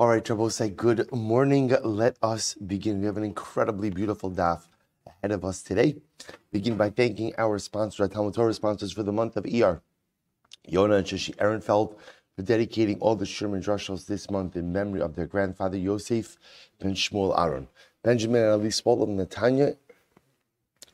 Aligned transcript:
All 0.00 0.08
right, 0.08 0.26
Rabbi 0.26 0.48
say 0.48 0.70
good 0.70 1.12
morning. 1.12 1.76
Let 1.84 2.16
us 2.22 2.54
begin. 2.54 3.00
We 3.00 3.04
have 3.04 3.18
an 3.18 3.22
incredibly 3.22 3.90
beautiful 3.90 4.30
daf 4.30 4.62
ahead 5.06 5.30
of 5.30 5.44
us 5.44 5.60
today. 5.62 5.96
Begin 6.50 6.78
by 6.78 6.88
thanking 6.88 7.34
our 7.36 7.58
sponsor, 7.58 8.04
our 8.04 8.08
Talmud 8.08 8.32
Torah 8.32 8.54
sponsors 8.54 8.92
for 8.92 9.02
the 9.02 9.12
month 9.12 9.36
of 9.36 9.44
ER, 9.44 9.82
Yona 10.72 10.96
and 10.96 11.06
Shishi 11.06 11.36
Ehrenfeld, 11.36 11.98
for 12.34 12.42
dedicating 12.42 12.98
all 13.00 13.14
the 13.14 13.26
Sherman 13.26 13.60
Drushos 13.60 14.06
this 14.06 14.30
month 14.30 14.56
in 14.56 14.72
memory 14.72 15.02
of 15.02 15.16
their 15.16 15.26
grandfather 15.26 15.76
Yosef 15.76 16.38
ben 16.78 16.94
Shmuel 16.94 17.38
Aaron. 17.38 17.68
Benjamin 18.02 18.40
and 18.40 18.52
Ali 18.52 18.70
Spol 18.70 19.02
of 19.02 19.10
Netanya, 19.10 19.76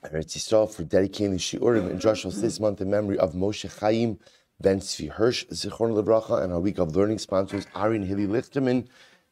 Eretz 0.03 0.37
Yisrael, 0.37 0.69
for 0.69 0.83
dedicating 0.83 1.31
the 1.31 1.39
Shiurim 1.39 1.89
and 1.89 2.01
Drushos 2.01 2.41
this 2.41 2.59
month 2.59 2.81
in 2.81 2.91
memory 2.91 3.21
of 3.21 3.35
Moshe 3.35 3.71
Chaim 3.79 4.19
Ben 4.59 4.81
Tzvi 4.81 5.11
Hirsch, 5.11 5.45
Zichron 5.49 5.93
Lebracha, 5.93 6.43
and 6.43 6.51
our 6.51 6.61
week 6.61 6.79
of 6.79 6.97
learning 6.97 7.19
sponsors, 7.19 7.67
Arin 7.75 8.07
Hilly 8.07 8.27
Lichterman, 8.27 8.87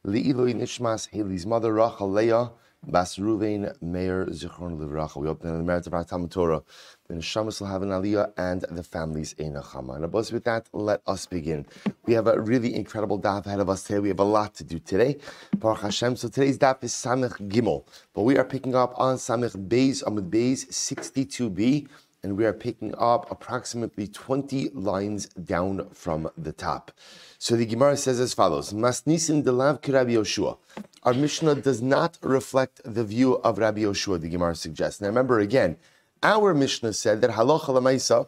Li'iloi 0.05 0.53
Nishmas, 0.53 1.09
Haley's 1.09 1.47
mother, 1.47 1.73
Rachel 1.73 2.11
Leah, 2.11 2.51
Bas 2.87 3.17
Ruvain, 3.17 3.75
Mayor 3.81 4.27
Zichron 4.27 4.77
Levracha. 4.77 5.17
We 5.17 5.27
in 5.27 5.57
the 5.57 5.63
merits 5.63 5.87
of 5.87 5.95
our 5.95 6.03
Talmud 6.03 6.29
Torah, 6.29 6.61
the 7.07 7.15
Neshamas 7.15 7.59
will 7.59 7.67
have 7.67 7.81
an 7.81 7.89
aliyah 7.89 8.33
and 8.37 8.61
the 8.69 8.83
families 8.83 9.33
in. 9.39 9.55
And 9.55 10.05
above 10.05 10.31
with 10.31 10.43
that, 10.43 10.69
let 10.71 11.01
us 11.07 11.25
begin. 11.25 11.65
We 12.05 12.13
have 12.13 12.27
a 12.27 12.39
really 12.39 12.75
incredible 12.75 13.19
daf 13.19 13.47
ahead 13.47 13.59
of 13.59 13.69
us 13.69 13.81
today. 13.81 13.97
We 13.97 14.09
have 14.09 14.19
a 14.19 14.23
lot 14.23 14.53
to 14.55 14.63
do 14.63 14.77
today. 14.77 15.17
Baruch 15.57 15.81
Hashem. 15.81 16.17
So 16.17 16.27
today's 16.27 16.59
daf 16.59 16.83
is 16.83 16.93
Samech 16.93 17.49
Gimel, 17.49 17.87
but 18.13 18.21
we 18.21 18.37
are 18.37 18.45
picking 18.45 18.75
up 18.75 18.93
on 18.97 19.15
Samech 19.15 19.67
Beis 19.67 20.03
Amud 20.03 20.29
Beis 20.29 20.67
62b 20.67 21.87
and 22.25 22.35
we 22.35 22.43
are 22.43 22.53
picking 22.53 22.91
up 22.97 23.29
approximately 23.29 24.07
20 24.07 24.69
lines 24.73 25.27
down 25.27 25.87
from 25.91 26.27
the 26.35 26.51
top. 26.51 26.91
So 27.37 27.55
the 27.55 27.67
Gemara 27.67 27.97
says 27.97 28.19
as 28.19 28.33
follows: 28.33 28.73
Masnisin 28.73 29.43
delav 29.43 29.87
Rabbi 29.87 30.13
Yoshua. 30.13 30.57
Our 31.03 31.13
Mishnah 31.13 31.55
does 31.61 31.83
not 31.83 32.17
reflect 32.23 32.81
the 32.83 33.03
view 33.03 33.35
of 33.47 33.59
Rabbi 33.59 33.81
Yoshua. 33.81 34.19
The 34.19 34.29
Gemara 34.29 34.55
suggests. 34.55 35.01
Now 35.01 35.07
remember 35.07 35.39
again, 35.39 35.77
our 36.23 36.55
Mishnah 36.55 36.93
said 36.93 37.21
that 37.21 37.29
halacha 37.29 37.69
lemaisa 37.77 38.27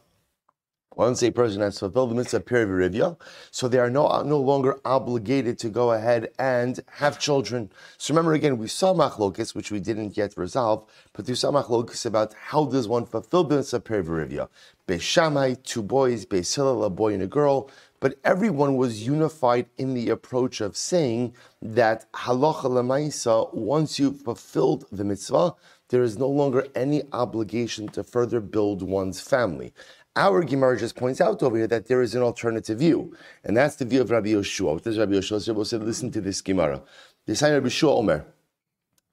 once 0.97 1.21
a 1.21 1.31
person 1.31 1.61
has 1.61 1.77
fulfilled 1.77 2.09
the 2.09 2.15
mitzvah 2.15 2.39
perivirivya, 2.39 3.15
so 3.51 3.67
they 3.67 3.77
are 3.77 3.89
no, 3.89 4.21
no 4.23 4.39
longer 4.39 4.79
obligated 4.83 5.59
to 5.59 5.69
go 5.69 5.91
ahead 5.91 6.29
and 6.39 6.79
have 6.93 7.19
children. 7.19 7.69
So 7.99 8.13
remember 8.13 8.33
again, 8.33 8.57
we 8.57 8.67
saw 8.67 8.95
machlokis, 8.95 9.53
which 9.53 9.71
we 9.71 9.79
didn't 9.79 10.17
yet 10.17 10.35
resolve, 10.35 10.89
but 11.13 11.27
we 11.27 11.35
saw 11.35 11.51
machlokis 11.51 12.07
about 12.07 12.33
how 12.33 12.65
does 12.65 12.87
one 12.87 13.05
fulfill 13.05 13.43
the 13.43 13.57
mitzvah 13.57 13.81
perivirivya. 13.81 14.49
Beishamai, 14.87 15.61
two 15.63 15.83
boys, 15.83 16.25
Beisilal, 16.25 16.83
a 16.83 16.89
boy 16.89 17.13
and 17.13 17.21
a 17.21 17.27
girl, 17.27 17.69
but 17.99 18.17
everyone 18.23 18.75
was 18.75 19.05
unified 19.05 19.67
in 19.77 19.93
the 19.93 20.09
approach 20.09 20.61
of 20.61 20.77
saying 20.77 21.33
that 21.61 22.11
halacha 22.13 22.65
lemaisa, 22.65 23.53
once 23.53 23.99
you've 23.99 24.21
fulfilled 24.21 24.85
the 24.91 25.03
mitzvah, 25.03 25.55
there 25.89 26.03
is 26.03 26.17
no 26.17 26.27
longer 26.27 26.67
any 26.75 27.03
obligation 27.13 27.87
to 27.87 28.03
further 28.03 28.39
build 28.39 28.81
one's 28.81 29.21
family. 29.21 29.73
Our 30.17 30.43
Gemara 30.43 30.79
just 30.79 30.95
points 30.95 31.21
out 31.21 31.43
over 31.43 31.55
here 31.57 31.67
that 31.67 31.85
there 31.85 32.01
is 32.01 32.15
an 32.15 32.23
alternative 32.23 32.79
view, 32.79 33.15
and 33.43 33.55
that's 33.55 33.75
the 33.75 33.85
view 33.85 34.01
of 34.01 34.09
Rabbi 34.09 34.29
Yoshua. 34.29 34.73
What 34.73 34.83
does 34.83 34.97
Rabbi 34.97 35.13
Rabbi 35.13 35.63
said? 35.63 35.83
Listen 35.83 36.09
to 36.09 36.21
this 36.21 36.41
Gemara. 36.41 36.81
This 37.27 37.41
time 37.41 37.53
Rabbi 37.53 37.67
Yoshua 37.67 37.99
Omer, 37.99 38.25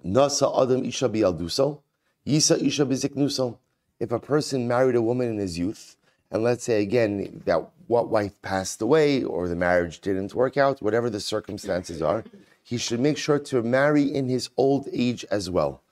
Nasa 0.02 0.62
Adam 0.62 0.82
Isha 0.82 1.10
Bialduso, 1.10 1.82
Yisa 2.26 2.58
Isha 2.58 2.86
Biziknuso. 2.86 3.58
If 4.00 4.12
a 4.12 4.18
person 4.18 4.66
married 4.66 4.96
a 4.96 5.02
woman 5.02 5.28
in 5.28 5.36
his 5.36 5.58
youth, 5.58 5.96
and 6.30 6.42
let's 6.42 6.64
say 6.64 6.80
again 6.80 7.42
that 7.44 7.68
what 7.86 8.08
wife 8.08 8.40
passed 8.40 8.80
away 8.80 9.22
or 9.22 9.46
the 9.46 9.54
marriage 9.54 10.00
didn't 10.00 10.34
work 10.34 10.56
out, 10.56 10.80
whatever 10.80 11.10
the 11.10 11.20
circumstances 11.20 12.00
are, 12.00 12.24
he 12.62 12.78
should 12.78 13.00
make 13.00 13.18
sure 13.18 13.38
to 13.40 13.62
marry 13.62 14.04
in 14.04 14.30
his 14.30 14.48
old 14.56 14.88
age 14.90 15.26
as 15.30 15.50
well. 15.50 15.82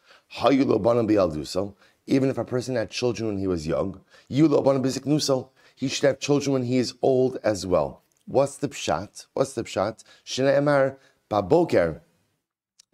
Even 2.07 2.29
if 2.29 2.39
a 2.39 2.45
person 2.45 2.77
had 2.77 2.91
children 2.91 3.29
when 3.29 3.39
he 3.39 3.47
was 3.47 3.67
young, 3.67 4.01
he 4.29 5.89
should 5.89 6.07
have 6.07 6.19
children 6.19 6.53
when 6.53 6.65
he 6.65 6.79
is 6.79 6.95
old 7.01 7.39
as 7.45 7.67
well. 7.67 8.03
What's 8.27 8.57
the 8.57 8.69
pshat? 8.69 9.27
What's 9.35 9.53
the 9.53 9.65
pshat? 9.65 10.05
Shneemar 10.25 10.97
baboker 11.31 12.01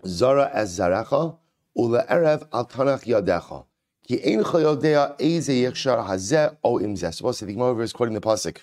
zara 0.06 0.50
as 0.52 0.78
zaracha 0.78 1.36
ula 1.76 2.06
erev 2.06 2.46
al 2.52 2.66
tanach 2.66 3.04
yadecha. 3.04 3.64
Ki 4.06 4.22
ein 4.24 4.42
chayodea 4.42 5.20
eze 5.20 5.48
yechshar 5.48 6.06
hazeh 6.06 6.56
o 6.64 6.78
imzeh. 6.78 7.12
Suppose 7.12 7.40
the 7.40 7.52
Gemara 7.52 7.78
is 7.82 7.92
quoting 7.92 8.14
the 8.14 8.20
pasuk 8.20 8.58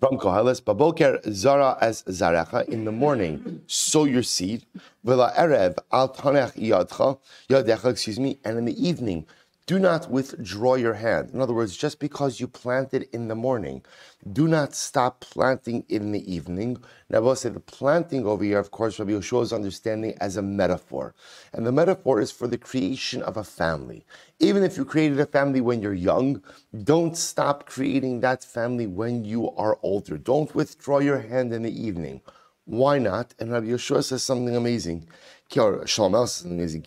from 0.00 0.16
Koheles, 0.16 0.62
Baboker 0.62 1.20
Zara 1.32 1.76
as 1.80 2.02
Zarecha, 2.04 2.68
in 2.68 2.84
the 2.84 2.92
morning, 2.92 3.60
sow 3.66 4.04
your 4.04 4.22
seed, 4.22 4.64
Vela 5.02 5.32
Erev 5.36 5.76
Al 5.90 6.08
Tanech 6.14 6.54
Yadcha, 6.54 7.18
Yadecha, 7.48 7.90
excuse 7.90 8.20
me, 8.20 8.38
and 8.44 8.58
in 8.58 8.64
the 8.64 8.86
evening, 8.86 9.26
do 9.68 9.78
not 9.78 10.10
withdraw 10.10 10.76
your 10.76 10.94
hand. 10.94 11.30
In 11.34 11.42
other 11.42 11.52
words, 11.52 11.76
just 11.76 12.00
because 12.00 12.40
you 12.40 12.48
planted 12.48 13.06
in 13.12 13.28
the 13.28 13.34
morning, 13.34 13.84
do 14.32 14.48
not 14.48 14.74
stop 14.74 15.20
planting 15.20 15.84
in 15.90 16.12
the 16.12 16.32
evening. 16.32 16.78
Now, 17.10 17.18
I 17.18 17.20
will 17.20 17.36
say 17.36 17.50
the 17.50 17.60
planting 17.60 18.26
over 18.26 18.42
here, 18.42 18.58
of 18.58 18.70
course, 18.70 18.98
Rabbi 18.98 19.12
Yeshua's 19.12 19.52
understanding 19.52 20.16
as 20.22 20.38
a 20.38 20.42
metaphor. 20.42 21.14
And 21.52 21.66
the 21.66 21.72
metaphor 21.72 22.18
is 22.18 22.32
for 22.32 22.48
the 22.48 22.56
creation 22.56 23.22
of 23.22 23.36
a 23.36 23.44
family. 23.44 24.06
Even 24.40 24.62
if 24.64 24.78
you 24.78 24.86
created 24.86 25.20
a 25.20 25.26
family 25.26 25.60
when 25.60 25.82
you're 25.82 25.92
young, 25.92 26.42
don't 26.84 27.14
stop 27.14 27.66
creating 27.66 28.20
that 28.20 28.42
family 28.42 28.86
when 28.86 29.26
you 29.26 29.50
are 29.50 29.78
older. 29.82 30.16
Don't 30.16 30.54
withdraw 30.54 30.98
your 31.00 31.18
hand 31.18 31.52
in 31.52 31.62
the 31.62 31.86
evening. 31.86 32.22
Why 32.64 32.98
not? 32.98 33.34
And 33.38 33.52
Rabbi 33.52 33.66
Yeshua 33.66 34.02
says 34.02 34.22
something 34.22 34.56
amazing. 34.56 35.08
Shalom 35.52 35.86
says 35.86 36.32
something 36.32 36.58
amazing. 36.58 36.84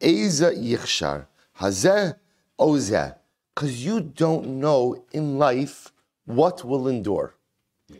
Eza 0.00 0.52
yichshar. 0.52 1.26
Hazeh 1.60 2.16
ozeh. 2.58 3.14
Because 3.54 3.84
you 3.84 4.00
don't 4.00 4.46
know 4.46 5.04
in 5.12 5.38
life 5.38 5.92
what 6.24 6.64
will 6.64 6.86
endure. 6.88 7.34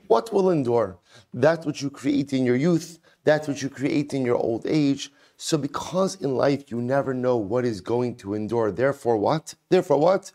What 0.06 0.32
will 0.32 0.50
endure? 0.50 0.98
That 1.34 1.64
which 1.66 1.82
you 1.82 1.90
create 1.90 2.32
in 2.32 2.44
your 2.44 2.56
youth, 2.56 2.98
that 3.24 3.48
which 3.48 3.62
you 3.62 3.68
create 3.68 4.14
in 4.14 4.24
your 4.24 4.36
old 4.36 4.66
age. 4.66 5.12
So 5.36 5.58
because 5.58 6.16
in 6.16 6.36
life 6.36 6.70
you 6.70 6.80
never 6.80 7.14
know 7.14 7.36
what 7.36 7.64
is 7.64 7.80
going 7.80 8.16
to 8.16 8.34
endure, 8.34 8.70
therefore 8.70 9.16
what? 9.16 9.54
Therefore 9.68 9.98
what? 9.98 10.32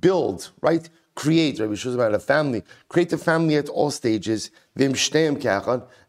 Build, 0.00 0.50
right? 0.60 0.88
Create. 1.14 1.60
Rabbi 1.60 1.74
Shuzam 1.74 1.94
about 1.94 2.14
a 2.14 2.18
family. 2.18 2.62
Create 2.88 3.12
a 3.12 3.18
family 3.18 3.56
at 3.56 3.68
all 3.68 3.90
stages. 3.90 4.50
Vim 4.76 4.94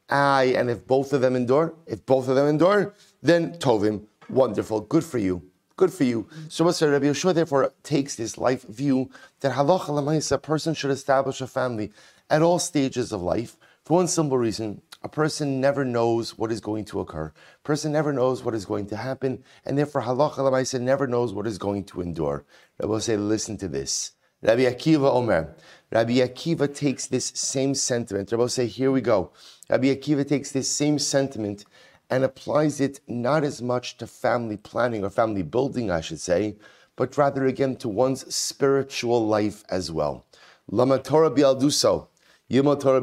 and 0.10 0.70
if 0.70 0.86
both 0.86 1.14
of 1.14 1.22
them 1.22 1.36
endure, 1.36 1.74
if 1.88 2.06
both 2.06 2.28
of 2.28 2.36
them 2.36 2.48
endure, 2.48 2.94
then 3.22 3.54
tovim, 3.54 4.06
Wonderful. 4.30 4.82
Good 4.82 5.04
for 5.04 5.18
you. 5.18 5.44
Good 5.78 5.94
for 5.94 6.06
you. 6.06 6.28
So 6.48 6.64
Rabbi 6.64 7.06
Yeshua 7.06 7.34
therefore 7.34 7.74
takes 7.84 8.16
this 8.16 8.38
life 8.38 8.64
view 8.64 9.10
that 9.42 9.54
halacha 9.54 9.90
lemaisa, 9.90 10.34
a 10.34 10.38
person 10.38 10.74
should 10.74 10.92
establish 10.92 11.42
a 11.42 11.48
family 11.48 11.92
at 12.30 12.42
all 12.42 12.60
stages 12.60 13.12
of 13.12 13.22
life 13.22 13.58
for 13.84 13.98
one 13.98 14.08
simple 14.08 14.38
reason. 14.38 14.82
A 15.04 15.10
person 15.10 15.60
never 15.62 15.86
knows 15.86 16.38
what 16.38 16.52
is 16.52 16.62
going 16.62 16.86
to 16.86 17.02
occur. 17.02 17.28
A 17.28 17.64
person 17.64 17.92
never 17.92 18.12
knows 18.12 18.44
what 18.44 18.56
is 18.56 18.66
going 18.66 18.88
to 18.88 18.98
happen, 18.98 19.44
and 19.66 19.78
therefore 19.78 20.02
halacha 20.02 20.38
lemaisa 20.38 20.82
never 20.82 21.06
knows 21.08 21.34
what 21.34 21.46
is 21.46 21.58
going 21.58 21.84
to 21.84 22.02
endure. 22.02 22.46
Rabbi 22.80 22.98
say, 23.00 23.18
listen 23.18 23.58
to 23.58 23.68
this. 23.68 24.14
Rabbi 24.42 24.62
Akiva 24.62 25.14
Omer. 25.14 25.56
Rabbi 25.92 26.14
Akiva 26.14 26.74
takes 26.74 27.08
this 27.08 27.32
same 27.36 27.76
sentiment. 27.76 28.32
Rabbi 28.32 28.48
say, 28.48 28.66
here 28.68 28.92
we 28.92 29.02
go. 29.02 29.32
Rabbi 29.70 29.88
Akiva 29.88 30.28
takes 30.28 30.52
this 30.52 30.70
same 30.70 30.98
sentiment 31.00 31.66
and 32.10 32.24
applies 32.24 32.80
it 32.80 33.00
not 33.08 33.44
as 33.44 33.62
much 33.62 33.98
to 33.98 34.08
family 34.08 34.58
planning 34.58 35.04
or 35.04 35.10
family 35.10 35.42
building, 35.42 35.90
I 35.90 36.02
should 36.02 36.20
say, 36.20 36.56
but 36.96 37.18
rather 37.18 37.46
again 37.46 37.76
to 37.78 37.90
one's 37.90 38.34
spiritual 38.34 39.26
life 39.26 39.64
as 39.70 39.92
well. 39.92 40.26
Lama 40.70 41.00
Torah 41.00 41.32
bialduso, 41.32 42.08
yima 42.50 42.80
Torah. 42.80 43.02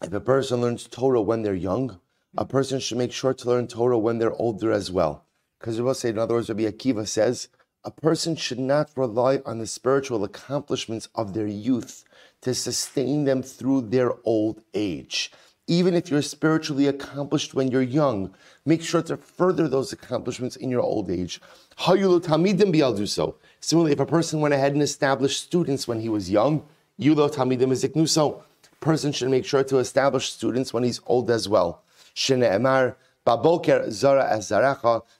If 0.00 0.12
a 0.12 0.20
person 0.20 0.60
learns 0.60 0.86
Torah 0.86 1.22
when 1.22 1.42
they're 1.42 1.54
young, 1.54 1.98
a 2.36 2.44
person 2.44 2.78
should 2.78 2.98
make 2.98 3.12
sure 3.12 3.34
to 3.34 3.48
learn 3.48 3.66
Torah 3.66 3.98
when 3.98 4.18
they're 4.18 4.32
older 4.34 4.70
as 4.70 4.90
well. 4.90 5.24
Because 5.58 5.76
we 5.76 5.82
will 5.82 5.94
say, 5.94 6.10
in 6.10 6.18
other 6.18 6.34
words, 6.34 6.48
Rabbi 6.48 6.62
Akiva 6.62 7.06
says, 7.08 7.48
a 7.84 7.90
person 7.90 8.36
should 8.36 8.58
not 8.58 8.90
rely 8.96 9.40
on 9.46 9.58
the 9.58 9.66
spiritual 9.66 10.22
accomplishments 10.22 11.08
of 11.14 11.32
their 11.34 11.46
youth 11.46 12.04
to 12.42 12.54
sustain 12.54 13.24
them 13.24 13.42
through 13.42 13.82
their 13.82 14.12
old 14.24 14.62
age 14.74 15.32
even 15.68 15.94
if 15.94 16.10
you're 16.10 16.22
spiritually 16.22 16.86
accomplished 16.86 17.54
when 17.54 17.70
you're 17.70 17.82
young, 17.82 18.34
make 18.64 18.82
sure 18.82 19.02
to 19.02 19.18
further 19.18 19.68
those 19.68 19.92
accomplishments 19.92 20.56
in 20.56 20.70
your 20.70 20.80
old 20.80 21.10
age. 21.10 21.40
so. 21.76 23.36
Similarly, 23.60 23.92
if 23.92 24.00
a 24.00 24.06
person 24.06 24.40
went 24.40 24.54
ahead 24.54 24.72
and 24.72 24.82
established 24.82 25.42
students 25.42 25.86
when 25.86 26.00
he 26.00 26.08
was 26.08 26.30
young, 26.30 26.66
yulo 26.98 27.32
tamidim 27.32 27.70
iziknuso. 27.70 28.42
Person 28.80 29.12
should 29.12 29.28
make 29.28 29.44
sure 29.44 29.62
to 29.64 29.78
establish 29.78 30.30
students 30.32 30.72
when 30.72 30.84
he's 30.84 31.00
old 31.06 31.30
as 31.30 31.48
well. 31.48 31.82
Shene 32.14 32.48
emar 32.50 32.94
Baboker 33.28 33.90
Zara 33.90 34.26
as. 34.26 34.46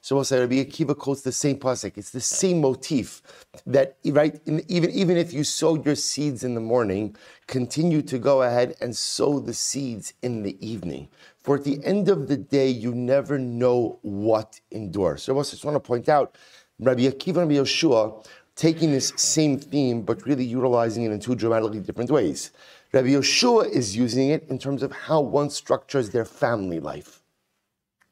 So 0.00 0.16
we'll 0.16 0.24
say 0.24 0.40
Rabbi 0.40 0.64
Akiva 0.64 0.96
quotes 0.96 1.20
the 1.20 1.30
same 1.30 1.58
pasuk. 1.58 1.98
It's 1.98 2.08
the 2.08 2.22
same 2.22 2.62
motif 2.62 3.20
that 3.66 3.98
right 4.06 4.40
even 4.46 4.90
even 4.92 5.18
if 5.18 5.34
you 5.34 5.44
sowed 5.44 5.84
your 5.84 5.94
seeds 5.94 6.42
in 6.42 6.54
the 6.54 6.60
morning, 6.60 7.14
continue 7.46 8.00
to 8.00 8.18
go 8.18 8.40
ahead 8.44 8.76
and 8.80 8.96
sow 8.96 9.38
the 9.38 9.52
seeds 9.52 10.14
in 10.22 10.42
the 10.42 10.56
evening. 10.66 11.08
For 11.42 11.56
at 11.56 11.64
the 11.64 11.84
end 11.84 12.08
of 12.08 12.28
the 12.28 12.38
day, 12.38 12.68
you 12.70 12.94
never 12.94 13.38
know 13.38 13.98
what 14.00 14.58
endures. 14.70 15.24
So 15.24 15.38
I 15.38 15.42
just 15.42 15.66
want 15.66 15.74
to 15.74 15.80
point 15.80 16.08
out, 16.08 16.38
Rabbi 16.80 17.02
Akiva 17.02 17.42
and 17.42 17.50
Rabbi 17.50 17.60
Yeshua 17.60 18.26
taking 18.56 18.90
this 18.90 19.12
same 19.16 19.58
theme, 19.58 20.00
but 20.00 20.24
really 20.24 20.46
utilizing 20.46 21.04
it 21.04 21.12
in 21.12 21.20
two 21.20 21.34
dramatically 21.34 21.80
different 21.80 22.10
ways. 22.10 22.52
Rabbi 22.92 23.08
Yeshua 23.08 23.68
is 23.68 23.94
using 23.94 24.30
it 24.30 24.48
in 24.48 24.58
terms 24.58 24.82
of 24.82 24.92
how 24.92 25.20
one 25.20 25.50
structures 25.50 26.08
their 26.08 26.24
family 26.24 26.80
life. 26.80 27.17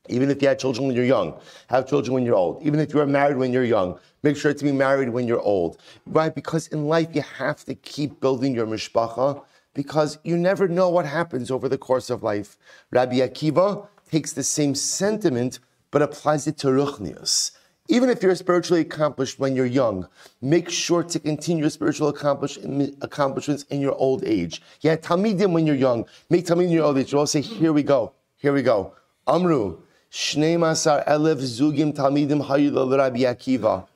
Even 0.09 0.31
if 0.31 0.41
you 0.43 0.49
had 0.49 0.59
children 0.59 0.87
when 0.87 0.97
you're 0.97 1.05
young, 1.05 1.39
have 1.69 1.87
children 1.89 2.15
when 2.15 2.25
you're 2.25 2.35
old. 2.35 2.63
Even 2.63 2.81
if 2.81 2.93
you 2.95 3.01
are 3.01 3.07
married 3.07 3.37
when 3.37 3.53
you're 3.53 3.65
young, 3.65 3.99
make 4.23 4.37
sure 4.37 4.53
to 4.55 4.65
be 4.65 4.73
married 4.73 5.09
when 5.09 5.27
you're 5.27 5.41
old. 5.41 5.79
Right? 6.07 6.35
Because 6.35 6.69
in 6.69 6.87
life, 6.87 7.09
you 7.13 7.23
have 7.23 7.65
to 7.65 7.75
keep 7.75 8.21
building 8.21 8.55
your 8.55 8.67
mishpacha 8.67 9.43
because 9.75 10.19
you 10.25 10.37
never 10.37 10.69
know 10.69 10.89
what 10.89 11.05
happens 11.05 11.51
over 11.51 11.69
the 11.69 11.79
course 11.79 12.09
of 12.11 12.23
life. 12.23 12.57
Rabbi 12.91 13.17
Akiva 13.17 13.87
takes 14.11 14.33
the 14.33 14.43
same 14.43 14.75
sentiment 14.75 15.59
but 15.91 16.03
applies 16.03 16.47
it 16.47 16.57
to 16.59 16.69
Ruchnius. 16.69 17.53
Even 17.89 18.11
if 18.11 18.21
you're 18.21 18.35
spiritually 18.35 18.81
accomplished 18.81 19.39
when 19.39 19.55
you're 19.55 19.65
young, 19.65 20.09
make 20.43 20.69
sure 20.69 21.05
to 21.05 21.21
continue 21.21 21.63
your 21.63 21.71
spiritual 21.71 22.09
accomplishments 22.09 23.63
in 23.71 23.81
your 23.81 23.95
old 23.95 24.25
age. 24.25 24.61
Yeah, 24.81 24.97
Talmidim 24.97 25.53
when 25.53 25.67
you're 25.67 25.77
young, 25.77 26.05
make 26.29 26.47
Talmidim 26.47 26.65
in 26.65 26.71
your 26.71 26.85
old 26.85 26.99
age. 26.99 27.13
You 27.13 27.21
all 27.21 27.27
say, 27.29 27.41
here 27.41 27.73
we 27.73 27.85
go, 27.85 28.13
here 28.39 28.53
we 28.53 28.63
go. 28.63 28.95
Amru, 29.29 29.79
Shnei 30.11 30.57
Masar 30.57 31.07
Elef 31.07 31.39
Zugim 31.39 31.93
Talmidim 31.93 32.47
Hayul 32.47 32.97
Rabbi 32.97 33.21
Akiva. 33.21 33.87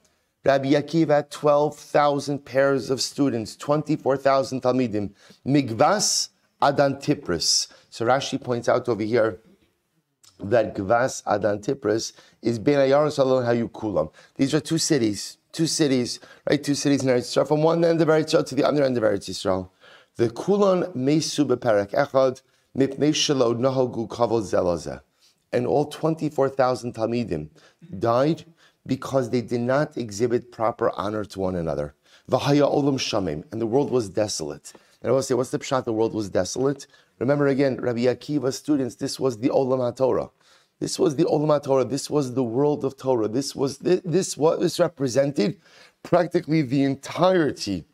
Rabbi 0.45 0.73
Akiva 0.73 1.17
had 1.17 1.31
12,000 1.31 2.45
pairs 2.45 2.91
of 2.91 3.01
students, 3.01 3.57
24,000 3.57 4.63
Talmidim. 4.63 5.11
Migvas 5.47 6.29
Adantipris. 6.61 7.69
So 7.91 8.07
Rashi 8.07 8.43
points 8.43 8.69
out 8.69 8.89
over 8.89 9.03
here 9.03 9.41
that 10.39 10.75
Gvas 10.75 11.23
Adantipris 11.25 12.13
is 12.43 12.59
Ben 12.59 12.79
Ayaron 12.79 13.13
Salon 13.13 13.45
Hayukulam. 13.45 14.13
These 14.37 14.55
are 14.55 14.61
two 14.61 14.79
cities, 14.79 15.39
two 15.53 15.67
cities, 15.67 16.21
right? 16.49 16.63
Two 16.63 16.75
cities 16.75 17.03
in 17.03 17.09
Eretz 17.09 17.37
Yisrael, 17.37 17.49
from 17.49 17.63
one 17.63 17.85
end 17.85 18.01
of 18.01 18.09
Eretz 18.09 18.35
Yisrael 18.35 18.47
to 18.47 18.55
the 18.55 18.65
other 18.65 18.83
end 18.85 18.97
of 18.97 19.03
Eretz 19.03 19.29
Yisrael. 19.29 19.71
The 20.17 20.29
Kulon 20.29 20.95
Mesu 20.95 21.47
Beperek 21.47 21.93
Echad 21.93 22.43
Mipnei 22.77 23.11
Shelo 23.11 23.55
Nahogu 23.55 24.09
Kavod 24.09 24.43
Zelazeh. 24.43 25.01
And 25.53 25.67
all 25.67 25.87
24,000 25.87 26.95
Talmidim 26.95 27.49
died 27.99 28.45
because 28.87 29.31
they 29.31 29.41
did 29.41 29.61
not 29.61 29.97
exhibit 29.97 30.53
proper 30.53 30.91
honor 30.97 31.25
to 31.25 31.41
one 31.41 31.57
another. 31.57 31.95
Vahaya 32.31 32.73
Olam 32.73 32.99
Shamim, 32.99 33.45
and 33.51 33.61
the 33.61 33.67
world 33.67 33.91
was 33.91 34.09
desolate. 34.09 34.73
And 35.03 35.11
I 35.11 35.13
will 35.13 35.23
say, 35.23 35.35
what's 35.35 35.51
the 35.51 35.59
pshat? 35.59 35.85
The 35.85 35.93
world 35.93 36.15
was 36.15 36.29
desolate. 36.29 36.87
Remember 37.19 37.47
again, 37.47 37.77
Rabbi 37.81 38.01
Akiva's 38.01 38.57
students, 38.57 38.95
this 38.95 39.19
was 39.19 39.39
the 39.39 39.49
Olam 39.49 39.97
Torah. 39.97 40.31
This 40.79 40.99
was 40.99 41.17
the 41.17 41.25
Olam 41.25 41.63
Torah. 41.63 41.85
This 41.85 42.09
was 42.09 42.35
the 42.35 42.43
world 42.43 42.85
of 42.85 42.97
Torah. 42.97 43.29
This 43.29 43.55
was 43.55 43.79
this, 43.79 44.01
this 44.05 44.37
what 44.37 44.61
this 44.61 44.81
represented 44.81 45.61
practically 46.03 46.63
the 46.63 46.83
entirety 46.85 47.85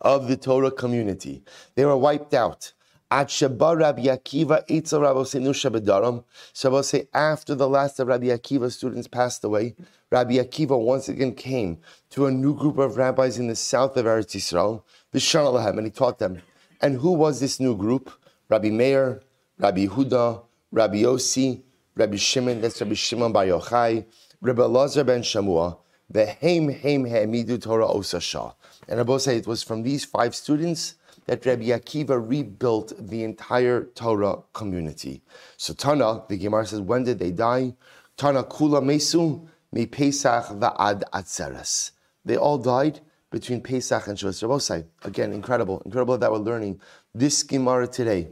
of 0.00 0.28
the 0.28 0.36
Torah 0.36 0.70
community. 0.70 1.42
They 1.74 1.84
were 1.84 1.96
wiped 1.96 2.32
out. 2.32 2.72
At 3.12 3.28
Sheba 3.28 3.76
Rabbi 3.76 4.04
Akiva 4.04 4.64
Eitzel 4.68 5.02
Rabbi 5.02 5.80
Bedaram. 5.80 6.22
So 6.52 6.80
say 6.82 7.08
after 7.12 7.56
the 7.56 7.68
last 7.68 7.98
of 7.98 8.06
Rabbi 8.06 8.26
Akiva's 8.26 8.76
students 8.76 9.08
passed 9.08 9.42
away, 9.42 9.74
Rabbi 10.10 10.34
Akiva 10.34 10.78
once 10.80 11.08
again 11.08 11.34
came 11.34 11.78
to 12.10 12.26
a 12.26 12.30
new 12.30 12.54
group 12.54 12.78
of 12.78 12.96
rabbis 12.96 13.38
in 13.38 13.48
the 13.48 13.56
south 13.56 13.96
of 13.96 14.06
Eretz 14.06 14.36
Yisrael, 14.36 14.82
Vishan 15.12 15.76
and 15.76 15.86
he 15.86 15.90
taught 15.90 16.20
them. 16.20 16.40
And 16.80 17.00
who 17.00 17.12
was 17.12 17.40
this 17.40 17.58
new 17.58 17.76
group? 17.76 18.12
Rabbi 18.48 18.70
Meir, 18.70 19.22
Rabbi 19.58 19.86
Huda, 19.86 20.42
Rabbi 20.72 21.02
Yossi, 21.02 21.62
Rabbi 21.96 22.16
Shimon, 22.16 22.60
that's 22.60 22.80
Rabbi 22.80 22.94
Shimon 22.94 23.32
Bar 23.32 23.44
Yochai, 23.44 24.06
Rabbi 24.40 24.62
Lazar 24.62 25.04
ben 25.04 25.22
Shamua, 25.22 25.78
the 26.08 26.26
Haim 26.26 26.72
Haim 26.72 27.04
Hamidu 27.04 27.60
Torah 27.60 27.88
Osasha. 27.88 28.54
And 28.88 28.98
Rabbi 28.98 29.16
say 29.18 29.36
it 29.36 29.46
was 29.46 29.62
from 29.62 29.82
these 29.82 30.04
five 30.04 30.34
students 30.34 30.94
that 31.30 31.46
Rabbi 31.46 31.66
Akiva 31.66 32.20
rebuilt 32.20 32.92
the 32.98 33.22
entire 33.22 33.84
Torah 33.94 34.38
community. 34.52 35.22
So 35.56 35.72
Tana, 35.72 36.24
the 36.28 36.36
Gemara 36.36 36.66
says, 36.66 36.80
when 36.80 37.04
did 37.04 37.20
they 37.20 37.30
die? 37.30 37.74
Tana 38.16 38.42
Kula 38.42 38.82
Mesu, 38.82 39.46
Mi 39.70 39.86
Pesach 39.86 40.46
Va'ad 40.46 41.04
Atzeres. 41.12 41.92
They 42.24 42.36
all 42.36 42.58
died 42.58 42.98
between 43.30 43.60
Pesach 43.60 44.08
and 44.08 44.18
Shavuot. 44.18 44.42
Rabbi 44.42 44.82
again, 45.04 45.32
incredible, 45.32 45.80
incredible 45.84 46.18
that 46.18 46.32
we're 46.32 46.38
learning 46.38 46.80
this 47.14 47.44
Gemara 47.44 47.86
today 47.86 48.26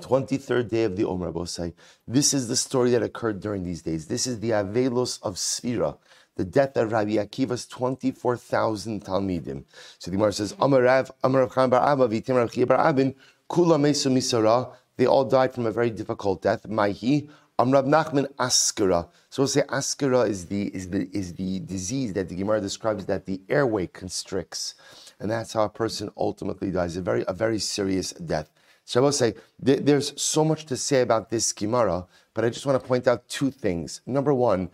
23rd 0.00 0.68
day 0.68 0.84
of 0.84 0.94
the 0.94 1.04
Omer 1.04 1.32
Bosai. 1.32 1.72
This 2.06 2.32
is 2.32 2.46
the 2.46 2.54
story 2.54 2.92
that 2.92 3.02
occurred 3.02 3.40
during 3.40 3.64
these 3.64 3.82
days. 3.82 4.06
This 4.06 4.28
is 4.28 4.38
the 4.38 4.50
Avelos 4.50 5.18
of 5.24 5.34
Sfira, 5.34 5.98
the 6.38 6.44
death 6.44 6.76
of 6.76 6.92
Rabbi 6.92 7.16
Akiva's 7.16 7.66
24,000 7.66 9.04
Talmidim. 9.04 9.64
So 9.98 10.10
the 10.10 10.16
Gemara 10.16 10.32
says, 10.32 10.52
Amarav, 10.54 11.10
Amarav 11.24 11.50
Khan 11.50 11.68
Bar 11.68 11.86
Abba, 11.86 12.08
Vitim 12.08 12.36
Rav 12.36 12.52
Abin, 12.52 13.16
Kula 13.50 13.76
Misara. 13.76 14.72
They 14.96 15.06
all 15.06 15.24
died 15.24 15.52
from 15.52 15.66
a 15.66 15.72
very 15.72 15.90
difficult 15.90 16.42
death. 16.42 16.62
Maihi, 16.62 17.28
Amrav 17.58 17.86
Nachman 17.86 18.32
Askara. 18.36 19.08
So 19.30 19.42
we'll 19.42 19.48
say 19.48 19.62
Askara 19.62 20.28
is 20.28 20.46
the, 20.46 20.68
is, 20.72 20.88
the, 20.88 21.10
is 21.12 21.34
the 21.34 21.58
disease 21.58 22.12
that 22.12 22.28
the 22.28 22.36
Gemara 22.36 22.60
describes 22.60 23.04
that 23.06 23.26
the 23.26 23.40
airway 23.48 23.88
constricts. 23.88 24.76
And 25.18 25.28
that's 25.28 25.52
how 25.54 25.64
a 25.64 25.68
person 25.68 26.08
ultimately 26.16 26.70
dies. 26.70 26.96
A 26.96 27.02
very, 27.02 27.24
a 27.26 27.32
very 27.32 27.58
serious 27.58 28.12
death. 28.12 28.48
So 28.84 29.00
I 29.00 29.02
will 29.02 29.12
say 29.12 29.34
there's 29.58 30.18
so 30.22 30.44
much 30.44 30.66
to 30.66 30.76
say 30.76 31.02
about 31.02 31.30
this 31.30 31.52
Gemara, 31.52 32.06
but 32.32 32.44
I 32.44 32.48
just 32.48 32.64
want 32.64 32.80
to 32.80 32.88
point 32.88 33.08
out 33.08 33.28
two 33.28 33.50
things. 33.50 34.00
Number 34.06 34.32
one, 34.32 34.70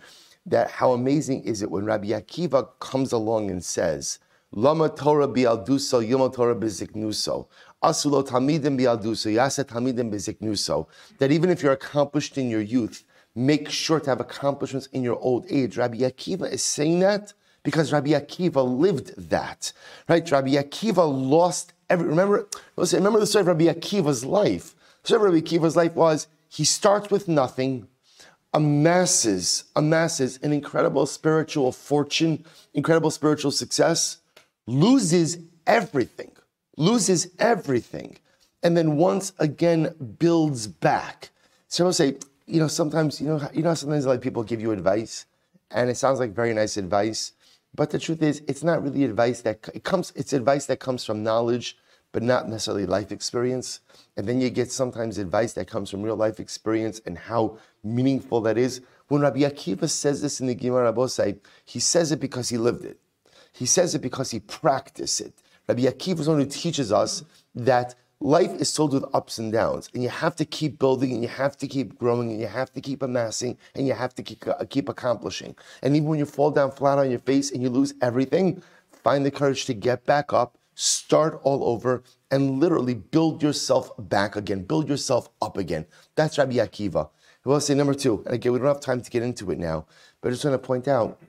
that 0.47 0.71
how 0.71 0.93
amazing 0.93 1.45
is 1.45 1.63
it 1.63 1.71
when 1.71 1.85
Rabbi 1.85 2.09
Akiva 2.09 2.69
comes 2.81 3.13
along 3.13 3.51
and 3.51 3.65
says, 3.65 4.19
Lama 4.53 4.89
Torah 4.89 5.27
bialduso, 5.27 6.07
Yom 6.07 6.31
Torah 6.31 6.55
biziknuso, 6.55 7.47
Asulo 7.83 8.27
tamidim 8.27 8.79
bialduso, 8.79 9.33
Yasa 9.35 9.65
tamidim 9.65 10.13
biziknuso. 10.13 10.87
That 11.19 11.33
even 11.33 11.51
if 11.51 11.63
you're 11.63 11.73
accomplished 11.73 12.39
in 12.39 12.51
your 12.51 12.61
youth, 12.61 13.05
make 13.35 13.69
sure 13.69 14.01
to 14.01 14.11
have 14.11 14.21
accomplishments 14.21 14.87
in 14.93 15.03
your 15.03 15.19
old 15.19 15.47
age. 15.51 15.77
Rabbi 15.77 15.99
Akiva 15.99 16.51
is 16.51 16.63
saying 16.63 17.01
that 17.01 17.33
because 17.63 17.93
Rabbi 17.93 18.11
Akiva 18.11 18.65
lived 18.65 19.13
that, 19.31 19.73
right? 20.09 20.31
Rabbi 20.31 20.51
Akiva 20.51 21.05
lost 21.05 21.73
every, 21.91 22.07
remember, 22.07 22.47
remember 22.77 23.19
the 23.19 23.27
story 23.27 23.41
of 23.41 23.49
Rabbi 23.49 23.65
Akiva's 23.65 24.25
life. 24.25 24.75
The 25.03 25.09
story 25.09 25.29
of 25.29 25.35
Rabbi 25.35 25.47
Akiva's 25.47 25.75
life 25.75 25.95
was 25.95 26.29
he 26.49 26.65
starts 26.65 27.11
with 27.11 27.27
nothing, 27.27 27.89
amasses, 28.55 29.65
amasses 29.77 30.39
an 30.43 30.53
incredible 30.53 31.05
spiritual 31.07 31.73
fortune, 31.73 32.45
incredible 32.73 33.11
spiritual 33.11 33.51
success, 33.51 34.19
loses 34.67 35.39
everything, 35.67 36.31
loses 36.77 37.29
everything, 37.39 38.17
and 38.63 38.77
then 38.77 38.97
once 38.97 39.33
again 39.39 39.95
builds 40.19 40.67
back. 40.67 41.31
So 41.69 41.85
I 41.85 41.87
will 41.87 41.93
say, 41.93 42.17
you 42.47 42.61
know, 42.61 42.69
sometimes, 42.69 43.21
you 43.21 43.27
know, 43.27 43.49
you 43.53 43.63
know, 43.63 43.75
sometimes 43.75 44.07
like 44.07 44.21
people 44.21 44.43
give 44.43 44.61
you 44.61 44.71
advice, 44.71 45.27
and 45.71 45.91
it 45.91 45.97
sounds 45.97 46.21
like 46.21 46.31
very 46.31 46.55
nice 46.55 46.77
advice, 46.77 47.33
but 47.75 47.91
the 47.91 47.99
truth 47.99 48.23
is, 48.23 48.41
it's 48.47 48.63
not 48.63 48.83
really 48.83 49.05
advice 49.05 49.41
that 49.43 49.69
it 49.75 49.83
comes. 49.83 50.13
It's 50.15 50.33
advice 50.33 50.67
that 50.67 50.79
comes 50.79 51.05
from 51.05 51.25
knowledge, 51.25 51.77
but 52.13 52.23
not 52.23 52.49
necessarily 52.49 52.87
life 52.87 53.11
experience. 53.11 53.81
And 54.17 54.29
then 54.29 54.41
you 54.41 54.49
get 54.51 54.71
sometimes 54.71 55.19
advice 55.19 55.55
that 55.55 55.67
comes 55.67 55.91
from 55.91 56.03
real 56.03 56.15
life 56.15 56.39
experience 56.39 57.01
and 57.05 57.19
how 57.19 57.59
meaningful 57.85 58.41
that 58.43 58.59
is. 58.59 58.81
When 59.09 59.21
Rabbi 59.21 59.41
Akiva 59.41 59.89
says 59.89 60.23
this 60.23 60.41
in 60.41 60.47
the 60.47 60.55
Gemara 60.55 60.93
Bosai, 60.93 61.39
he 61.65 61.79
says 61.79 62.11
it 62.11 62.21
because 62.21 62.49
he 62.49 62.57
lived 62.57 62.85
it. 62.85 62.99
He 63.53 63.67
says 63.67 63.95
it 63.95 64.01
because 64.01 64.31
he 64.31 64.41
practiced 64.41 65.21
it. 65.21 65.35
Rabbi 65.69 65.83
Akiva 65.83 66.21
is 66.21 66.29
one 66.29 66.41
who 66.41 66.47
teaches 66.47 66.93
us 66.93 67.23
that 67.55 67.95
life 68.21 68.53
is 68.55 68.75
filled 68.75 68.95
with 68.95 69.05
ups 69.15 69.39
and 69.39 69.53
downs, 69.53 69.91
and 69.95 70.03
you 70.03 70.09
have 70.09 70.35
to 70.37 70.45
keep 70.45 70.79
building, 70.79 71.13
and 71.13 71.23
you 71.23 71.29
have 71.29 71.57
to 71.59 71.69
keep 71.69 71.99
growing, 71.99 72.31
and 72.31 72.41
you 72.41 72.47
have 72.47 72.73
to 72.73 72.81
keep 72.81 73.03
amassing, 73.03 73.57
and 73.75 73.87
you 73.87 73.93
have 73.93 74.15
to 74.15 74.23
keep, 74.23 74.47
uh, 74.49 74.65
keep 74.69 74.89
accomplishing. 74.89 75.55
And 75.83 75.95
even 75.95 76.09
when 76.09 76.19
you 76.19 76.27
fall 76.27 76.51
down 76.51 76.71
flat 76.71 76.99
on 76.99 77.11
your 77.11 77.21
face 77.21 77.51
and 77.51 77.63
you 77.63 77.69
lose 77.69 77.95
everything, 78.01 78.63
find 78.91 79.25
the 79.25 79.31
courage 79.31 79.67
to 79.67 79.75
get 79.75 80.07
back 80.07 80.33
up, 80.33 80.57
start 80.75 81.41
all 81.45 81.65
over, 81.65 82.03
and 82.31 82.59
literally 82.59 82.95
build 82.95 83.43
yourself 83.43 83.91
back 83.99 84.37
again, 84.37 84.63
build 84.63 84.89
yourself 84.89 85.29
up 85.41 85.57
again. 85.57 85.87
That's 86.17 86.39
Rabbi 86.39 86.55
Akiva. 86.55 87.11
I 87.45 87.49
will 87.49 87.61
say 87.61 87.75
number 87.75 87.95
two, 87.95 88.23
and 88.25 88.35
again, 88.35 88.53
we 88.53 88.59
don't 88.59 88.69
have 88.69 88.81
time 88.81 89.03
to 89.03 89.11
get 89.11 89.23
into 89.23 89.51
it 89.51 89.59
now, 89.59 89.87
but 90.21 90.29
I 90.29 90.31
just 90.33 90.45
want 90.45 90.61
to 90.61 90.67
point 90.67 90.89
out, 90.89 91.21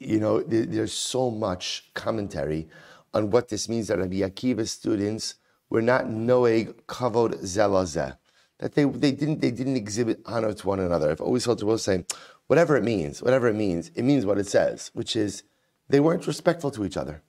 you 0.00 0.18
know, 0.18 0.40
there's 0.40 0.92
so 0.92 1.30
much 1.30 1.90
commentary 1.94 2.68
on 3.14 3.30
what 3.30 3.48
this 3.48 3.68
means 3.68 3.88
that 3.88 3.98
Rabbi 3.98 4.16
Akiva's 4.16 4.72
students 4.72 5.36
we're 5.70 5.80
not 5.82 6.06
noeg 6.06 6.74
kavod 6.86 7.42
zelazeh. 7.42 8.16
that 8.58 8.74
they, 8.74 8.84
they 8.84 9.12
didn't 9.12 9.40
they 9.40 9.50
didn't 9.50 9.76
exhibit 9.76 10.20
honor 10.24 10.52
to 10.52 10.66
one 10.66 10.80
another. 10.80 11.10
I've 11.10 11.20
always 11.20 11.44
held 11.44 11.58
to 11.58 11.66
will 11.66 11.78
saying, 11.78 12.06
whatever 12.46 12.76
it 12.76 12.84
means, 12.84 13.22
whatever 13.22 13.48
it 13.48 13.54
means, 13.54 13.90
it 13.94 14.02
means 14.02 14.24
what 14.24 14.38
it 14.38 14.46
says, 14.46 14.90
which 14.94 15.14
is 15.14 15.42
they 15.88 16.00
weren't 16.00 16.26
respectful 16.26 16.70
to 16.72 16.84
each 16.84 16.96
other. 16.96 17.22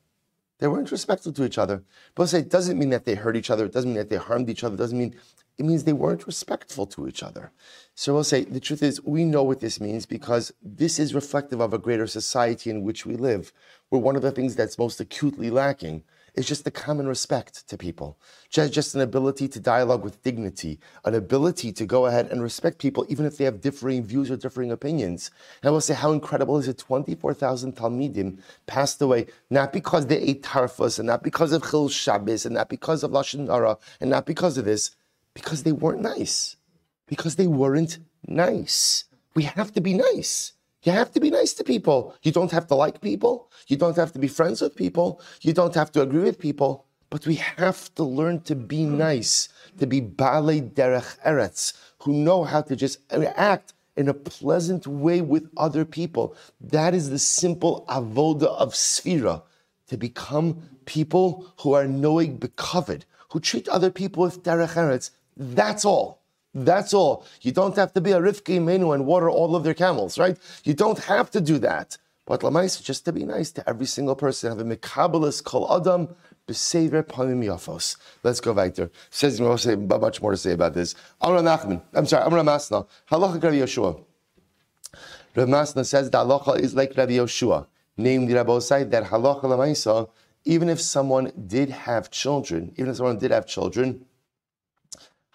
They 0.59 0.67
weren't 0.67 0.91
respectful 0.91 1.31
to 1.33 1.45
each 1.45 1.57
other. 1.57 1.83
But 2.15 2.27
say 2.27 2.39
it 2.39 2.49
doesn't 2.49 2.77
mean 2.77 2.89
that 2.89 3.05
they 3.05 3.15
hurt 3.15 3.37
each 3.37 3.49
other. 3.49 3.65
It 3.65 3.73
doesn't 3.73 3.89
mean 3.89 3.99
that 3.99 4.09
they 4.09 4.17
harmed 4.17 4.49
each 4.49 4.63
other. 4.63 4.75
It 4.75 4.79
doesn't 4.79 4.97
mean 4.97 5.15
it 5.59 5.65
means 5.65 5.83
they 5.83 5.93
weren't 5.93 6.25
respectful 6.25 6.85
to 6.87 7.05
each 7.07 7.21
other. 7.21 7.51
So 7.93 8.13
we'll 8.13 8.23
say 8.23 8.45
the 8.45 8.61
truth 8.61 8.81
is 8.81 9.03
we 9.03 9.25
know 9.25 9.43
what 9.43 9.59
this 9.59 9.81
means 9.81 10.05
because 10.05 10.53
this 10.63 10.97
is 10.97 11.13
reflective 11.13 11.59
of 11.59 11.73
a 11.73 11.77
greater 11.77 12.07
society 12.07 12.69
in 12.69 12.81
which 12.81 13.05
we 13.05 13.17
live, 13.17 13.51
where 13.89 14.01
one 14.01 14.15
of 14.15 14.21
the 14.21 14.31
things 14.31 14.55
that's 14.55 14.79
most 14.79 15.01
acutely 15.01 15.49
lacking 15.49 16.03
is 16.35 16.47
just 16.47 16.63
the 16.63 16.71
common 16.71 17.07
respect 17.07 17.67
to 17.67 17.77
people, 17.77 18.17
just, 18.49 18.71
just 18.71 18.95
an 18.95 19.01
ability 19.01 19.49
to 19.49 19.59
dialogue 19.59 20.01
with 20.01 20.23
dignity, 20.23 20.79
an 21.03 21.13
ability 21.13 21.73
to 21.73 21.85
go 21.85 22.05
ahead 22.05 22.27
and 22.27 22.41
respect 22.41 22.77
people, 22.77 23.05
even 23.09 23.25
if 23.25 23.37
they 23.37 23.43
have 23.43 23.59
differing 23.59 24.03
views 24.03 24.31
or 24.31 24.37
differing 24.37 24.71
opinions. 24.71 25.31
And 25.61 25.67
I 25.67 25.71
will 25.71 25.81
say, 25.81 25.93
how 25.93 26.13
incredible 26.13 26.57
is 26.57 26.69
it? 26.69 26.77
24,000 26.77 27.75
Talmidim 27.75 28.39
passed 28.65 29.01
away, 29.01 29.27
not 29.49 29.73
because 29.73 30.07
they 30.07 30.19
ate 30.19 30.43
tarfas, 30.43 30.99
and 30.99 31.07
not 31.07 31.23
because 31.23 31.51
of 31.51 31.69
Chil 31.69 31.89
Shabbos, 31.89 32.45
and 32.45 32.55
not 32.55 32.69
because 32.69 33.03
of 33.03 33.11
Lashon 33.11 33.47
Hara, 33.47 33.77
and 33.99 34.09
not 34.09 34.25
because 34.25 34.57
of 34.57 34.63
this, 34.63 34.95
because 35.33 35.63
they 35.63 35.71
weren't 35.71 36.01
nice. 36.01 36.55
Because 37.07 37.35
they 37.35 37.47
weren't 37.47 37.99
nice. 38.27 39.05
We 39.35 39.43
have 39.43 39.71
to 39.73 39.81
be 39.81 39.93
nice. 39.93 40.53
You 40.83 40.91
have 40.93 41.11
to 41.11 41.19
be 41.19 41.29
nice 41.29 41.53
to 41.53 41.63
people. 41.63 42.15
You 42.23 42.31
don't 42.31 42.51
have 42.51 42.67
to 42.67 42.75
like 42.75 43.01
people. 43.01 43.51
You 43.67 43.77
don't 43.77 43.97
have 43.97 44.13
to 44.13 44.19
be 44.19 44.27
friends 44.27 44.61
with 44.61 44.75
people. 44.75 45.21
You 45.41 45.53
don't 45.53 45.75
have 45.75 45.91
to 45.93 46.01
agree 46.01 46.23
with 46.23 46.39
people. 46.39 46.85
But 47.09 47.25
we 47.25 47.35
have 47.35 47.93
to 47.95 48.03
learn 48.03 48.41
to 48.41 48.55
be 48.55 48.85
nice, 48.85 49.49
to 49.79 49.87
be 49.87 49.99
Bale 49.99 50.61
Derech 50.61 51.19
Eretz, 51.25 51.73
who 51.99 52.13
know 52.13 52.43
how 52.43 52.61
to 52.61 52.75
just 52.75 52.99
act 53.11 53.73
in 53.97 54.07
a 54.07 54.13
pleasant 54.13 54.87
way 54.87 55.19
with 55.19 55.49
other 55.57 55.85
people. 55.85 56.35
That 56.61 56.93
is 56.93 57.09
the 57.09 57.19
simple 57.19 57.83
avoda 57.89 58.43
of 58.43 58.73
Sphira, 58.73 59.41
to 59.87 59.97
become 59.97 60.61
people 60.85 61.51
who 61.61 61.73
are 61.73 61.87
knowing 61.87 62.37
becovered, 62.37 63.05
who 63.31 63.39
treat 63.39 63.67
other 63.67 63.89
people 63.89 64.23
with 64.23 64.43
Derech 64.43 64.75
Eretz. 64.75 65.09
That's 65.39 65.85
all. 65.85 66.19
That's 66.53 66.93
all. 66.93 67.25
You 67.41 67.53
don't 67.53 67.75
have 67.77 67.93
to 67.93 68.01
be 68.01 68.11
a 68.11 68.19
Rivki 68.19 68.61
Menu 68.61 68.91
and 68.91 69.05
water 69.05 69.29
all 69.29 69.55
of 69.55 69.63
their 69.63 69.73
camels, 69.73 70.19
right? 70.19 70.37
You 70.65 70.73
don't 70.73 70.99
have 70.99 71.31
to 71.31 71.41
do 71.41 71.57
that. 71.59 71.97
But 72.25 72.41
Lamais, 72.41 72.83
just 72.83 73.05
to 73.05 73.13
be 73.13 73.23
nice 73.23 73.51
to 73.53 73.67
every 73.67 73.85
single 73.85 74.15
person, 74.15 74.49
have 74.49 74.59
a 74.59 74.63
Mekabelis 74.63 75.43
Kol 75.43 75.71
Adam, 75.73 76.09
Besever 76.45 77.03
Yafos. 77.03 77.97
Let's 78.23 78.41
go 78.41 78.53
back 78.53 78.75
there. 78.75 78.91
Says 79.09 79.37
say 79.61 79.75
much 79.75 80.21
more 80.21 80.31
to 80.31 80.37
say 80.37 80.51
about 80.51 80.73
this. 80.73 80.93
Amra 81.21 81.41
Nachman, 81.41 81.81
I'm 81.93 82.05
sorry, 82.05 82.25
Amra 82.25 82.41
Masna, 82.41 82.87
Halacha 83.09 83.41
Rabbi 83.41 83.57
Yeshua. 83.57 84.03
Rabbi 85.35 85.51
Masna 85.51 85.85
says 85.85 86.09
that 86.09 86.25
halacha 86.25 86.59
is 86.59 86.75
like 86.75 86.97
Rabbi 86.97 87.13
Yeshua. 87.13 87.67
Namely, 87.97 88.33
Rabbi 88.33 88.51
Osai, 88.51 88.89
that 88.89 89.05
halacha 89.05 89.43
Lamaisa, 89.43 90.09
even 90.45 90.69
if 90.69 90.81
someone 90.81 91.31
did 91.47 91.69
have 91.69 92.09
children, 92.09 92.73
even 92.77 92.89
if 92.91 92.97
someone 92.97 93.17
did 93.19 93.31
have 93.31 93.45
children, 93.45 94.05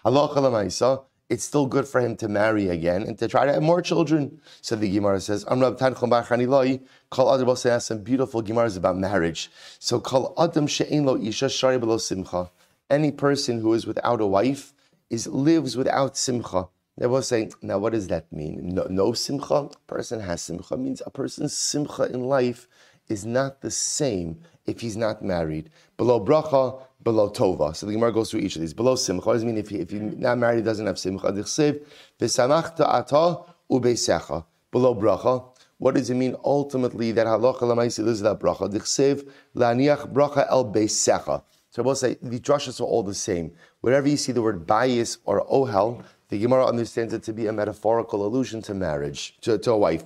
halacha 0.05 1.03
it's 1.27 1.43
still 1.43 1.65
good 1.65 1.87
for 1.87 1.99
him 2.01 2.15
to 2.17 2.27
marry 2.27 2.69
again 2.69 3.01
and 3.01 3.17
to 3.17 3.27
try 3.27 3.45
to 3.45 3.53
have 3.53 3.63
more 3.63 3.81
children. 3.81 4.39
So 4.61 4.75
the 4.75 4.91
Gemara 4.91 5.19
says, 5.19 5.43
Amrab 5.45 5.77
Tanchum 5.79 6.09
Bachaniloi, 6.09 6.81
Kal 7.11 7.55
has 7.63 7.85
some 7.85 8.03
beautiful 8.03 8.43
Gemaras 8.43 8.77
about 8.77 8.97
marriage. 8.97 9.49
So 9.79 9.99
Kal 9.99 10.35
Adam 10.37 10.67
Lo 11.03 11.17
Isha 11.17 11.49
Shari 11.49 11.79
Below 11.79 11.97
Simcha. 11.97 12.51
Any 12.91 13.11
person 13.11 13.59
who 13.59 13.73
is 13.73 13.87
without 13.87 14.21
a 14.21 14.27
wife 14.27 14.73
is 15.09 15.25
lives 15.25 15.75
without 15.75 16.15
simcha. 16.15 16.67
They 16.97 17.07
will 17.07 17.23
say, 17.23 17.49
now 17.61 17.79
what 17.79 17.93
does 17.93 18.07
that 18.07 18.31
mean? 18.31 18.75
No, 18.75 18.85
no 18.89 19.13
simcha? 19.13 19.69
Person 19.87 20.19
has 20.19 20.43
simcha. 20.43 20.77
Means 20.77 21.01
a 21.05 21.09
person's 21.09 21.57
simcha 21.57 22.03
in 22.03 22.25
life 22.25 22.67
is 23.09 23.25
not 23.25 23.61
the 23.61 23.71
same 23.71 24.39
if 24.65 24.81
he's 24.81 24.97
not 24.97 25.23
married. 25.23 25.69
Below 25.97 26.23
bracha, 26.23 26.81
below 27.05 27.29
tova. 27.29 27.73
So 27.73 27.85
the 27.85 27.93
Gemara 27.93 28.11
goes 28.11 28.31
through 28.31 28.41
each 28.41 28.55
of 28.55 28.61
these. 28.61 28.73
Below 28.73 28.95
simcha, 28.95 29.25
what 29.25 29.33
does 29.33 29.43
it 29.43 29.45
mean 29.45 29.57
if, 29.57 29.69
he, 29.69 29.77
if 29.77 29.91
he's 29.91 30.01
not 30.01 30.37
married, 30.37 30.57
he 30.57 30.61
doesn't 30.63 30.85
have 30.85 30.99
simcha? 30.99 31.31
v'samachta 31.31 32.81
ata 32.81 33.39
ubeisecha. 33.71 34.43
Below 34.71 34.95
bracha, 34.95 35.45
what 35.77 35.95
does 35.95 36.09
it 36.09 36.15
mean 36.15 36.35
ultimately 36.43 37.13
that 37.13 37.27
halacha 37.27 37.61
lamaisi 37.61 38.05
is 38.05 38.21
that 38.21 38.39
bracha? 38.39 38.69
Dichsev 38.69 39.29
laniach 39.55 40.11
bracha 40.11 40.45
el 40.49 40.65
beisecha. 40.73 41.43
So 41.69 41.83
I 41.83 41.85
will 41.85 41.95
say 41.95 42.17
the 42.21 42.39
drushes 42.39 42.81
are 42.81 42.85
all 42.85 43.03
the 43.03 43.13
same. 43.13 43.51
Wherever 43.81 44.07
you 44.07 44.17
see 44.17 44.31
the 44.31 44.41
word 44.41 44.65
bias 44.65 45.19
or 45.25 45.45
ohel, 45.45 46.03
the 46.29 46.39
Gemara 46.39 46.65
understands 46.65 47.13
it 47.13 47.21
to 47.23 47.33
be 47.33 47.45
a 47.47 47.53
metaphorical 47.53 48.25
allusion 48.25 48.61
to 48.63 48.73
marriage, 48.73 49.37
to, 49.41 49.57
to 49.59 49.71
a 49.71 49.77
wife. 49.77 50.03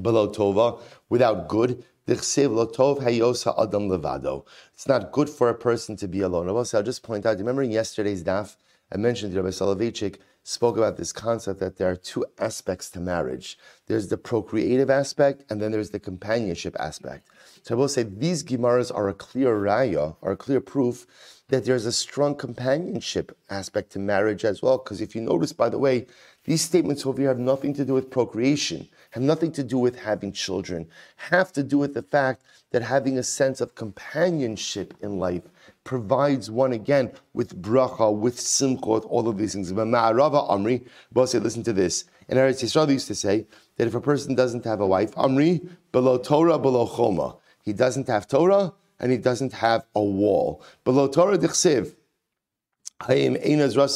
Below 0.00 0.28
tova, 0.28 0.80
without 1.08 1.48
good, 1.48 1.82
it's 2.10 2.38
not 4.88 5.12
good 5.12 5.28
for 5.28 5.48
a 5.50 5.54
person 5.54 5.96
to 5.96 6.08
be 6.08 6.20
alone. 6.22 6.48
I'll 6.48 6.82
just 6.82 7.02
point 7.02 7.26
out, 7.26 7.36
remember 7.36 7.62
in 7.62 7.70
yesterday's 7.70 8.24
daf, 8.24 8.56
I 8.90 8.96
mentioned 8.96 9.34
Rabbi 9.34 9.48
Soloveitchik 9.48 10.16
spoke 10.42 10.78
about 10.78 10.96
this 10.96 11.12
concept 11.12 11.60
that 11.60 11.76
there 11.76 11.90
are 11.90 11.96
two 11.96 12.24
aspects 12.38 12.88
to 12.88 13.00
marriage. 13.00 13.58
There's 13.86 14.08
the 14.08 14.16
procreative 14.16 14.88
aspect, 14.88 15.44
and 15.50 15.60
then 15.60 15.70
there's 15.72 15.90
the 15.90 16.00
companionship 16.00 16.74
aspect. 16.80 17.28
So 17.62 17.74
I 17.74 17.78
will 17.78 17.88
say 17.88 18.04
these 18.04 18.42
Gemaras 18.42 18.90
are 18.94 19.10
a 19.10 19.14
clear 19.14 19.54
raya, 19.54 20.16
are 20.22 20.32
a 20.32 20.36
clear 20.36 20.62
proof 20.62 21.06
that 21.48 21.66
there's 21.66 21.84
a 21.84 21.92
strong 21.92 22.34
companionship 22.34 23.36
aspect 23.50 23.92
to 23.92 23.98
marriage 23.98 24.46
as 24.46 24.62
well. 24.62 24.78
Because 24.78 25.02
if 25.02 25.14
you 25.14 25.20
notice, 25.20 25.52
by 25.52 25.68
the 25.68 25.78
way, 25.78 26.06
these 26.48 26.62
statements 26.62 27.06
over 27.06 27.20
here 27.20 27.28
have 27.28 27.38
nothing 27.38 27.72
to 27.74 27.84
do 27.84 27.94
with 27.94 28.10
procreation 28.10 28.88
have 29.10 29.22
nothing 29.22 29.52
to 29.52 29.64
do 29.64 29.78
with 29.78 29.98
having 29.98 30.32
children, 30.32 30.86
have 31.16 31.52
to 31.52 31.62
do 31.62 31.78
with 31.78 31.94
the 31.94 32.02
fact 32.02 32.42
that 32.70 32.82
having 32.82 33.18
a 33.18 33.22
sense 33.22 33.60
of 33.60 33.74
companionship 33.74 34.94
in 35.00 35.18
life 35.18 35.42
provides 35.84 36.50
one 36.50 36.72
again 36.72 37.10
with 37.32 37.60
bracha, 37.62 38.14
with 38.14 38.38
simcha, 38.38 38.88
with 38.88 39.04
all 39.04 39.28
of 39.28 39.38
these 39.38 39.54
things. 39.54 39.72
But 39.72 39.86
Ma'arava 39.86 40.50
Amri, 40.50 40.86
say, 41.26 41.38
listen 41.38 41.62
to 41.62 41.72
this. 41.72 42.04
In 42.28 42.36
Eretz 42.36 42.62
Yisrael, 42.62 42.90
used 42.90 43.06
to 43.06 43.14
say 43.14 43.46
that 43.76 43.86
if 43.86 43.94
a 43.94 44.00
person 44.00 44.34
doesn't 44.34 44.64
have 44.64 44.80
a 44.80 44.86
wife, 44.86 45.14
Amri, 45.14 45.66
below 45.92 46.18
Torah, 46.18 46.58
below 46.58 46.86
Choma. 46.86 47.36
He 47.64 47.72
doesn't 47.72 48.06
have 48.08 48.28
Torah 48.28 48.72
and 49.00 49.10
he 49.10 49.18
doesn't 49.18 49.54
have 49.54 49.86
a 49.94 50.02
wall. 50.02 50.62
Below 50.84 51.08
Torah, 51.08 51.38
Dichsiv. 51.38 51.94
So 53.00 53.14
we'll 53.14 53.88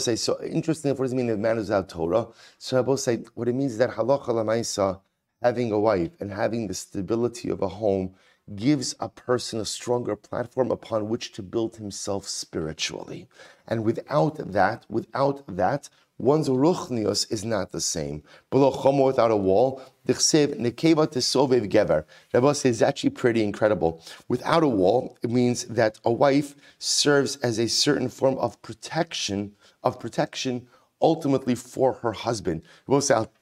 say, 0.00 0.16
so 0.16 0.42
interesting, 0.42 0.90
what 0.90 1.04
does 1.04 1.12
it 1.12 1.16
mean 1.16 1.28
that 1.28 1.38
man 1.38 1.58
is 1.58 1.70
out 1.70 1.88
Torah? 1.88 2.26
So 2.58 2.78
I 2.78 2.80
will 2.80 2.96
say, 2.96 3.18
what 3.34 3.46
it 3.46 3.54
means 3.54 3.72
is 3.72 3.78
that 3.78 3.90
halacha 3.90 4.28
lamaisa, 4.28 5.00
having 5.40 5.70
a 5.70 5.78
wife 5.78 6.10
and 6.18 6.32
having 6.32 6.66
the 6.66 6.74
stability 6.74 7.48
of 7.48 7.62
a 7.62 7.68
home, 7.68 8.16
gives 8.56 8.96
a 8.98 9.08
person 9.08 9.60
a 9.60 9.64
stronger 9.64 10.16
platform 10.16 10.72
upon 10.72 11.08
which 11.08 11.30
to 11.32 11.44
build 11.44 11.76
himself 11.76 12.26
spiritually. 12.26 13.28
And 13.68 13.84
without 13.84 14.52
that, 14.52 14.84
without 14.88 15.44
that, 15.46 15.88
one's 16.18 16.48
ruchnius 16.48 17.30
is 17.30 17.44
not 17.44 17.72
the 17.72 17.80
same. 17.80 18.22
Below 18.50 18.72
chomo 18.72 19.06
without 19.06 19.30
a 19.30 19.36
wall, 19.36 19.82
dichsev 20.06 20.58
nekeva 20.58 21.06
tesovev 21.06 21.70
gever. 21.70 22.04
Rabbi 22.32 22.52
says 22.52 22.76
it's 22.76 22.82
actually 22.82 23.10
pretty 23.10 23.42
incredible. 23.42 24.02
Without 24.28 24.62
a 24.62 24.68
wall, 24.68 25.18
it 25.22 25.30
means 25.30 25.64
that 25.64 25.98
a 26.04 26.12
wife 26.12 26.54
serves 26.78 27.36
as 27.36 27.58
a 27.58 27.68
certain 27.68 28.08
form 28.08 28.38
of 28.38 28.60
protection, 28.62 29.52
of 29.82 30.00
protection 30.00 30.66
ultimately 31.02 31.54
for 31.54 31.94
her 31.94 32.12
husband. 32.12 32.62
Rabbi 32.86 33.00
says, 33.00 33.16
I'll 33.16 33.32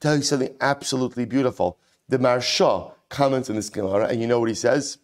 tell 0.00 0.16
you 0.16 0.22
something 0.22 0.54
absolutely 0.60 1.24
beautiful. 1.24 1.78
The 2.08 2.18
Maharsha 2.18 2.92
comments 3.08 3.48
in 3.48 3.56
this 3.56 3.70
Gemara, 3.70 4.08
and 4.08 4.20
you 4.20 4.26
know 4.26 4.40
what 4.40 4.48
he 4.48 4.54
says? 4.54 4.98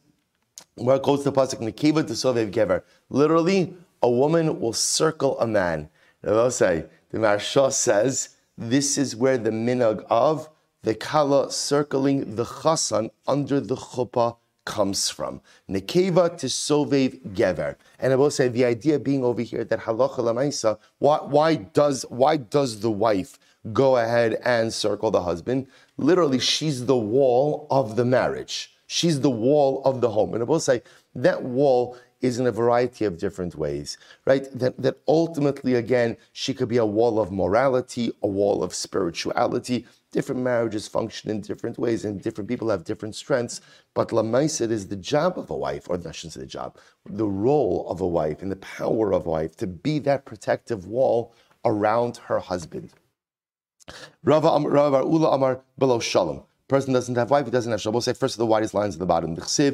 Where 0.75 0.96
it 0.96 1.02
goes 1.02 1.22
to 1.22 1.30
the 1.30 1.32
pasuk 1.32 1.60
nekeva 1.60 2.02
tesovev 2.02 2.50
gever. 2.50 2.82
Literally, 3.08 3.75
a 4.02 4.10
woman 4.10 4.60
will 4.60 4.72
circle 4.72 5.38
a 5.40 5.46
man. 5.46 5.88
Rabbi 6.22 6.49
say, 6.49 6.87
the 7.10 7.18
Maharsha 7.18 7.72
says 7.72 8.30
this 8.56 8.98
is 8.98 9.16
where 9.16 9.38
the 9.38 9.50
minag 9.50 10.04
of 10.08 10.48
the 10.82 10.94
kala 10.94 11.50
circling 11.50 12.36
the 12.36 12.44
chasan 12.44 13.10
under 13.26 13.60
the 13.60 13.76
chuppah 13.76 14.36
comes 14.64 15.10
from. 15.10 15.40
Nekeva 15.68 16.36
to 16.38 16.46
sovev 16.46 17.18
gever. 17.34 17.76
And 17.98 18.12
I 18.12 18.16
will 18.16 18.30
say 18.30 18.48
the 18.48 18.64
idea 18.64 18.98
being 18.98 19.24
over 19.24 19.42
here 19.42 19.64
that 19.64 19.80
halacha 19.80 20.18
lamaisa, 20.18 20.78
why, 20.98 21.18
why 21.18 21.54
does 21.56 22.04
why 22.08 22.36
does 22.36 22.80
the 22.80 22.90
wife 22.90 23.38
go 23.72 23.96
ahead 23.96 24.38
and 24.44 24.72
circle 24.72 25.10
the 25.10 25.22
husband? 25.22 25.66
Literally, 25.96 26.38
she's 26.38 26.86
the 26.86 26.96
wall 26.96 27.66
of 27.70 27.96
the 27.96 28.04
marriage. 28.04 28.72
She's 28.86 29.20
the 29.20 29.30
wall 29.30 29.82
of 29.84 30.00
the 30.00 30.10
home. 30.10 30.34
And 30.34 30.42
I 30.42 30.46
will 30.46 30.60
say 30.60 30.82
that 31.14 31.42
wall 31.42 31.96
is 32.20 32.38
in 32.38 32.46
a 32.46 32.52
variety 32.52 33.04
of 33.04 33.18
different 33.18 33.54
ways, 33.54 33.96
right? 34.26 34.46
That, 34.58 34.80
that 34.80 34.98
ultimately, 35.08 35.74
again, 35.74 36.16
she 36.32 36.54
could 36.54 36.68
be 36.68 36.76
a 36.76 36.84
wall 36.84 37.18
of 37.18 37.32
morality, 37.32 38.12
a 38.22 38.26
wall 38.26 38.62
of 38.62 38.74
spirituality. 38.74 39.86
different 40.12 40.40
marriages 40.40 40.88
function 40.88 41.30
in 41.30 41.40
different 41.40 41.78
ways, 41.78 42.04
and 42.04 42.20
different 42.20 42.48
people 42.48 42.68
have 42.68 42.84
different 42.84 43.14
strengths. 43.14 43.60
But 43.94 44.08
Lamais, 44.10 44.60
it 44.60 44.70
is 44.70 44.88
the 44.88 44.96
job 44.96 45.38
of 45.38 45.50
a 45.50 45.56
wife, 45.56 45.88
or 45.88 45.96
I 45.96 46.12
shouldn't 46.12 46.34
say 46.34 46.40
the 46.40 46.46
job, 46.46 46.76
the 47.06 47.26
role 47.26 47.86
of 47.88 48.00
a 48.00 48.06
wife 48.06 48.42
and 48.42 48.50
the 48.50 48.56
power 48.56 49.12
of 49.12 49.26
a 49.26 49.30
wife 49.30 49.56
to 49.56 49.66
be 49.66 49.98
that 50.00 50.24
protective 50.24 50.86
wall 50.86 51.32
around 51.64 52.16
her 52.28 52.40
husband. 52.40 52.90
Rava 54.22 54.48
Ula 54.58 55.30
Amar 55.30 55.60
below 55.78 56.00
Shalom 56.00 56.42
person 56.70 56.94
doesn't 56.94 57.16
have 57.16 57.30
wife, 57.30 57.44
he 57.44 57.50
doesn't 57.50 57.70
have 57.70 57.80
shalom. 57.80 57.94
We'll 57.94 58.00
say 58.00 58.14
first 58.14 58.34
of 58.36 58.38
the 58.38 58.46
widest 58.46 58.72
lines 58.74 58.94
at 58.94 59.00
the 59.00 59.06
bottom. 59.06 59.36
So 59.38 59.72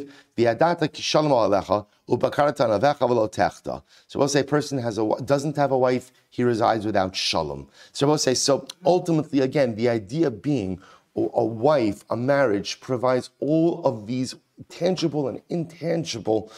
we'll 4.19 4.29
say 4.29 4.43
person 4.43 4.79
has 4.79 4.99
a 4.99 5.09
doesn't 5.25 5.57
have 5.57 5.73
a 5.73 5.79
wife, 5.79 6.11
he 6.31 6.43
resides 6.43 6.85
without 6.87 7.15
shalom. 7.15 7.69
So 7.93 8.07
we'll 8.07 8.19
say 8.19 8.35
so. 8.35 8.67
Ultimately, 8.85 9.41
again, 9.41 9.77
the 9.77 9.89
idea 9.89 10.31
being 10.31 10.81
a 11.15 11.45
wife, 11.45 12.05
a 12.11 12.17
marriage 12.17 12.81
provides 12.81 13.31
all 13.41 13.85
of 13.85 14.07
these 14.07 14.35
tangible 14.69 15.29
and 15.29 15.43
intangible 15.49 16.51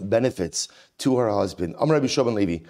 benefits 0.00 0.68
to 0.98 1.18
her 1.18 1.30
husband. 1.30 1.74
Amr 1.78 1.94
Rabbi 1.94 2.06
Shoban 2.06 2.34
Levi, 2.34 2.64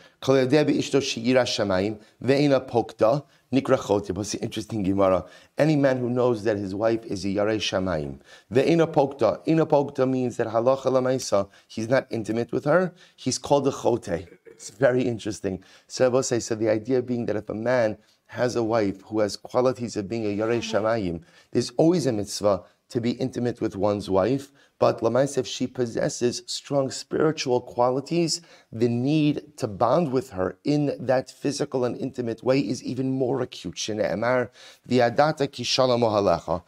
pokta 2.60 3.24
nikra 3.52 4.14
What's 4.16 4.32
the 4.32 4.38
interesting 4.40 4.82
Gemara? 4.82 5.24
Any 5.58 5.76
man 5.76 5.98
who 5.98 6.08
knows 6.08 6.44
that 6.44 6.56
his 6.56 6.74
wife 6.74 7.04
is 7.04 7.24
a 7.24 7.28
yarei 7.28 7.58
shamayim. 7.58 8.20
Ve'ina 8.52 8.86
pokta. 8.86 9.46
Ina 9.46 9.66
pokta 9.66 10.08
means 10.08 10.36
that 10.38 10.46
halacha 10.46 10.86
lamaisa, 10.86 11.48
he's 11.68 11.88
not 11.88 12.06
intimate 12.10 12.50
with 12.52 12.64
her. 12.64 12.92
He's 13.16 13.38
called 13.38 13.68
a 13.68 13.70
chote. 13.70 14.26
It's 14.46 14.70
very 14.70 15.02
interesting. 15.02 15.62
So 15.86 16.20
say, 16.22 16.38
so 16.38 16.54
the 16.54 16.68
idea 16.68 17.02
being 17.02 17.26
that 17.26 17.36
if 17.36 17.50
a 17.50 17.54
man 17.54 17.98
has 18.26 18.56
a 18.56 18.62
wife 18.62 19.02
who 19.02 19.20
has 19.20 19.36
qualities 19.36 19.96
of 19.96 20.08
being 20.08 20.24
a 20.24 20.36
yarei 20.36 20.58
shamayim, 20.58 21.22
there's 21.50 21.70
always 21.76 22.06
a 22.06 22.12
mitzvah 22.12 22.62
to 22.88 23.00
be 23.00 23.12
intimate 23.12 23.60
with 23.60 23.74
one's 23.74 24.10
wife, 24.10 24.52
but 24.82 25.00
Lamais, 25.00 25.38
if 25.38 25.46
she 25.46 25.68
possesses 25.68 26.42
strong 26.46 26.90
spiritual 26.90 27.60
qualities, 27.60 28.40
the 28.72 28.88
need 28.88 29.56
to 29.56 29.68
bond 29.68 30.10
with 30.10 30.30
her 30.30 30.58
in 30.64 30.96
that 30.98 31.30
physical 31.30 31.84
and 31.84 31.96
intimate 31.96 32.42
way 32.42 32.58
is 32.58 32.82
even 32.82 33.12
more 33.12 33.40
acute. 33.42 33.76
Shene'emar, 33.76 34.50
v'yadata 34.88 35.52
ki 35.52 35.62
shalom 35.62 36.00
ohalecha. 36.00 36.64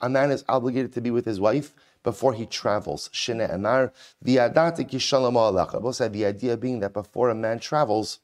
A 0.00 0.08
man 0.08 0.30
is 0.32 0.44
obligated 0.48 0.92
to 0.92 1.00
be 1.00 1.12
with 1.12 1.24
his 1.24 1.38
wife 1.38 1.72
before 2.02 2.34
he 2.34 2.44
travels. 2.44 3.08
The 3.12 4.40
idea 6.26 6.56
being 6.56 6.80
that 6.80 6.92
before 6.92 7.30
a 7.30 7.34
man 7.36 7.60
travels, 7.60 8.18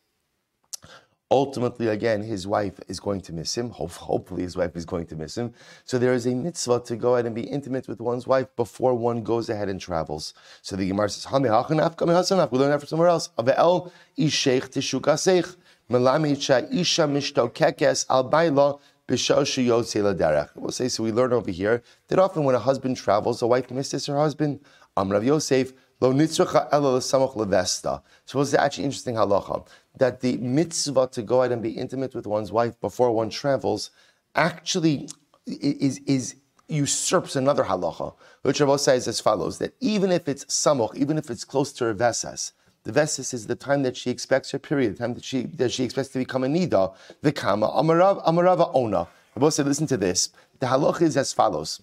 Ultimately, 1.32 1.88
again, 1.88 2.22
his 2.22 2.46
wife 2.46 2.78
is 2.88 3.00
going 3.00 3.22
to 3.22 3.32
miss 3.32 3.56
him. 3.56 3.70
Hopefully, 3.70 4.42
his 4.42 4.54
wife 4.54 4.76
is 4.76 4.84
going 4.84 5.06
to 5.06 5.16
miss 5.16 5.38
him. 5.38 5.54
So 5.86 5.98
there 5.98 6.12
is 6.12 6.26
a 6.26 6.34
mitzvah 6.34 6.80
to 6.80 6.94
go 6.94 7.14
ahead 7.14 7.24
and 7.24 7.34
be 7.34 7.44
intimate 7.44 7.88
with 7.88 8.02
one's 8.02 8.26
wife 8.26 8.54
before 8.54 8.92
one 8.92 9.22
goes 9.22 9.48
ahead 9.48 9.70
and 9.70 9.80
travels. 9.80 10.34
So 10.60 10.76
the 10.76 10.86
Gemara 10.86 11.08
says, 11.08 11.26
We 11.32 11.38
learn 11.38 11.78
that 11.78 12.80
from 12.80 12.86
somewhere 12.86 13.08
else. 13.08 13.30
We'll 20.54 20.70
say, 20.70 20.88
so 20.88 21.02
we 21.02 21.12
learn 21.12 21.32
over 21.32 21.50
here 21.50 21.82
that 22.08 22.18
often 22.18 22.44
when 22.44 22.54
a 22.54 22.58
husband 22.58 22.98
travels, 22.98 23.40
a 23.40 23.46
wife 23.46 23.70
misses 23.70 24.04
her 24.04 24.18
husband. 24.18 24.60
Amrav 24.98 25.24
Yosef, 25.24 25.72
Lo 26.02 26.12
nitzracha 26.12 26.68
ela 26.72 26.96
l'samach 26.96 27.36
levesta. 27.36 28.02
So 28.24 28.40
what's 28.40 28.52
actually 28.54 28.86
interesting 28.86 29.14
halacha? 29.14 29.64
That 29.98 30.20
the 30.20 30.38
mitzvah 30.38 31.08
to 31.12 31.22
go 31.22 31.42
out 31.42 31.52
and 31.52 31.62
be 31.62 31.70
intimate 31.70 32.14
with 32.14 32.26
one's 32.26 32.50
wife 32.50 32.80
before 32.80 33.12
one 33.12 33.30
travels 33.30 33.90
actually 34.34 35.08
is, 35.46 35.98
is 36.06 36.36
usurps 36.68 37.36
another 37.36 37.64
halacha, 37.64 38.14
which 38.42 38.60
Rabbi 38.60 38.76
says 38.76 39.06
as 39.06 39.20
follows, 39.20 39.58
that 39.58 39.74
even 39.80 40.10
if 40.10 40.28
it's 40.28 40.44
samoch, 40.46 40.96
even 40.96 41.18
if 41.18 41.30
it's 41.30 41.44
close 41.44 41.72
to 41.74 41.84
her 41.84 41.94
vesas, 41.94 42.52
the 42.84 42.92
vesas 42.92 43.32
is 43.32 43.46
the 43.46 43.54
time 43.54 43.82
that 43.82 43.96
she 43.96 44.10
expects 44.10 44.50
her 44.50 44.58
period, 44.58 44.94
the 44.94 44.98
time 44.98 45.14
that 45.14 45.24
she 45.24 45.42
that 45.42 45.70
she 45.70 45.84
expects 45.84 46.08
to 46.10 46.18
become 46.18 46.42
a 46.44 46.48
nida, 46.48 46.94
the 47.20 47.32
kama, 47.32 47.68
amarav, 47.68 48.24
amarava 48.24 48.74
ona. 48.74 49.06
Rabbi 49.36 49.48
said, 49.50 49.66
listen 49.66 49.86
to 49.86 49.96
this. 49.96 50.30
The 50.58 50.66
halacha 50.66 51.02
is 51.02 51.16
as 51.16 51.32
follows. 51.32 51.82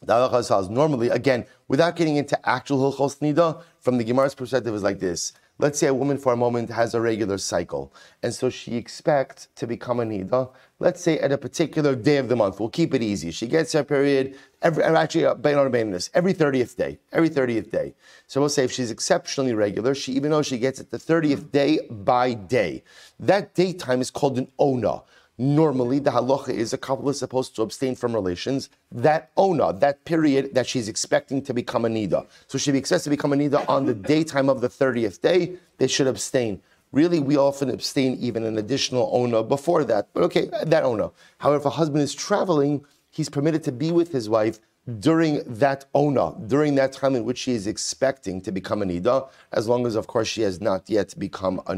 The 0.00 0.12
halacha 0.12 0.40
is 0.40 0.46
as 0.46 0.48
follows. 0.48 0.68
normally, 0.68 1.08
again, 1.08 1.44
without 1.68 1.96
getting 1.96 2.16
into 2.16 2.38
actual 2.48 2.92
hilchos 2.92 3.18
nida, 3.18 3.62
from 3.80 3.98
the 3.98 4.04
Gemara's 4.04 4.34
perspective, 4.34 4.74
is 4.74 4.82
like 4.82 5.00
this. 5.00 5.32
Let's 5.62 5.78
say 5.78 5.86
a 5.86 5.94
woman 5.94 6.18
for 6.18 6.32
a 6.32 6.36
moment 6.36 6.70
has 6.70 6.92
a 6.92 7.00
regular 7.00 7.38
cycle, 7.38 7.94
and 8.24 8.34
so 8.34 8.50
she 8.50 8.74
expects 8.74 9.46
to 9.54 9.64
become 9.64 10.00
a 10.00 10.04
nida. 10.04 10.50
Let's 10.80 11.00
say 11.00 11.20
at 11.20 11.30
a 11.30 11.38
particular 11.38 11.94
day 11.94 12.16
of 12.16 12.28
the 12.28 12.34
month. 12.34 12.58
We'll 12.58 12.68
keep 12.68 12.92
it 12.94 13.00
easy. 13.00 13.30
She 13.30 13.46
gets 13.46 13.72
her 13.74 13.84
period 13.84 14.34
every 14.60 14.82
actually 14.82 15.24
uh, 15.24 15.34
this 15.34 16.10
every 16.14 16.32
thirtieth 16.32 16.76
day. 16.76 16.98
Every 17.12 17.28
thirtieth 17.28 17.70
day. 17.70 17.94
So 18.26 18.40
we'll 18.40 18.48
say 18.48 18.64
if 18.64 18.72
she's 18.72 18.90
exceptionally 18.90 19.54
regular, 19.54 19.94
she 19.94 20.10
even 20.14 20.32
though 20.32 20.42
she 20.42 20.58
gets 20.58 20.80
it 20.80 20.90
the 20.90 20.98
thirtieth 20.98 21.52
day 21.52 21.86
by 21.88 22.34
day, 22.34 22.82
that 23.20 23.54
daytime 23.54 24.00
is 24.00 24.10
called 24.10 24.38
an 24.38 24.48
ona. 24.58 25.02
Normally, 25.42 25.98
the 25.98 26.12
halacha 26.12 26.50
is 26.50 26.72
a 26.72 26.78
couple 26.78 27.10
is 27.10 27.18
supposed 27.18 27.56
to 27.56 27.62
abstain 27.62 27.96
from 27.96 28.14
relations. 28.14 28.70
That 28.92 29.32
ona, 29.36 29.72
that 29.72 30.04
period 30.04 30.54
that 30.54 30.68
she's 30.68 30.88
expecting 30.88 31.42
to 31.42 31.52
become 31.52 31.84
a 31.84 31.88
nida. 31.88 32.28
So 32.46 32.58
she 32.58 32.70
expects 32.70 33.02
to 33.04 33.10
become 33.10 33.32
a 33.32 33.36
nida 33.36 33.68
on 33.68 33.84
the 33.84 33.92
daytime 33.92 34.48
of 34.48 34.60
the 34.60 34.68
30th 34.68 35.20
day, 35.20 35.54
they 35.78 35.88
should 35.88 36.06
abstain. 36.06 36.62
Really, 36.92 37.18
we 37.18 37.36
often 37.36 37.70
abstain 37.70 38.18
even 38.20 38.44
an 38.44 38.56
additional 38.56 39.10
ona 39.12 39.42
before 39.42 39.82
that. 39.82 40.10
But 40.14 40.22
okay, 40.22 40.48
that 40.64 40.84
ona. 40.84 41.10
However, 41.38 41.58
if 41.58 41.66
a 41.66 41.70
husband 41.70 42.04
is 42.04 42.14
traveling, 42.14 42.84
he's 43.10 43.28
permitted 43.28 43.64
to 43.64 43.72
be 43.72 43.90
with 43.90 44.12
his 44.12 44.28
wife 44.28 44.60
during 44.98 45.42
that 45.46 45.84
ona, 45.94 46.34
during 46.46 46.74
that 46.74 46.92
time 46.92 47.14
in 47.14 47.24
which 47.24 47.38
she 47.38 47.52
is 47.52 47.66
expecting 47.66 48.40
to 48.40 48.50
become 48.50 48.82
a 48.82 48.84
nida, 48.84 49.28
as 49.52 49.68
long 49.68 49.86
as, 49.86 49.94
of 49.94 50.06
course, 50.06 50.28
she 50.28 50.42
has 50.42 50.60
not 50.60 50.90
yet 50.90 51.14
become 51.18 51.60
a 51.66 51.72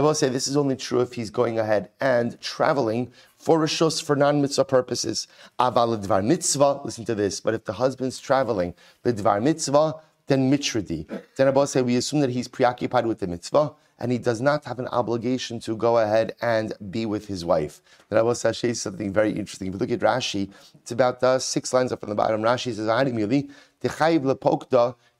will 0.00 0.14
say 0.14 0.28
this 0.28 0.48
is 0.48 0.56
only 0.56 0.76
true 0.76 1.00
if 1.00 1.12
he's 1.12 1.30
going 1.30 1.58
ahead 1.58 1.90
and 2.00 2.40
traveling 2.40 3.12
for 3.36 3.58
rishos 3.58 4.02
for 4.02 4.16
non-mitzvah 4.16 4.64
purposes. 4.64 5.28
Aval 5.60 6.02
dvar 6.04 6.24
mitzvah, 6.24 6.80
listen 6.84 7.04
to 7.04 7.14
this, 7.14 7.40
but 7.40 7.54
if 7.54 7.64
the 7.64 7.74
husband's 7.74 8.18
traveling, 8.18 8.74
the 9.02 9.12
dvar 9.12 9.42
mitzvah, 9.42 9.94
then 10.26 10.50
mitradi. 10.50 11.06
Then 11.36 11.52
will 11.54 11.66
say 11.66 11.82
we 11.82 11.96
assume 11.96 12.20
that 12.20 12.30
he's 12.30 12.48
preoccupied 12.48 13.06
with 13.06 13.18
the 13.18 13.26
mitzvah 13.26 13.72
and 13.98 14.10
he 14.10 14.18
does 14.18 14.40
not 14.40 14.64
have 14.64 14.78
an 14.78 14.88
obligation 14.88 15.60
to 15.60 15.76
go 15.76 15.98
ahead 15.98 16.34
and 16.42 16.72
be 16.90 17.06
with 17.06 17.26
his 17.26 17.44
wife. 17.44 17.80
Then 18.08 18.18
I 18.18 18.22
will 18.22 18.34
say 18.34 18.72
something 18.72 19.12
very 19.12 19.30
interesting. 19.30 19.68
If 19.68 19.74
you 19.74 19.78
look 19.78 19.90
at 19.90 20.00
Rashi, 20.00 20.50
it's 20.74 20.90
about 20.90 21.22
uh, 21.22 21.38
six 21.38 21.72
lines 21.72 21.92
up 21.92 22.00
from 22.00 22.08
the 22.08 22.14
bottom. 22.14 22.42
Rashi 22.42 22.74
says, 22.74 22.88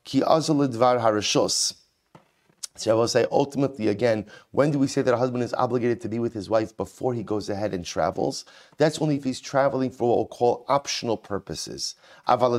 ki 0.04 0.22
azul 0.26 0.68
dvar 0.68 1.00
harishos. 1.00 1.74
So 2.76 2.90
I 2.90 2.94
will 2.94 3.06
say, 3.06 3.24
ultimately, 3.30 3.86
again, 3.86 4.26
when 4.50 4.72
do 4.72 4.80
we 4.80 4.88
say 4.88 5.00
that 5.00 5.14
a 5.14 5.16
husband 5.16 5.44
is 5.44 5.54
obligated 5.54 6.00
to 6.00 6.08
be 6.08 6.18
with 6.18 6.34
his 6.34 6.50
wife 6.50 6.76
before 6.76 7.14
he 7.14 7.22
goes 7.22 7.48
ahead 7.48 7.72
and 7.72 7.84
travels? 7.84 8.44
That's 8.78 9.00
only 9.00 9.14
if 9.14 9.22
he's 9.22 9.40
traveling 9.40 9.92
for 9.92 10.08
what 10.08 10.16
we'll 10.16 10.26
call 10.26 10.64
optional 10.66 11.16
purposes. 11.16 11.94
But 12.26 12.52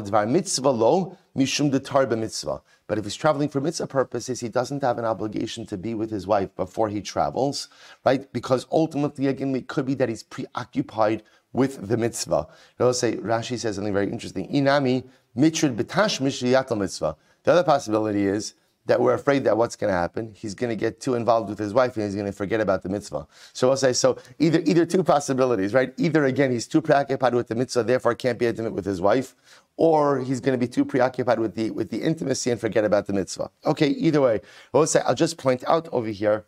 if 2.97 3.03
he's 3.03 3.15
traveling 3.15 3.49
for 3.49 3.59
mitzvah 3.59 3.87
purposes, 3.87 4.39
he 4.39 4.47
doesn't 4.47 4.83
have 4.83 4.97
an 4.97 5.03
obligation 5.03 5.65
to 5.65 5.77
be 5.77 5.93
with 5.93 6.11
his 6.11 6.25
wife 6.25 6.55
before 6.55 6.87
he 6.87 7.01
travels, 7.01 7.67
right? 8.05 8.31
Because 8.31 8.67
ultimately, 8.71 9.27
again, 9.27 9.53
it 9.53 9.67
could 9.67 9.85
be 9.85 9.95
that 9.95 10.07
he's 10.07 10.23
preoccupied 10.23 11.23
with 11.51 11.89
the 11.89 11.97
mitzvah. 11.97 12.47
I'll 12.79 12.93
say, 12.93 13.17
Rashi 13.17 13.59
says 13.59 13.75
something 13.75 13.91
very 13.91 14.09
interesting. 14.09 14.47
Inami 14.47 15.03
mitzvah. 15.35 17.17
The 17.43 17.51
other 17.51 17.63
possibility 17.63 18.27
is 18.27 18.53
that 18.85 19.01
we're 19.01 19.13
afraid 19.13 19.43
that 19.43 19.57
what's 19.57 19.75
going 19.75 19.91
to 19.91 19.97
happen, 19.97 20.33
he's 20.35 20.53
going 20.53 20.69
to 20.69 20.75
get 20.75 20.99
too 20.99 21.15
involved 21.15 21.49
with 21.49 21.57
his 21.57 21.73
wife 21.73 21.95
and 21.95 22.05
he's 22.05 22.15
going 22.15 22.27
to 22.27 22.31
forget 22.31 22.61
about 22.61 22.83
the 22.83 22.89
mitzvah. 22.89 23.27
So 23.53 23.69
I'll 23.69 23.77
say, 23.77 23.93
so 23.93 24.17
either 24.39 24.61
either 24.65 24.85
two 24.85 25.03
possibilities, 25.03 25.73
right? 25.73 25.93
Either 25.97 26.25
again, 26.25 26.51
he's 26.51 26.67
too 26.67 26.81
preoccupied 26.81 27.33
with 27.33 27.47
the 27.47 27.55
mitzvah, 27.55 27.83
therefore 27.83 28.15
can't 28.15 28.37
be 28.37 28.45
intimate 28.45 28.73
with 28.73 28.85
his 28.85 29.01
wife, 29.01 29.35
or 29.77 30.19
he's 30.19 30.39
going 30.39 30.57
to 30.57 30.63
be 30.63 30.71
too 30.71 30.85
preoccupied 30.85 31.39
with 31.39 31.55
the 31.55 31.71
with 31.71 31.89
the 31.89 32.01
intimacy 32.01 32.51
and 32.51 32.61
forget 32.61 32.85
about 32.85 33.07
the 33.07 33.13
mitzvah. 33.13 33.49
Okay, 33.65 33.89
either 33.89 34.21
way. 34.21 34.41
I'll 34.73 34.85
say, 34.85 35.01
I'll 35.05 35.15
just 35.15 35.37
point 35.37 35.63
out 35.67 35.89
over 35.91 36.07
here. 36.09 36.45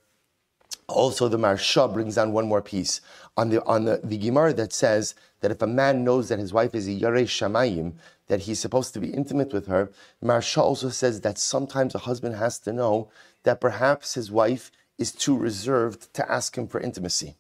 Also, 0.87 1.27
the 1.27 1.37
Maharsha 1.37 1.91
brings 1.91 2.15
down 2.15 2.31
one 2.31 2.47
more 2.47 2.61
piece 2.61 3.01
on 3.35 3.49
the 3.49 3.63
on 3.65 3.85
the, 3.85 3.99
the 4.03 4.17
Gemara 4.17 4.53
that 4.53 4.71
says 4.71 5.15
that 5.41 5.51
if 5.51 5.61
a 5.61 5.67
man 5.67 6.03
knows 6.03 6.29
that 6.29 6.39
his 6.39 6.53
wife 6.53 6.73
is 6.73 6.87
a 6.87 6.91
Yarei 6.91 7.25
Shamayim, 7.25 7.93
that 8.27 8.41
he's 8.41 8.59
supposed 8.59 8.93
to 8.93 8.99
be 8.99 9.13
intimate 9.13 9.53
with 9.53 9.67
her. 9.67 9.91
Maharsha 10.23 10.59
also 10.59 10.89
says 10.89 11.21
that 11.21 11.37
sometimes 11.37 11.95
a 11.95 11.99
husband 11.99 12.35
has 12.35 12.59
to 12.59 12.73
know 12.73 13.09
that 13.43 13.61
perhaps 13.61 14.15
his 14.15 14.31
wife 14.31 14.71
is 14.97 15.11
too 15.11 15.37
reserved 15.37 16.13
to 16.13 16.29
ask 16.31 16.57
him 16.57 16.67
for 16.67 16.81
intimacy, 16.81 17.35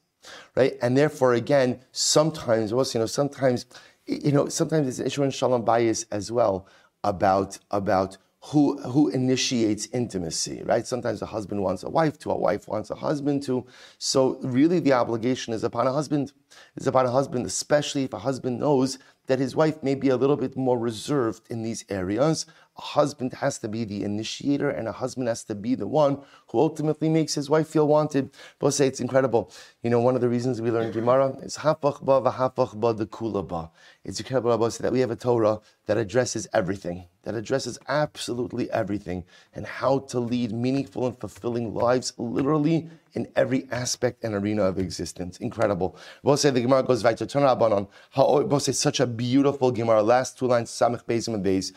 right? 0.55 0.77
And 0.81 0.97
therefore, 0.97 1.33
again, 1.33 1.81
sometimes, 1.91 2.71
also, 2.71 2.99
you 2.99 3.03
know, 3.03 3.07
sometimes, 3.07 3.65
you 4.05 4.31
know, 4.31 4.47
sometimes 4.47 4.87
it's 4.87 4.99
an 4.99 5.07
issue 5.07 5.23
in 5.23 5.31
shalom 5.31 5.65
bayis 5.65 6.05
as 6.11 6.31
well 6.31 6.67
about 7.03 7.57
about 7.71 8.17
who, 8.47 8.81
who 8.81 9.09
initiates 9.09 9.87
intimacy, 9.91 10.61
right? 10.63 10.87
Sometimes 10.87 11.21
a 11.21 11.25
husband 11.25 11.61
wants 11.61 11.83
a 11.83 11.89
wife 11.89 12.17
to, 12.19 12.31
a 12.31 12.37
wife 12.37 12.67
wants 12.67 12.89
a 12.89 12.95
husband 12.95 13.43
to. 13.43 13.65
So 13.97 14.37
really 14.41 14.79
the 14.79 14.93
obligation 14.93 15.53
is 15.53 15.65
upon 15.65 15.85
a 15.85 15.91
husband. 15.91 16.31
Is 16.77 16.87
upon 16.87 17.05
a 17.05 17.11
husband, 17.11 17.45
especially 17.45 18.05
if 18.05 18.13
a 18.13 18.19
husband 18.19 18.59
knows 18.59 18.99
that 19.27 19.39
his 19.39 19.55
wife 19.55 19.83
may 19.83 19.95
be 19.95 20.09
a 20.09 20.15
little 20.15 20.37
bit 20.37 20.55
more 20.55 20.79
reserved 20.79 21.41
in 21.49 21.61
these 21.61 21.83
areas. 21.89 22.45
A 22.77 22.81
husband 22.81 23.33
has 23.33 23.57
to 23.59 23.67
be 23.67 23.85
the 23.85 24.03
initiator, 24.03 24.69
and 24.69 24.87
a 24.87 24.91
husband 24.91 25.27
has 25.27 25.43
to 25.45 25.55
be 25.55 25.73
the 25.73 25.87
one 25.87 26.21
who 26.49 26.59
ultimately 26.59 27.09
makes 27.09 27.33
his 27.33 27.49
wife 27.49 27.67
feel 27.67 27.87
wanted. 27.87 28.29
Both 28.59 28.75
say 28.75 28.85
it's 28.87 28.99
incredible. 28.99 29.51
You 29.81 29.89
know, 29.89 29.99
one 29.99 30.13
of 30.13 30.21
the 30.21 30.29
reasons 30.29 30.61
we 30.61 30.69
learn 30.69 30.91
Gemara 30.91 31.35
is 31.41 31.57
hafach 31.57 32.05
ba 32.05 32.21
v'hafach 32.21 32.79
ba 32.79 32.93
the 32.93 33.07
kula 33.07 33.47
ba. 33.47 33.71
It's 34.03 34.19
incredible 34.19 34.69
that 34.69 34.91
we 34.91 34.99
have 34.99 35.11
a 35.11 35.15
Torah 35.15 35.59
that 35.87 35.97
addresses 35.97 36.47
everything, 36.53 37.05
that 37.23 37.33
addresses 37.33 37.79
absolutely 37.87 38.69
everything, 38.71 39.23
and 39.55 39.65
how 39.65 39.99
to 39.99 40.19
lead 40.19 40.51
meaningful 40.51 41.07
and 41.07 41.19
fulfilling 41.19 41.73
lives, 41.73 42.13
literally 42.17 42.89
in 43.13 43.27
every 43.35 43.67
aspect 43.71 44.23
and 44.23 44.35
arena 44.35 44.63
of 44.63 44.77
existence. 44.77 45.37
Incredible. 45.37 45.97
Say 46.35 46.51
the 46.51 46.61
Gemara 46.61 46.83
goes 46.83 47.03
right 47.03 47.17
to 47.17 47.25
turn 47.25 47.43
on. 47.43 47.87
How 48.11 48.43
both 48.43 48.63
say 48.63 48.71
such 48.73 48.99
a 48.99 49.07
beautiful 49.07 49.71
Gemara. 49.71 50.03
Last 50.03 50.37
two 50.37 50.45
lines, 50.45 50.69
Samech 50.69 51.05
Beis 51.05 51.27
and 51.27 51.43
Beis. 51.43 51.73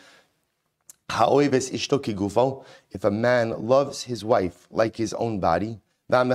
If 2.91 3.03
a 3.03 3.11
man 3.11 3.67
loves 3.67 4.03
his 4.03 4.23
wife 4.23 4.67
like 4.71 4.95
his 4.95 5.13
own 5.13 5.39
body, 5.39 5.79
but 6.07 6.27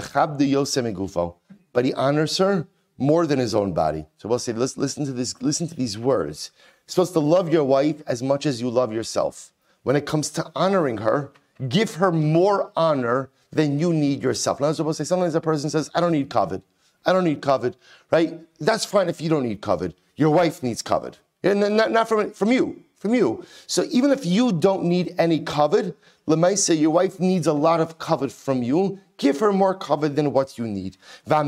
he 1.84 1.94
honors 1.94 2.38
her 2.38 2.66
more 2.98 3.26
than 3.26 3.38
his 3.38 3.54
own 3.54 3.72
body. 3.72 4.06
So 4.16 4.28
we'll 4.28 4.38
say, 4.38 4.52
listen, 4.52 4.80
listen 4.80 5.04
to 5.06 5.12
this, 5.12 5.40
listen 5.42 5.68
to 5.68 5.74
these 5.74 5.98
words. 5.98 6.50
You're 6.86 6.92
supposed 6.92 7.12
to 7.14 7.20
love 7.20 7.52
your 7.52 7.64
wife 7.64 8.02
as 8.06 8.22
much 8.22 8.46
as 8.46 8.60
you 8.60 8.70
love 8.70 8.92
yourself. 8.92 9.52
When 9.82 9.96
it 9.96 10.06
comes 10.06 10.30
to 10.30 10.50
honoring 10.54 10.98
her, 10.98 11.32
give 11.68 11.96
her 11.96 12.10
more 12.12 12.72
honor 12.76 13.30
than 13.50 13.78
you 13.78 13.92
need 13.92 14.22
yourself. 14.22 14.60
Now, 14.60 14.66
I 14.66 14.68
was 14.70 14.78
supposed 14.78 14.98
to 14.98 15.04
say, 15.04 15.08
sometimes 15.08 15.34
a 15.34 15.40
person 15.40 15.70
says, 15.70 15.90
I 15.94 16.00
don't 16.00 16.12
need 16.12 16.30
kavod. 16.30 16.62
I 17.04 17.12
don't 17.12 17.24
need 17.24 17.40
kavod, 17.40 17.74
right? 18.10 18.40
That's 18.58 18.84
fine 18.84 19.08
if 19.08 19.20
you 19.20 19.28
don't 19.28 19.44
need 19.44 19.60
kavod. 19.60 19.94
Your 20.16 20.30
wife 20.30 20.62
needs 20.62 20.82
kavod. 20.82 21.14
And 21.42 21.60
not, 21.76 21.90
not 21.90 22.08
from, 22.08 22.32
from 22.32 22.50
you 22.50 22.82
from 22.96 23.14
you. 23.14 23.44
So 23.66 23.84
even 23.90 24.10
if 24.10 24.26
you 24.26 24.52
don't 24.52 24.84
need 24.84 25.14
any 25.18 25.40
kavod, 25.40 25.94
Lemaisa, 26.26 26.78
your 26.78 26.90
wife 26.90 27.20
needs 27.20 27.46
a 27.46 27.52
lot 27.52 27.80
of 27.80 27.98
kavod 27.98 28.32
from 28.32 28.62
you. 28.62 28.98
Give 29.16 29.38
her 29.38 29.52
more 29.52 29.78
kavod 29.78 30.16
than 30.16 30.32
what 30.32 30.58
you 30.58 30.66
need. 30.66 30.96
What 31.24 31.46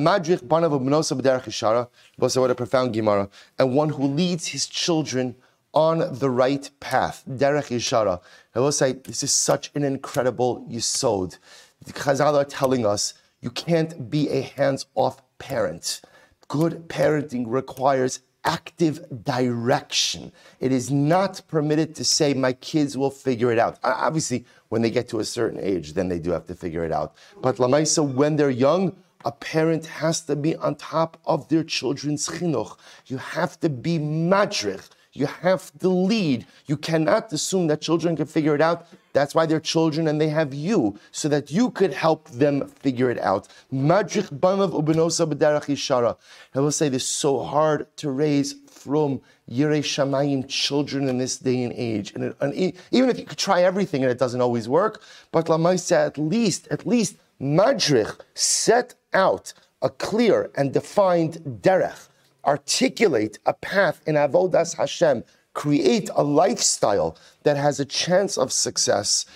a 2.51 2.55
profound 2.55 2.93
Gemara. 2.95 3.29
And 3.59 3.75
one 3.75 3.89
who 3.89 4.07
leads 4.07 4.47
his 4.47 4.67
children 4.67 5.35
on 5.75 6.19
the 6.19 6.31
right 6.31 6.71
path. 6.81 7.25
Derech 7.29 7.69
Yishara. 7.69 8.21
I 8.55 8.61
will 8.61 8.73
say, 8.73 8.93
this 8.93 9.23
is 9.23 9.33
such 9.33 9.71
an 9.75 9.85
incredible 9.85 10.67
yisod. 10.71 11.39
The 11.85 11.93
Chazal 11.93 12.35
are 12.35 12.45
telling 12.45 12.87
us 12.87 13.15
you 13.41 13.51
can't 13.51 14.11
be 14.11 14.29
a 14.31 14.41
hands 14.43 14.87
off 14.95 15.23
parent. 15.39 16.01
Good 16.49 16.89
parenting 16.89 17.45
requires 17.47 18.21
active 18.44 19.05
direction. 19.24 20.33
It 20.61 20.72
is 20.72 20.90
not 20.90 21.40
permitted 21.48 21.94
to 21.96 22.05
say, 22.05 22.35
my 22.35 22.53
kids 22.55 22.96
will 22.96 23.11
figure 23.11 23.53
it 23.53 23.59
out. 23.59 23.79
Obviously, 23.83 24.46
when 24.68 24.83
they 24.83 24.90
get 24.90 25.09
to 25.11 25.20
a 25.20 25.24
certain 25.24 25.61
age, 25.61 25.94
then 25.94 26.09
they 26.09 26.18
do 26.18 26.31
have 26.31 26.46
to 26.46 26.55
figure 26.55 26.85
it 26.85 26.92
out. 26.92 27.14
But 27.42 27.57
Lamaisa, 27.57 28.03
when 28.07 28.37
they're 28.37 28.51
young, 28.51 28.96
a 29.24 29.33
parent 29.33 29.87
has 29.87 30.20
to 30.22 30.37
be 30.37 30.57
on 30.57 30.77
top 30.77 31.18
of 31.27 31.48
their 31.48 31.64
children's 31.64 32.29
chinuch. 32.29 32.79
You 33.07 33.18
have 33.18 33.59
to 33.61 33.68
be 33.68 33.98
madrich. 33.98 34.83
You 35.12 35.27
have 35.27 35.72
to 35.81 35.88
lead. 35.88 36.46
You 36.66 36.77
cannot 36.77 37.33
assume 37.33 37.66
that 37.68 37.81
children 37.81 38.16
can 38.16 38.27
figure 38.27 38.55
it 38.55 38.61
out. 38.61 38.87
That's 39.12 39.35
why 39.35 39.47
they're 39.47 39.61
children 39.61 40.09
and 40.09 40.21
they 40.21 40.29
have 40.29 40.55
you, 40.55 40.99
so 41.11 41.29
that 41.29 41.51
you 41.51 41.71
could 41.71 41.92
help 41.92 42.29
them 42.31 42.68
figure 42.68 43.11
it 43.11 43.18
out. 43.18 43.49
Madrich 43.73 44.27
banav 44.27 44.73
ubenosa 44.73 45.31
b'derach 45.31 45.66
yishara. 45.66 46.16
I 46.55 46.61
will 46.61 46.73
say 46.73 46.88
this 46.88 47.07
so 47.07 47.42
hard 47.42 47.87
to 47.99 48.11
raise 48.11 48.55
from 48.66 49.21
Yirei 49.51 49.81
Shamayim 49.81 50.47
children 50.49 51.09
in 51.09 51.18
this 51.18 51.38
day 51.38 51.62
and 51.62 51.73
age. 51.73 52.12
And, 52.14 52.25
it, 52.25 52.37
and, 52.40 52.55
even 52.90 53.11
if 53.11 53.18
you 53.18 53.25
could 53.25 53.38
try 53.38 53.62
everything 53.62 54.03
and 54.03 54.11
it 54.11 54.18
doesn't 54.18 54.40
always 54.40 54.68
work, 54.68 55.03
but 55.33 55.47
Lamaisa, 55.47 56.07
at 56.07 56.18
least, 56.18 56.68
at 56.71 56.87
least, 56.87 57.16
Madrich 57.40 58.14
set 58.35 58.94
out 59.12 59.53
a 59.81 59.88
clear 59.88 60.51
and 60.57 60.73
defined 60.73 61.38
derech 61.62 62.09
articulate 62.49 63.38
a 63.44 63.53
path 63.53 64.01
in 64.07 64.14
Avodas 64.14 64.77
Hashem, 64.77 65.23
create 65.59 66.09
a 66.14 66.23
lifestyle 66.23 67.18
that 67.42 67.57
has 67.57 67.81
a 67.81 67.85
chance 67.85 68.38
of 68.38 68.53
success. 68.53 69.27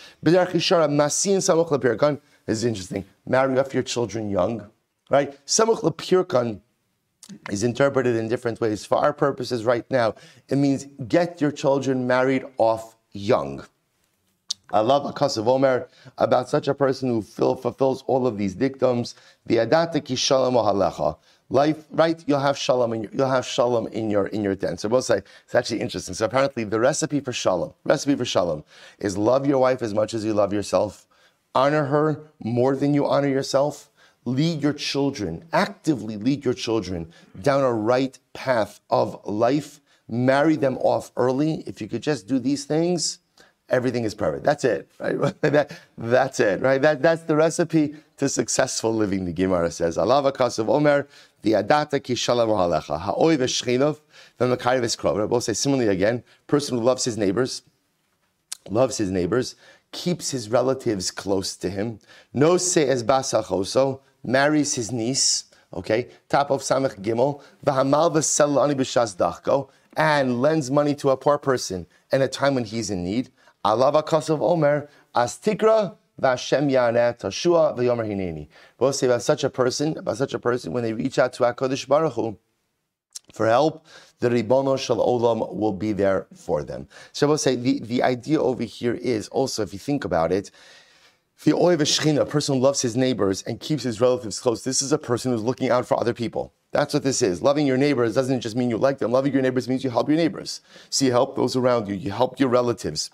Is 2.47 2.65
interesting. 2.65 3.05
Marry 3.27 3.59
off 3.59 3.75
your 3.75 3.83
children 3.83 4.31
young, 4.31 4.71
right? 5.11 5.31
Samuch 5.47 5.81
lepirkan 5.83 6.61
is 7.51 7.65
interpreted 7.65 8.15
in 8.15 8.29
different 8.29 8.61
ways. 8.61 8.85
For 8.85 8.99
our 8.99 9.13
purposes 9.13 9.65
right 9.65 9.85
now, 9.91 10.15
it 10.49 10.59
means 10.59 10.87
get 11.09 11.41
your 11.41 11.51
children 11.51 12.07
married 12.07 12.45
off 12.57 12.97
young. 13.11 13.65
I 14.73 14.81
love 14.81 15.05
a 15.05 15.13
of 15.41 15.49
Omer 15.49 15.89
about 16.19 16.49
such 16.49 16.69
a 16.69 16.75
person 16.75 17.09
who 17.09 17.23
fulfills 17.23 18.05
all 18.07 18.27
of 18.27 18.39
these 18.39 18.55
dictums. 18.55 19.17
The 19.47 19.57
adata 19.57 20.01
halecha 20.01 21.17
life, 21.53 21.85
right? 21.91 22.25
You'll 22.27 22.41
have 22.41 22.57
shalom 22.57 22.95
in 22.95 23.03
your, 23.05 23.13
you'll 23.13 23.31
have 23.31 23.47
shalom 23.47 23.87
in 23.89 24.11
your 24.11 24.27
in 24.29 24.43
your 24.43 24.57
tent. 24.57 24.81
So 24.81 24.89
we'll 24.89 25.03
say 25.03 25.21
it's 25.45 25.55
actually 25.55 25.81
interesting. 25.81 26.15
So 26.15 26.25
apparently, 26.25 26.65
the 26.65 26.81
recipe 26.81 27.21
for 27.21 27.33
shalom, 27.33 27.75
recipe 27.85 28.17
for 28.17 28.25
shalom, 28.25 28.65
is 28.99 29.19
love 29.19 29.47
your 29.47 29.59
wife 29.59 29.83
as 29.83 29.93
much 29.95 30.15
as 30.15 30.25
you 30.25 30.33
love 30.33 30.53
yourself, 30.53 31.07
honor 31.55 31.85
her 31.85 32.21
more 32.43 32.75
than 32.75 32.95
you 32.95 33.07
honor 33.07 33.29
yourself, 33.29 33.91
lead 34.25 34.63
your 34.63 34.73
children 34.73 35.45
actively 35.53 36.17
lead 36.17 36.45
your 36.45 36.55
children 36.55 37.13
down 37.41 37.63
a 37.63 37.73
right 37.73 38.19
path 38.33 38.81
of 38.89 39.21
life. 39.27 39.81
Marry 40.09 40.57
them 40.57 40.77
off 40.79 41.11
early. 41.17 41.63
If 41.67 41.81
you 41.81 41.89
could 41.89 42.03
just 42.03 42.27
do 42.27 42.39
these 42.39 42.65
things, 42.65 43.19
everything 43.73 44.05
is 44.05 44.15
perfect. 44.15 44.45
That's 44.45 44.65
it, 44.65 44.89
right? 45.01 45.19
that, 45.41 45.73
that's 45.97 46.39
it, 46.39 46.61
right? 46.61 46.81
That, 46.81 47.03
that's 47.03 47.23
the 47.23 47.35
recipe 47.35 47.97
to 48.19 48.29
successful 48.29 48.95
living, 48.95 49.25
the 49.25 49.33
Gemara 49.33 49.71
says. 49.71 49.99
Allah 49.99 50.23
of 50.23 50.71
Omer, 50.71 51.09
the 51.41 51.53
adata 51.53 52.01
ki 52.01 52.15
shalom 52.15 52.51
halecha, 52.51 53.01
ha'oi 53.01 53.37
v'shchinov, 53.39 54.01
v'makari 54.39 54.81
v'skrov. 54.81 55.29
Both 55.29 55.45
say 55.45 55.55
similarly 55.55 55.89
again, 55.89 56.23
person 56.47 56.79
who 56.79 56.85
loves 56.85 57.05
his 57.05 57.17
neighbors, 57.17 57.63
loves 58.69 58.99
his 58.99 59.11
neighbors, 59.11 59.57
keeps 59.91 60.31
his 60.31 60.51
relatives 60.51 61.11
close 61.11 61.57
to 61.57 61.69
him, 61.69 61.99
no 62.33 62.57
se 62.59 62.89
es 62.89 63.03
basachoso, 63.03 64.01
marries 64.23 64.75
his 64.75 64.93
niece, 64.93 65.47
okay, 65.75 66.09
top 66.29 66.51
of 66.51 66.61
Samech 66.61 67.01
Gimel, 67.01 67.43
v'hamal 67.65 68.13
v'selani 68.13 68.75
b'shas 68.75 69.17
dachko, 69.17 69.69
and 69.97 70.41
lends 70.41 70.71
money 70.71 70.95
to 70.95 71.11
a 71.11 71.17
poor 71.17 71.39
person 71.39 71.87
in 72.13 72.23
a 72.23 72.29
time 72.29 72.55
when 72.55 72.65
he's 72.65 72.91
in 72.91 73.05
need. 73.05 73.31
Allah 73.65 73.89
of 73.89 74.43
Omer, 74.43 74.89
as 75.15 75.39
tikra 75.39 75.95
Vashem 76.21 76.71
Yaneh 76.71 77.19
Tashua 77.19 77.77
V'Yomer 77.77 78.07
Hineni. 78.07 78.49
Both 78.77 78.97
say 78.97 79.07
about 79.07 79.23
such 79.23 79.45
a 79.45 79.51
person, 79.51 79.97
about 79.99 80.17
such 80.17 80.35
a 80.35 80.39
person, 80.39 80.73
when 80.73 80.83
they 80.83 80.93
reach 80.93 81.19
out 81.19 81.33
to 81.35 81.45
HaKadosh 81.45 81.87
Baruch 81.87 82.15
Hu 82.15 82.37
for 83.33 83.47
help, 83.47 83.87
the 84.19 84.29
Ribono 84.29 84.79
Shal 84.79 84.97
Olam 84.97 85.55
will 85.55 85.73
be 85.73 85.93
there 85.93 86.27
for 86.35 86.63
them. 86.63 86.89
So 87.13 87.27
I 87.27 87.31
will 87.31 87.39
say 87.39 87.57
the, 87.57 87.79
the 87.81 88.03
idea 88.03 88.41
over 88.41 88.65
here 88.65 88.95
is 88.95 89.29
also, 89.29 89.63
if 89.63 89.73
you 89.73 89.79
think 89.79 90.05
about 90.05 90.33
it, 90.33 90.51
the 91.45 91.53
Shechina, 91.53 92.21
a 92.21 92.27
person 92.27 92.57
who 92.57 92.61
loves 92.61 92.83
his 92.83 92.97
neighbors 92.97 93.43
and 93.43 93.59
keeps 93.59 93.83
his 93.83 94.01
relatives 94.01 94.39
close, 94.39 94.63
this 94.65 94.83
is 94.83 94.93
a 94.93 94.99
person 94.99 95.33
who's 95.33 95.43
looking 95.43 95.71
out 95.71 95.87
for 95.87 95.99
other 95.99 96.15
people. 96.15 96.53
That's 96.73 96.95
what 96.95 97.03
this 97.03 97.21
is. 97.21 97.43
Loving 97.43 97.67
your 97.67 97.77
neighbors 97.77 98.15
doesn't 98.15 98.41
just 98.41 98.57
mean 98.57 98.71
you 98.71 98.79
like 98.79 98.99
them. 98.99 99.13
Loving 99.13 99.33
your 99.33 99.43
neighbors 99.43 99.69
means 99.69 99.85
you 99.85 99.91
help 99.91 100.09
your 100.09 100.17
neighbors. 100.17 100.61
So 100.91 101.05
you 101.05 101.11
help 101.11 101.37
those 101.37 101.57
around 101.57 101.89
you. 101.89 101.95
You 101.95 102.11
help 102.11 102.41
your 102.41 102.49
relatives. 102.49 103.11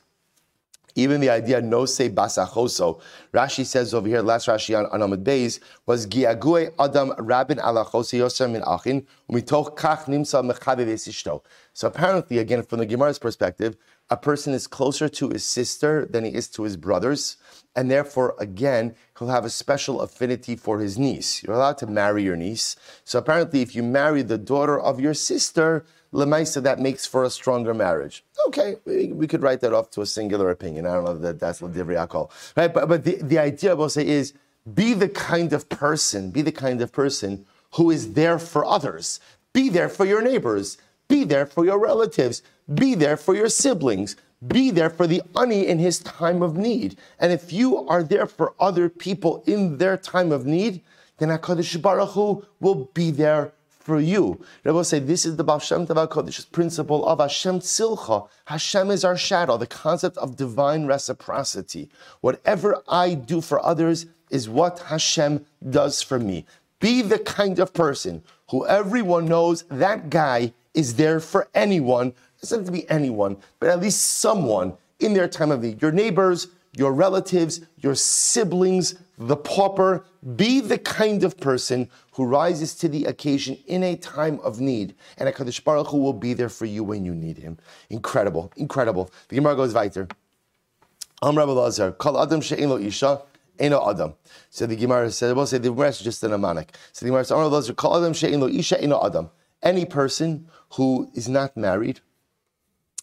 Even 0.94 1.20
the 1.20 1.30
idea 1.30 1.60
no 1.60 1.86
say 1.86 2.08
basachoso. 2.08 3.00
Rashi 3.32 3.64
says 3.64 3.94
over 3.94 4.08
here, 4.08 4.22
last 4.22 4.48
Rashi 4.48 4.76
on, 4.76 5.00
Amud 5.00 5.24
Beis 5.24 5.60
was 5.86 6.06
giagui 6.06 6.72
adam 6.78 7.12
rabin 7.18 7.58
alachosi 7.58 8.18
yoser 8.18 8.50
min 8.50 8.62
achin 8.62 9.06
umitoch 9.30 9.76
kach 9.76 10.04
nimsa 10.04 10.42
mechabe 10.42 11.40
So 11.72 11.88
apparently, 11.88 12.38
again, 12.38 12.62
from 12.62 12.80
the 12.80 12.86
Gemara's 12.86 13.18
perspective, 13.18 13.76
a 14.10 14.16
person 14.16 14.54
is 14.54 14.66
closer 14.66 15.08
to 15.08 15.28
his 15.28 15.44
sister 15.44 16.06
than 16.10 16.24
he 16.24 16.34
is 16.34 16.48
to 16.48 16.62
his 16.62 16.76
brothers, 16.78 17.36
and 17.76 17.90
therefore, 17.90 18.34
again, 18.38 18.94
he'll 19.18 19.28
have 19.28 19.44
a 19.44 19.50
special 19.50 20.00
affinity 20.00 20.56
for 20.56 20.78
his 20.80 20.98
niece. 20.98 21.42
You're 21.42 21.56
allowed 21.56 21.78
to 21.78 21.86
marry 21.86 22.24
your 22.24 22.36
niece. 22.36 22.76
So 23.04 23.18
apparently, 23.18 23.60
if 23.60 23.76
you 23.76 23.82
marry 23.82 24.22
the 24.22 24.38
daughter 24.38 24.80
of 24.80 24.98
your 24.98 25.14
sister, 25.14 25.84
Lemaisa, 26.12 26.62
that 26.62 26.78
makes 26.78 27.06
for 27.06 27.24
a 27.24 27.30
stronger 27.30 27.74
marriage. 27.74 28.24
Okay, 28.48 28.76
we, 28.84 29.12
we, 29.12 29.26
could 29.26 29.42
write 29.42 29.60
that 29.60 29.72
off 29.72 29.90
to 29.90 30.00
a 30.00 30.06
singular 30.06 30.50
opinion. 30.50 30.86
I 30.86 30.94
don't 30.94 31.04
know 31.04 31.18
that 31.18 31.38
that's 31.38 31.60
Ladivriakol. 31.60 32.30
Right? 32.56 32.72
But, 32.72 32.88
but 32.88 33.04
the, 33.04 33.16
the 33.16 33.38
idea, 33.38 33.72
I 33.72 33.74
will 33.74 33.90
say, 33.90 34.06
is 34.06 34.32
be 34.74 34.94
the 34.94 35.08
kind 35.08 35.52
of 35.52 35.68
person, 35.68 36.30
be 36.30 36.42
the 36.42 36.52
kind 36.52 36.80
of 36.80 36.92
person 36.92 37.44
who 37.74 37.90
is 37.90 38.14
there 38.14 38.38
for 38.38 38.64
others. 38.64 39.20
Be 39.52 39.68
there 39.68 39.88
for 39.88 40.06
your 40.06 40.22
neighbors. 40.22 40.78
Be 41.08 41.24
there 41.24 41.46
for 41.46 41.64
your 41.64 41.78
relatives. 41.78 42.42
Be 42.72 42.94
there 42.94 43.16
for 43.16 43.34
your 43.34 43.48
siblings. 43.48 44.16
be 44.46 44.70
there 44.70 44.90
for 44.90 45.06
the 45.06 45.20
ani 45.36 45.66
in 45.66 45.78
his 45.78 45.98
time 45.98 46.42
of 46.42 46.56
need. 46.56 46.96
And 47.18 47.32
if 47.32 47.52
you 47.52 47.86
are 47.88 48.02
there 48.02 48.26
for 48.26 48.54
other 48.60 48.88
people 48.88 49.42
in 49.46 49.78
their 49.78 49.96
time 49.96 50.30
of 50.30 50.46
need, 50.46 50.80
then 51.18 51.30
HaKadosh 51.30 51.82
Baruch 51.82 52.10
Hu 52.10 52.44
will 52.60 52.88
be 52.94 53.10
there 53.10 53.52
for 53.88 53.98
you. 53.98 54.38
Rebbe 54.64 54.84
say 54.84 54.98
this 54.98 55.24
is 55.24 55.36
the 55.36 55.44
Baal 55.44 55.58
Shem 55.58 55.86
HaKadosh 55.86 56.52
principle 56.52 57.08
of 57.08 57.20
Hashem 57.20 57.60
Tzilcha. 57.60 58.28
Hashem 58.44 58.90
is 58.90 59.02
our 59.02 59.16
shadow, 59.16 59.56
the 59.56 59.66
concept 59.66 60.18
of 60.18 60.36
divine 60.36 60.84
reciprocity. 60.84 61.88
Whatever 62.20 62.82
I 62.86 63.14
do 63.14 63.40
for 63.40 63.64
others 63.64 64.04
is 64.28 64.46
what 64.46 64.80
Hashem 64.80 65.46
does 65.70 66.02
for 66.02 66.18
me. 66.18 66.44
Be 66.80 67.00
the 67.00 67.18
kind 67.18 67.58
of 67.58 67.72
person 67.72 68.22
who 68.50 68.66
everyone 68.66 69.24
knows 69.24 69.62
that 69.70 70.10
guy 70.10 70.52
is 70.74 70.96
there 70.96 71.18
for 71.18 71.48
anyone. 71.54 72.08
It 72.08 72.42
doesn't 72.42 72.58
have 72.58 72.66
to 72.66 72.72
be 72.72 72.90
anyone, 72.90 73.38
but 73.58 73.70
at 73.70 73.80
least 73.80 74.18
someone 74.18 74.76
in 75.00 75.14
their 75.14 75.28
time 75.28 75.50
of 75.50 75.62
need. 75.62 75.80
Your 75.80 75.92
neighbors, 75.92 76.48
your 76.76 76.92
relatives, 76.92 77.62
your 77.78 77.94
siblings, 77.94 78.96
the 79.18 79.36
pauper. 79.36 80.04
Be 80.36 80.60
the 80.60 80.78
kind 80.78 81.24
of 81.24 81.38
person 81.38 81.88
who 82.12 82.24
rises 82.24 82.74
to 82.76 82.88
the 82.88 83.04
occasion 83.04 83.58
in 83.66 83.82
a 83.82 83.96
time 83.96 84.40
of 84.40 84.60
need. 84.60 84.94
And 85.16 85.28
HaKadosh 85.28 85.62
Baruch 85.62 85.88
Hu 85.88 85.98
will 85.98 86.12
be 86.12 86.34
there 86.34 86.48
for 86.48 86.66
you 86.66 86.82
when 86.82 87.04
you 87.04 87.14
need 87.14 87.38
him. 87.38 87.58
Incredible, 87.90 88.52
incredible. 88.56 89.10
The 89.28 89.36
Gemara 89.36 89.56
goes 89.56 89.74
weiter. 89.74 90.08
Am 91.22 91.36
Rabbi 91.36 91.50
Lazar, 91.50 91.92
Kal 91.92 92.20
Adam 92.20 92.40
She'en 92.40 92.68
Lo 92.70 92.78
Isha, 92.78 93.22
Eno 93.58 93.90
Adam. 93.90 94.14
So 94.50 94.66
the 94.66 94.76
Gemara 94.76 95.10
said, 95.10 95.34
we'll 95.34 95.46
say 95.46 95.58
the 95.58 95.70
Gemara 95.70 95.88
is 95.88 95.98
just 95.98 96.22
an 96.22 96.30
amanic. 96.30 96.68
So 96.92 97.04
the 97.04 97.10
Gemara 97.10 97.24
says, 97.24 97.32
Am 97.32 97.38
Rabbi 97.38 97.54
Lazar, 97.54 97.74
Kal 97.74 97.96
Adam 97.96 98.12
She'en 98.12 98.40
Lo 98.40 98.46
Isha, 98.48 98.80
Eno 98.80 99.04
Adam. 99.04 99.30
Any 99.62 99.84
person 99.84 100.46
who 100.74 101.10
is 101.14 101.28
not 101.28 101.56
married 101.56 102.00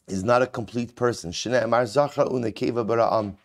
is 0.08 0.24
not 0.24 0.42
a 0.42 0.48
complete 0.48 0.96
person. 0.96 1.32
Shne'emar 1.32 1.84
Zachra 1.84 2.32
Unekeva 2.32 2.86
Bara'am. 2.86 3.38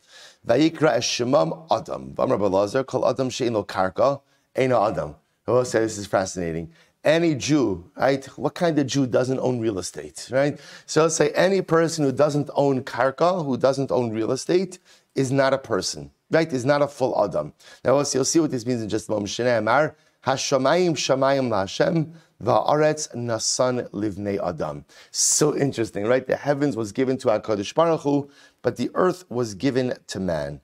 Vayikra 0.47 0.99
Shemam 0.99 1.67
Adam. 1.71 2.15
Vamar 2.15 2.39
Balazar, 2.39 2.87
Kal 2.87 3.07
Adam 3.09 3.29
She'en 3.29 3.53
Lo 3.53 3.65
Karka, 3.65 4.21
Eno 4.57 4.83
Adam. 4.87 5.15
I 5.47 5.51
will 5.53 5.65
say 5.65 5.81
this 5.81 5.99
is 5.99 6.07
fascinating. 6.07 6.73
Any 7.05 7.35
Jew, 7.35 7.91
right? 7.97 8.25
What 8.39 8.55
kind 8.55 8.79
of 8.79 8.87
Jew 8.87 9.07
doesn't 9.07 9.39
own 9.41 9.61
real 9.61 9.79
estate, 9.79 10.29
right? 10.31 10.59
So 10.87 11.03
let's 11.03 11.17
say 11.17 11.31
any 11.31 11.63
person 11.63 12.05
who 12.05 12.13
doesn't 12.13 12.51
own 12.55 12.83
karka, 12.85 13.45
who 13.45 13.57
doesn't 13.57 13.91
own 13.91 14.11
real 14.11 14.33
estate, 14.33 14.79
is 15.15 15.33
not 15.33 15.55
a 15.55 15.59
person, 15.59 16.11
right? 16.31 16.51
Is 16.53 16.65
not 16.65 16.83
a 16.83 16.89
full 16.89 17.23
Adam. 17.23 17.53
Now 17.85 17.97
you'll 17.97 18.25
see 18.25 18.41
what 18.41 18.51
this 18.51 18.67
means 18.67 18.83
in 18.83 18.89
just 18.89 19.09
a 19.09 19.13
moment. 19.13 19.31
Shnei 19.31 19.59
Amar, 19.59 19.97
Hashamayim 20.27 20.93
Shamayim 20.93 21.49
LaHashem, 21.49 22.13
Va'aretz 22.43 23.15
Nasan 23.15 23.89
Livnei 23.91 24.39
Adam. 24.47 24.85
So 25.11 25.57
interesting, 25.57 26.07
right? 26.07 26.27
The 26.27 26.37
heavens 26.37 26.77
was 26.77 26.93
given 26.93 27.17
to 27.19 27.29
HaKadosh 27.29 27.75
Baruch 27.75 28.01
Hu, 28.01 28.31
but 28.63 28.77
the 28.77 28.91
earth 28.95 29.25
was 29.31 29.55
given 29.55 29.95
to 30.09 30.21
man. 30.21 30.61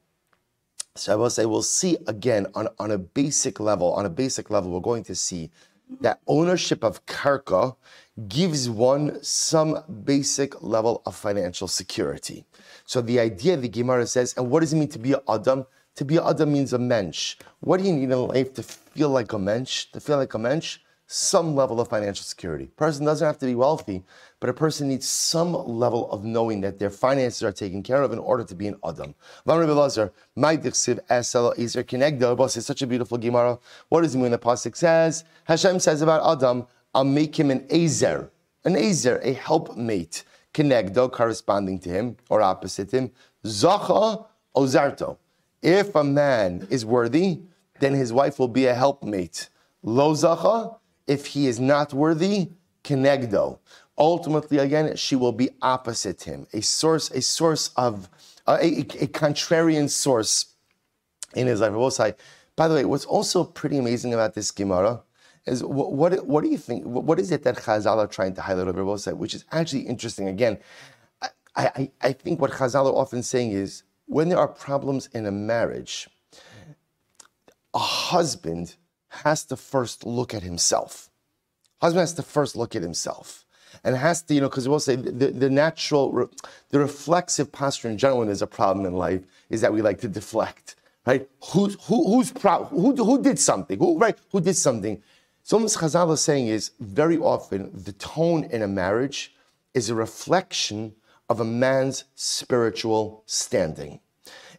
So 0.94 1.12
I 1.12 1.16
will 1.16 1.30
say 1.30 1.44
we'll 1.44 1.62
see 1.62 1.98
again 2.06 2.46
on, 2.54 2.68
on 2.78 2.90
a 2.90 2.98
basic 2.98 3.60
level, 3.60 3.92
on 3.92 4.06
a 4.06 4.10
basic 4.10 4.50
level, 4.50 4.70
we're 4.70 4.80
going 4.80 5.04
to 5.04 5.14
see 5.14 5.50
that 6.00 6.20
ownership 6.26 6.82
of 6.82 7.04
karka 7.06 7.76
gives 8.28 8.68
one 8.68 9.22
some 9.22 9.82
basic 10.04 10.62
level 10.62 11.02
of 11.06 11.14
financial 11.14 11.68
security. 11.68 12.44
So 12.84 13.00
the 13.00 13.20
idea 13.20 13.56
the 13.56 13.68
Gemara 13.68 14.06
says, 14.06 14.34
and 14.36 14.50
what 14.50 14.60
does 14.60 14.72
it 14.72 14.76
mean 14.76 14.88
to 14.88 14.98
be 14.98 15.12
an 15.12 15.20
Adam? 15.28 15.66
To 15.96 16.04
be 16.04 16.16
an 16.16 16.24
Adam 16.26 16.52
means 16.52 16.72
a 16.72 16.78
mensch. 16.78 17.36
What 17.60 17.78
do 17.78 17.86
you 17.86 17.92
need 17.92 18.10
in 18.10 18.26
life 18.26 18.54
to 18.54 18.62
feel 18.62 19.10
like 19.10 19.32
a 19.32 19.38
mensch? 19.38 19.86
To 19.92 20.00
feel 20.00 20.16
like 20.16 20.34
a 20.34 20.38
mensch? 20.38 20.78
Some 21.08 21.54
level 21.54 21.80
of 21.80 21.88
financial 21.88 22.24
security. 22.24 22.64
A 22.64 22.68
Person 22.68 23.06
doesn't 23.06 23.24
have 23.24 23.38
to 23.38 23.46
be 23.46 23.54
wealthy, 23.54 24.02
but 24.40 24.50
a 24.50 24.52
person 24.52 24.88
needs 24.88 25.08
some 25.08 25.52
level 25.52 26.10
of 26.10 26.24
knowing 26.24 26.60
that 26.62 26.80
their 26.80 26.90
finances 26.90 27.44
are 27.44 27.52
taken 27.52 27.82
care 27.84 28.02
of 28.02 28.12
in 28.12 28.18
order 28.18 28.42
to 28.42 28.54
be 28.56 28.66
an 28.66 28.76
Adam. 28.84 29.14
It's 29.46 30.78
such 32.66 32.82
a 32.82 32.86
beautiful 32.88 33.18
Gemara. 33.18 33.58
What 33.88 34.00
does 34.00 34.16
it 34.16 34.18
mean 34.18 34.32
the 34.32 34.38
Pasuk 34.38 34.76
says? 34.76 35.22
Hashem 35.44 35.78
says 35.78 36.02
about 36.02 36.38
Adam, 36.38 36.66
I'll 36.92 37.04
make 37.04 37.38
him 37.38 37.52
an 37.52 37.60
Azer, 37.68 38.30
an 38.64 38.74
Azer, 38.74 39.24
a 39.24 39.32
helpmate, 39.34 40.24
Kenegdo, 40.52 41.12
corresponding 41.12 41.78
to 41.80 41.88
him 41.88 42.16
or 42.28 42.42
opposite 42.42 42.90
him, 42.92 43.12
Zacha 43.44 44.26
Ozarto. 44.56 45.18
If 45.62 45.94
a 45.94 46.02
man 46.02 46.66
is 46.68 46.84
worthy, 46.84 47.42
then 47.78 47.94
his 47.94 48.12
wife 48.12 48.40
will 48.40 48.48
be 48.48 48.66
a 48.66 48.74
helpmate. 48.74 49.50
Lo 49.82 50.14
Zacha, 50.14 50.78
if 51.06 51.26
he 51.26 51.46
is 51.46 51.60
not 51.60 51.92
worthy, 51.92 52.50
Kenegdo. 52.84 53.58
Ultimately 53.98 54.58
again 54.58 54.94
she 54.96 55.16
will 55.16 55.32
be 55.32 55.50
opposite 55.62 56.22
him 56.22 56.46
a 56.52 56.60
source 56.60 57.10
a 57.10 57.22
source 57.22 57.70
of 57.76 58.10
uh, 58.46 58.58
a, 58.60 58.80
a, 58.80 59.06
contrarian 59.08 59.88
source 59.88 60.54
in 61.34 61.46
his 61.46 61.60
life. 61.60 62.14
By 62.56 62.68
the 62.68 62.74
way 62.74 62.84
what's 62.84 63.06
also 63.06 63.42
pretty 63.42 63.78
amazing 63.78 64.12
about 64.12 64.34
this 64.34 64.50
Gemara 64.50 65.02
is 65.46 65.64
what, 65.64 65.92
what, 65.92 66.26
what 66.26 66.44
do 66.44 66.50
you 66.50 66.58
think 66.58 66.84
what 66.84 67.18
is 67.18 67.32
it 67.32 67.42
that 67.44 67.56
Chazal 67.56 67.96
are 67.96 68.06
trying 68.06 68.34
to 68.34 68.42
highlight 68.42 68.68
over 68.68 68.84
both 68.84 69.06
which 69.14 69.34
is 69.34 69.46
actually 69.50 69.82
interesting. 69.82 70.28
Again 70.28 70.58
I, 71.22 71.30
I, 71.56 71.90
I 72.02 72.12
think 72.12 72.38
what 72.38 72.50
Chazal 72.50 72.84
are 72.84 72.96
often 72.96 73.22
saying 73.22 73.52
is 73.52 73.82
when 74.04 74.28
there 74.28 74.38
are 74.38 74.48
problems 74.48 75.08
in 75.14 75.24
a 75.24 75.32
marriage 75.32 76.06
a 77.72 77.78
husband 77.78 78.76
has 79.24 79.44
to 79.44 79.56
first 79.56 80.04
look 80.06 80.34
at 80.34 80.42
himself 80.42 81.10
husband 81.80 82.00
has 82.00 82.14
to 82.14 82.22
first 82.22 82.56
look 82.56 82.74
at 82.74 82.82
himself 82.82 83.44
and 83.84 83.96
has 83.96 84.22
to, 84.22 84.34
you 84.34 84.40
know, 84.40 84.48
because 84.48 84.68
we'll 84.68 84.80
say 84.80 84.96
the, 84.96 85.28
the 85.28 85.50
natural, 85.50 86.30
the 86.70 86.78
reflexive 86.78 87.52
posture 87.52 87.88
in 87.88 87.98
general 87.98 88.18
when 88.18 88.28
there's 88.28 88.42
a 88.42 88.46
problem 88.46 88.86
in 88.86 88.94
life 88.94 89.22
is 89.50 89.60
that 89.60 89.72
we 89.72 89.82
like 89.82 90.00
to 90.00 90.08
deflect, 90.08 90.76
right? 91.06 91.28
Who's, 91.52 91.76
who, 91.84 92.06
who's 92.06 92.32
proud, 92.32 92.66
who, 92.66 92.94
who 92.96 93.22
did 93.22 93.38
something, 93.38 93.78
who, 93.78 93.98
right? 93.98 94.16
Who 94.32 94.40
did 94.40 94.56
something? 94.56 95.02
So 95.42 95.58
what 95.58 95.66
Chazal 95.66 96.12
is 96.12 96.20
saying 96.20 96.48
is 96.48 96.72
very 96.80 97.18
often 97.18 97.70
the 97.72 97.92
tone 97.92 98.44
in 98.44 98.62
a 98.62 98.68
marriage 98.68 99.34
is 99.74 99.90
a 99.90 99.94
reflection 99.94 100.94
of 101.28 101.40
a 101.40 101.44
man's 101.44 102.04
spiritual 102.14 103.22
standing. 103.26 104.00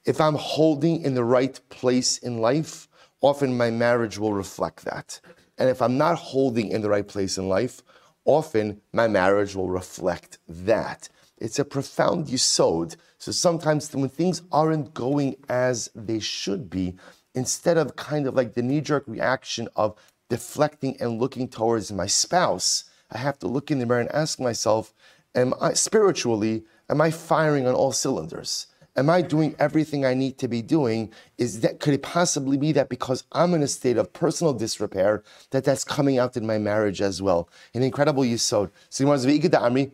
If 0.05 0.21
I'm 0.21 0.35
holding 0.35 1.01
in 1.01 1.15
the 1.15 1.23
right 1.23 1.59
place 1.69 2.19
in 2.19 2.37
life, 2.37 2.86
often 3.21 3.57
my 3.57 3.69
marriage 3.71 4.17
will 4.17 4.33
reflect 4.33 4.85
that. 4.85 5.19
And 5.57 5.69
if 5.69 5.81
I'm 5.81 5.97
not 5.97 6.17
holding 6.17 6.69
in 6.69 6.81
the 6.81 6.89
right 6.89 7.07
place 7.07 7.37
in 7.37 7.49
life, 7.49 7.81
often 8.25 8.81
my 8.93 9.07
marriage 9.07 9.55
will 9.55 9.69
reflect 9.69 10.37
that. 10.47 11.09
It's 11.37 11.59
a 11.59 11.65
profound 11.65 12.27
yisod. 12.27 12.95
So 13.17 13.31
sometimes 13.31 13.93
when 13.93 14.09
things 14.09 14.41
aren't 14.51 14.93
going 14.93 15.35
as 15.49 15.89
they 15.95 16.19
should 16.19 16.69
be, 16.69 16.95
instead 17.33 17.77
of 17.77 17.95
kind 17.95 18.27
of 18.27 18.35
like 18.35 18.53
the 18.53 18.63
knee 18.63 18.81
jerk 18.81 19.03
reaction 19.07 19.67
of 19.75 19.95
deflecting 20.29 20.97
and 20.99 21.19
looking 21.19 21.47
towards 21.47 21.91
my 21.91 22.07
spouse, 22.07 22.85
I 23.11 23.19
have 23.19 23.39
to 23.39 23.47
look 23.47 23.71
in 23.71 23.79
the 23.79 23.85
mirror 23.85 24.01
and 24.01 24.11
ask 24.11 24.39
myself, 24.39 24.93
am 25.33 25.53
I 25.61 25.73
spiritually, 25.73 26.65
am 26.89 26.99
I 26.99 27.11
firing 27.11 27.67
on 27.67 27.73
all 27.73 27.91
cylinders? 27.91 28.67
Am 28.97 29.09
I 29.09 29.21
doing 29.21 29.55
everything 29.59 30.05
I 30.05 30.13
need 30.13 30.37
to 30.39 30.47
be 30.47 30.61
doing? 30.61 31.11
Is 31.37 31.61
that 31.61 31.79
could 31.79 31.93
it 31.93 32.01
possibly 32.01 32.57
be 32.57 32.71
that 32.73 32.89
because 32.89 33.23
I'm 33.31 33.53
in 33.53 33.61
a 33.61 33.67
state 33.67 33.97
of 33.97 34.11
personal 34.11 34.53
disrepair 34.53 35.23
that 35.51 35.63
that's 35.63 35.83
coming 35.83 36.17
out 36.17 36.35
in 36.35 36.45
my 36.45 36.57
marriage 36.57 37.01
as 37.01 37.21
well? 37.21 37.47
An 37.73 37.83
incredible 37.83 38.23
yisod. 38.23 38.71
So 38.89 39.03
he 39.03 39.07
wants 39.07 39.25
Amri, 39.25 39.91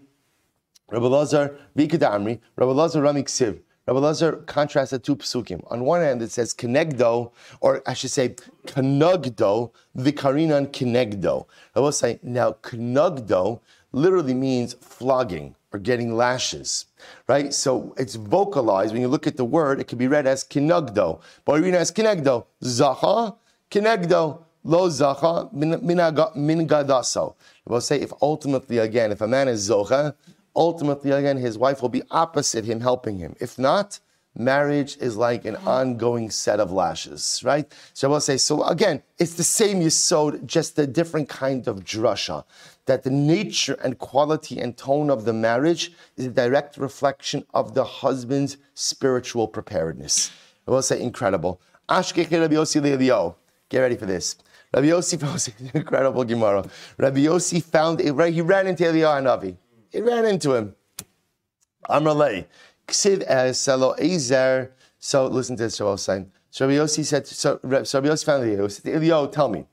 Rabbi 0.89 1.05
Lazar, 1.05 1.57
Amri, 1.77 2.39
Rabbi 2.55 2.71
Lazar 2.71 3.01
Rami 3.01 3.23
Ksiv. 3.23 3.59
Rabbi 3.85 3.99
Lazar 3.99 4.31
contrasted 4.45 5.03
two 5.03 5.17
psukim. 5.17 5.61
On 5.69 5.83
one 5.83 5.99
hand, 5.99 6.21
it 6.21 6.31
says 6.31 6.53
kenegdo, 6.53 7.33
or 7.59 7.83
I 7.85 7.93
should 7.93 8.11
say 8.11 8.29
kenugdo, 8.65 9.71
vikarinan 9.97 10.67
kenegdo. 10.67 11.47
I 11.75 11.81
will 11.81 11.91
say 11.91 12.17
now 12.23 12.53
kenugdo 12.53 13.59
literally 13.93 14.33
means 14.33 14.73
flogging 14.73 15.55
or 15.71 15.79
getting 15.79 16.15
lashes, 16.15 16.85
right? 17.27 17.53
So 17.53 17.95
it's 17.97 18.15
vocalized. 18.15 18.91
When 18.91 19.01
you 19.01 19.07
look 19.07 19.25
at 19.25 19.37
the 19.37 19.45
word, 19.45 19.79
it 19.79 19.87
can 19.87 19.97
be 19.97 20.07
read 20.07 20.27
as 20.27 20.43
kinugdo. 20.43 21.21
Read 21.47 21.73
as 21.73 21.91
kinegdo. 21.91 22.45
Zacha, 22.61 23.35
kinegdo. 23.71 24.43
Lo 24.65 24.87
zacha, 24.87 25.51
min 25.51 26.67
gadaso. 26.67 27.35
We'll 27.65 27.81
say 27.81 27.99
if 27.99 28.13
ultimately, 28.21 28.77
again, 28.77 29.11
if 29.11 29.21
a 29.21 29.27
man 29.27 29.47
is 29.47 29.69
zocha, 29.69 30.15
ultimately, 30.55 31.11
again, 31.11 31.37
his 31.37 31.57
wife 31.57 31.81
will 31.81 31.89
be 31.89 32.03
opposite 32.11 32.65
him, 32.65 32.79
helping 32.79 33.17
him. 33.17 33.35
If 33.39 33.59
not, 33.59 33.99
marriage 34.35 34.97
is 34.97 35.17
like 35.17 35.45
an 35.45 35.57
ongoing 35.57 36.29
set 36.29 36.59
of 36.59 36.71
lashes, 36.71 37.41
right? 37.43 37.71
So 37.93 38.07
I 38.07 38.11
will 38.11 38.21
say, 38.21 38.37
so 38.37 38.63
again, 38.63 39.03
it's 39.19 39.33
the 39.33 39.43
same 39.43 39.81
yisod, 39.81 40.45
just 40.45 40.79
a 40.79 40.87
different 40.87 41.29
kind 41.29 41.67
of 41.67 41.83
drasha 41.83 42.45
that 42.85 43.03
the 43.03 43.09
nature 43.09 43.77
and 43.83 43.97
quality 43.97 44.59
and 44.59 44.77
tone 44.77 45.09
of 45.09 45.25
the 45.25 45.33
marriage 45.33 45.93
is 46.17 46.25
a 46.25 46.29
direct 46.29 46.77
reflection 46.77 47.45
of 47.53 47.73
the 47.73 47.83
husband's 47.83 48.57
spiritual 48.73 49.47
preparedness. 49.47 50.31
I 50.67 50.71
will 50.71 50.81
say 50.81 51.01
incredible. 51.01 51.61
Get 51.89 53.79
ready 53.79 53.95
for 53.95 54.05
this. 54.05 54.35
Rabbi 54.73 54.87
Yossi 54.87 55.19
found 55.21 55.53
incredible 55.73 56.23
Gemara. 56.23 56.65
Rabbi 56.97 57.19
Yossi 57.19 57.63
found 57.63 58.01
it 58.01 58.11
right. 58.13 58.33
He 58.33 58.41
ran 58.41 58.67
into 58.67 58.83
Eliyahu 58.83 59.21
Hanavi. 59.21 59.57
He 59.91 60.01
ran 60.01 60.25
into 60.25 60.53
him. 60.53 60.75
Amrale, 61.89 62.45
Ksiv 62.87 63.55
Selo 63.55 63.91
Ezer. 63.93 64.71
So 64.99 65.27
listen 65.27 65.57
to 65.57 65.63
this. 65.63 65.75
So 65.75 65.85
Rabbi 65.87 66.73
Yossi 66.73 67.05
said, 67.05 67.27
so, 67.27 67.59
so 67.83 67.99
Rabbi 67.99 68.07
Yossi 68.07 68.25
found 68.25 68.43
the 68.43 68.93
Elio, 68.93 69.27
tell 69.27 69.49
me. 69.49 69.65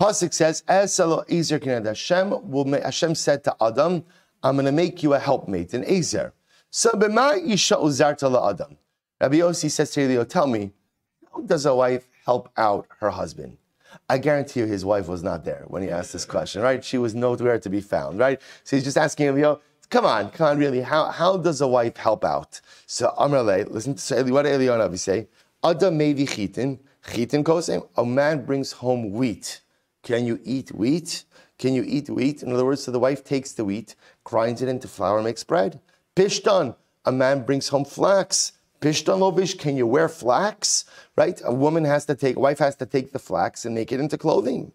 Pasuk 0.00 0.32
says, 0.32 0.62
"As 0.66 0.98
Ezer 0.98 1.60
Hashem 1.84 2.50
will 2.50 2.64
make, 2.64 2.82
Hashem 2.82 3.14
said 3.14 3.44
to 3.44 3.54
Adam, 3.60 4.02
I'm 4.42 4.56
going 4.56 4.64
to 4.64 4.72
make 4.72 5.02
you 5.02 5.12
a 5.12 5.18
helpmate, 5.18 5.74
an 5.74 5.84
Ezer. 5.84 6.32
So 6.70 6.90
b'ma 6.92 7.46
isha 7.46 7.76
uzarta 7.76 8.50
Adam. 8.50 8.78
Rabbi 9.20 9.36
Yossi 9.36 9.70
says 9.70 9.90
to 9.90 10.02
Elio, 10.02 10.24
tell 10.24 10.46
me, 10.46 10.72
how 11.30 11.42
does 11.42 11.66
a 11.66 11.74
wife 11.74 12.08
help 12.24 12.50
out 12.56 12.86
her 13.00 13.10
husband? 13.10 13.58
I 14.08 14.16
guarantee 14.16 14.60
you 14.60 14.66
his 14.66 14.86
wife 14.86 15.06
was 15.06 15.22
not 15.22 15.44
there 15.44 15.64
when 15.68 15.82
he 15.82 15.90
asked 15.90 16.14
this 16.14 16.24
question, 16.24 16.62
right? 16.62 16.82
She 16.82 16.96
was 16.96 17.14
nowhere 17.14 17.58
to 17.58 17.68
be 17.68 17.82
found, 17.82 18.18
right? 18.18 18.40
So 18.64 18.76
he's 18.76 18.84
just 18.84 18.96
asking 18.96 19.26
Elio, 19.26 19.60
come 19.90 20.06
on, 20.06 20.30
come 20.30 20.46
on, 20.46 20.58
really, 20.58 20.80
how, 20.80 21.10
how 21.10 21.36
does 21.36 21.60
a 21.60 21.68
wife 21.68 21.98
help 21.98 22.24
out? 22.24 22.60
So 22.86 23.12
Amrale, 23.18 23.70
listen 23.70 23.94
to 23.96 24.00
so 24.00 24.24
what 24.24 24.46
Eliyahu 24.46 24.98
say? 24.98 25.28
Adam 25.62 25.98
maybe 25.98 26.24
chitin, 26.24 26.78
chitin 27.12 27.44
kosem, 27.44 27.86
a 27.98 28.06
man 28.06 28.46
brings 28.46 28.72
home 28.72 29.12
wheat. 29.12 29.60
Can 30.02 30.24
you 30.24 30.40
eat 30.44 30.72
wheat? 30.72 31.24
Can 31.58 31.74
you 31.74 31.84
eat 31.86 32.08
wheat? 32.08 32.42
In 32.42 32.52
other 32.52 32.64
words, 32.64 32.84
so 32.84 32.90
the 32.90 32.98
wife 32.98 33.22
takes 33.22 33.52
the 33.52 33.64
wheat, 33.64 33.94
grinds 34.24 34.62
it 34.62 34.68
into 34.68 34.88
flour, 34.88 35.22
makes 35.22 35.44
bread. 35.44 35.80
Pishtan, 36.16 36.74
a 37.04 37.12
man 37.12 37.42
brings 37.42 37.68
home 37.68 37.84
flax. 37.84 38.52
Pishtan 38.80 39.18
lovish, 39.18 39.58
can 39.58 39.76
you 39.76 39.86
wear 39.86 40.08
flax? 40.08 40.86
Right? 41.16 41.40
A 41.44 41.52
woman 41.52 41.84
has 41.84 42.06
to 42.06 42.14
take, 42.14 42.38
wife 42.38 42.58
has 42.60 42.76
to 42.76 42.86
take 42.86 43.12
the 43.12 43.18
flax 43.18 43.66
and 43.66 43.74
make 43.74 43.92
it 43.92 44.00
into 44.00 44.16
clothing. 44.16 44.72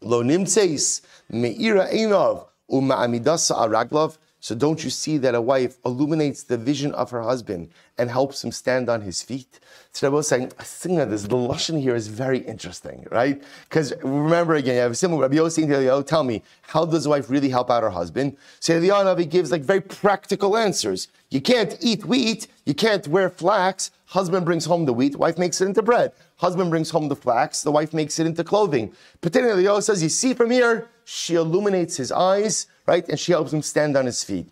Lo 0.00 0.22
nimtseis, 0.22 1.00
me'ira 1.30 1.86
einov, 1.88 2.48
uma'amidasa 2.70 3.56
araglov. 3.56 4.18
So 4.44 4.54
don't 4.54 4.84
you 4.84 4.90
see 4.90 5.16
that 5.24 5.34
a 5.34 5.40
wife 5.40 5.78
illuminates 5.86 6.42
the 6.42 6.58
vision 6.58 6.92
of 6.92 7.10
her 7.12 7.22
husband 7.22 7.70
and 7.96 8.10
helps 8.10 8.44
him 8.44 8.52
stand 8.52 8.90
on 8.90 9.00
his 9.00 9.22
feet? 9.22 9.58
So 9.92 10.06
Rabbi 10.06 10.16
was 10.16 10.28
saying, 10.28 10.52
I 10.58 10.64
think 10.64 10.98
that 10.98 11.08
this, 11.08 11.22
the 11.22 11.34
Lashon 11.34 11.80
here 11.80 11.94
is 11.94 12.08
very 12.08 12.40
interesting, 12.40 13.06
right? 13.10 13.42
Because 13.66 13.94
remember 14.02 14.56
again, 14.56 14.74
you 14.74 14.80
have 14.82 14.90
a 14.90 14.94
similar 14.94 15.22
Rabbi 15.22 15.36
Yossi 15.36 15.62
and 15.64 16.06
tell 16.06 16.24
me, 16.24 16.42
how 16.60 16.84
does 16.84 17.06
a 17.06 17.08
wife 17.08 17.30
really 17.30 17.48
help 17.48 17.70
out 17.70 17.84
her 17.84 17.88
husband? 17.88 18.36
So 18.60 18.78
Eliyahu 18.78 19.30
gives 19.30 19.50
like 19.50 19.62
very 19.62 19.80
practical 19.80 20.58
answers. 20.58 21.08
You 21.30 21.40
can't 21.40 21.78
eat 21.80 22.04
wheat, 22.04 22.46
you 22.66 22.74
can't 22.74 23.08
wear 23.08 23.30
flax. 23.30 23.92
Husband 24.08 24.44
brings 24.44 24.66
home 24.66 24.84
the 24.84 24.92
wheat, 24.92 25.16
wife 25.16 25.38
makes 25.38 25.62
it 25.62 25.68
into 25.68 25.80
bread. 25.80 26.12
Husband 26.36 26.68
brings 26.68 26.90
home 26.90 27.08
the 27.08 27.16
flax, 27.16 27.62
the 27.62 27.72
wife 27.72 27.94
makes 27.94 28.18
it 28.18 28.26
into 28.26 28.44
clothing. 28.44 28.92
But 29.22 29.32
then 29.32 29.44
says, 29.80 30.02
you 30.02 30.10
see 30.10 30.34
from 30.34 30.50
here, 30.50 30.90
she 31.06 31.34
illuminates 31.34 31.96
his 31.96 32.12
eyes, 32.12 32.66
right? 32.86 33.08
And 33.08 33.18
she 33.18 33.32
helps 33.32 33.52
him 33.52 33.62
stand 33.62 33.96
on 33.96 34.06
his 34.06 34.22
feet. 34.24 34.48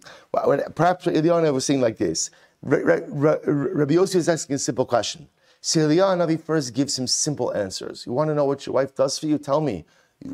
Perhaps 0.74 1.06
Eliyahu 1.06 1.52
was 1.52 1.64
saying 1.64 1.80
like 1.80 1.98
this. 1.98 2.30
Rabbi 2.62 3.94
Yossi 3.94 4.16
is 4.16 4.28
asking 4.28 4.56
a 4.56 4.58
simple 4.58 4.84
question. 4.86 5.28
So 5.60 5.80
Eliyahu 5.80 6.16
Navi 6.18 6.40
first 6.40 6.74
gives 6.74 6.98
him 6.98 7.06
simple 7.06 7.54
answers. 7.54 8.04
You 8.06 8.12
want 8.12 8.28
to 8.30 8.34
know 8.34 8.44
what 8.44 8.66
your 8.66 8.74
wife 8.74 8.94
does 8.94 9.18
for 9.18 9.26
you? 9.26 9.38
Tell 9.38 9.60
me. 9.60 9.84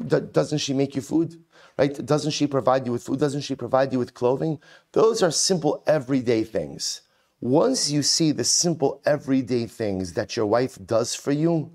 Doesn't 0.06 0.58
she 0.58 0.72
make 0.74 0.94
you 0.94 1.02
food? 1.02 1.42
Right? 1.78 2.04
Doesn't 2.04 2.32
she 2.32 2.46
provide 2.46 2.87
you 2.87 2.92
with 2.92 3.04
food? 3.04 3.20
Doesn't 3.20 3.42
she 3.42 3.54
provide 3.54 3.92
you 3.92 3.98
with 3.98 4.12
clothing? 4.14 4.58
Those 4.92 5.22
are 5.22 5.30
simple 5.30 5.82
everyday 5.87 6.44
things. 6.44 7.02
Once 7.40 7.90
you 7.90 8.02
see 8.02 8.32
the 8.32 8.42
simple 8.44 9.00
everyday 9.06 9.64
things 9.66 10.12
that 10.14 10.37
your 10.37 10.46
wife 10.46 10.78
does 10.84 11.14
for 11.14 11.30
you, 11.30 11.70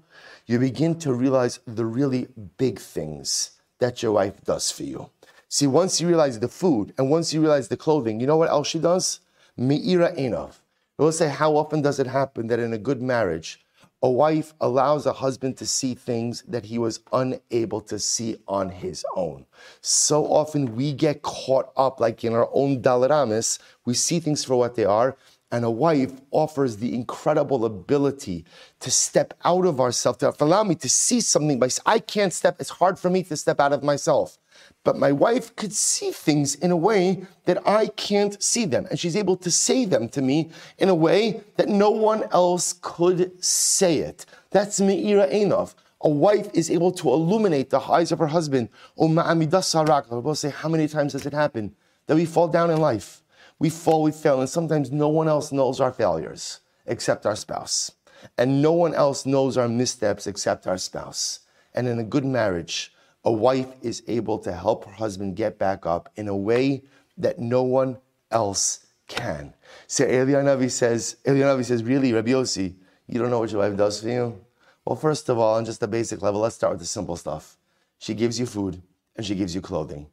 you 0.45 0.59
begin 0.59 0.99
to 0.99 1.13
realize 1.13 1.59
the 1.65 1.85
really 1.85 2.27
big 2.57 2.79
things 2.79 3.51
that 3.79 4.03
your 4.03 4.11
wife 4.11 4.43
does 4.43 4.69
for 4.69 4.83
you. 4.83 5.09
See, 5.53 5.67
once 5.67 6.01
you 6.01 6.07
realize 6.07 6.39
the 6.39 6.47
food 6.47 6.95
and 6.97 7.11
once 7.11 7.31
you 7.31 7.39
realize 7.39 7.67
the 7.67 7.77
clothing, 7.77 8.19
you 8.19 8.25
know 8.25 8.37
what 8.37 8.49
else 8.49 8.67
she 8.67 8.79
does? 8.79 9.19
Me'ira 9.55 10.11
enov. 10.15 10.53
We'll 10.97 11.11
say, 11.11 11.29
how 11.29 11.55
often 11.55 11.83
does 11.83 11.99
it 11.99 12.07
happen 12.07 12.47
that 12.47 12.57
in 12.57 12.73
a 12.73 12.79
good 12.79 13.03
marriage, 13.03 13.63
a 14.01 14.09
wife 14.09 14.55
allows 14.59 15.05
a 15.05 15.13
husband 15.13 15.57
to 15.57 15.67
see 15.67 15.93
things 15.93 16.41
that 16.47 16.65
he 16.65 16.79
was 16.79 17.01
unable 17.11 17.81
to 17.81 17.99
see 17.99 18.37
on 18.47 18.69
his 18.69 19.05
own. 19.15 19.45
So 19.81 20.25
often 20.25 20.75
we 20.75 20.91
get 20.91 21.21
caught 21.21 21.71
up, 21.77 21.99
like 21.99 22.23
in 22.23 22.33
our 22.33 22.49
own 22.51 22.81
dalaramis, 22.81 23.59
we 23.85 23.93
see 23.93 24.19
things 24.19 24.43
for 24.43 24.55
what 24.55 24.73
they 24.73 24.85
are, 24.85 25.15
and 25.51 25.63
a 25.63 25.69
wife 25.69 26.13
offers 26.31 26.77
the 26.77 26.95
incredible 26.95 27.63
ability 27.63 28.43
to 28.79 28.89
step 28.89 29.35
out 29.45 29.67
of 29.67 29.79
ourselves, 29.79 30.17
to 30.17 30.33
allow 30.39 30.63
me 30.63 30.73
to 30.73 30.89
see 30.89 31.21
something. 31.21 31.59
By 31.59 31.69
I 31.85 31.99
can't 31.99 32.33
step, 32.33 32.55
it's 32.59 32.71
hard 32.71 32.97
for 32.97 33.11
me 33.11 33.21
to 33.25 33.37
step 33.37 33.59
out 33.59 33.71
of 33.71 33.83
myself. 33.83 34.39
But 34.83 34.97
my 34.97 35.11
wife 35.11 35.55
could 35.55 35.71
see 35.71 36.11
things 36.11 36.55
in 36.55 36.71
a 36.71 36.77
way 36.77 37.25
that 37.45 37.65
I 37.67 37.87
can't 37.87 38.41
see 38.43 38.65
them. 38.65 38.85
And 38.89 38.99
she's 38.99 39.15
able 39.15 39.37
to 39.37 39.49
say 39.49 39.85
them 39.85 40.09
to 40.09 40.21
me 40.21 40.49
in 40.77 40.89
a 40.89 40.95
way 40.95 41.41
that 41.55 41.69
no 41.69 41.89
one 41.89 42.23
else 42.31 42.73
could 42.81 43.43
say 43.43 43.99
it. 43.99 44.25
That's 44.51 44.81
Me'ira 44.81 45.27
Einov. 45.27 45.73
A 46.01 46.09
wife 46.09 46.49
is 46.53 46.69
able 46.69 46.91
to 46.91 47.09
illuminate 47.09 47.69
the 47.69 47.79
eyes 47.79 48.11
of 48.11 48.19
her 48.19 48.27
husband. 48.27 48.67
Oh, 48.97 49.07
we'll 49.07 50.35
say, 50.35 50.49
how 50.49 50.67
many 50.67 50.87
times 50.89 51.13
does 51.13 51.25
it 51.25 51.33
happen 51.33 51.73
that 52.07 52.15
we 52.15 52.25
fall 52.25 52.49
down 52.49 52.69
in 52.69 52.81
life? 52.81 53.23
We 53.59 53.69
fall, 53.69 54.03
we 54.03 54.11
fail, 54.11 54.41
and 54.41 54.49
sometimes 54.49 54.91
no 54.91 55.07
one 55.07 55.29
else 55.29 55.53
knows 55.53 55.79
our 55.79 55.93
failures 55.93 56.59
except 56.85 57.25
our 57.25 57.37
spouse. 57.37 57.93
And 58.37 58.61
no 58.61 58.73
one 58.73 58.93
else 58.93 59.25
knows 59.25 59.57
our 59.57 59.69
missteps 59.69 60.27
except 60.27 60.67
our 60.67 60.77
spouse. 60.77 61.39
And 61.73 61.87
in 61.87 61.99
a 61.99 62.03
good 62.03 62.25
marriage, 62.25 62.92
a 63.25 63.31
wife 63.31 63.67
is 63.81 64.03
able 64.07 64.37
to 64.39 64.51
help 64.51 64.85
her 64.85 64.91
husband 64.91 65.35
get 65.35 65.57
back 65.57 65.85
up 65.85 66.09
in 66.15 66.27
a 66.27 66.35
way 66.35 66.83
that 67.17 67.39
no 67.39 67.63
one 67.63 67.97
else 68.31 68.85
can. 69.07 69.53
So 69.87 70.05
Eliyahu 70.05 70.69
says, 70.69 71.17
Eliyahu 71.25 71.63
says, 71.63 71.83
really, 71.83 72.13
Rabbi 72.13 72.31
Yossi, 72.31 72.75
you 73.07 73.19
don't 73.19 73.29
know 73.29 73.39
what 73.39 73.51
your 73.51 73.61
wife 73.61 73.77
does 73.77 74.01
for 74.01 74.09
you? 74.09 74.41
Well, 74.85 74.95
first 74.95 75.29
of 75.29 75.37
all, 75.37 75.55
on 75.55 75.65
just 75.65 75.83
a 75.83 75.87
basic 75.87 76.21
level, 76.21 76.41
let's 76.41 76.55
start 76.55 76.73
with 76.73 76.81
the 76.81 76.85
simple 76.85 77.15
stuff. 77.15 77.57
She 77.99 78.13
gives 78.13 78.39
you 78.39 78.45
food 78.45 78.81
and 79.15 79.25
she 79.25 79.35
gives 79.35 79.55
you 79.55 79.61
clothing. 79.61 80.07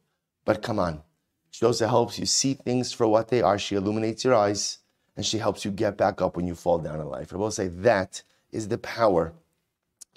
But 0.45 0.61
come 0.61 0.79
on, 0.79 1.01
she 1.49 1.65
also 1.65 1.87
helps 1.87 2.17
you 2.17 2.25
see 2.25 2.53
things 2.53 2.93
for 2.93 3.07
what 3.07 3.27
they 3.27 3.41
are. 3.41 3.59
She 3.59 3.75
illuminates 3.75 4.23
your 4.23 4.35
eyes 4.35 4.79
and 5.17 5.25
she 5.25 5.37
helps 5.37 5.65
you 5.65 5.71
get 5.71 5.97
back 5.97 6.21
up 6.21 6.37
when 6.37 6.47
you 6.47 6.55
fall 6.55 6.79
down 6.79 7.01
in 7.01 7.07
life. 7.07 7.33
I 7.33 7.37
will 7.37 7.51
say 7.51 7.67
that 7.67 8.23
is 8.51 8.67
the 8.67 8.77
power. 8.77 9.33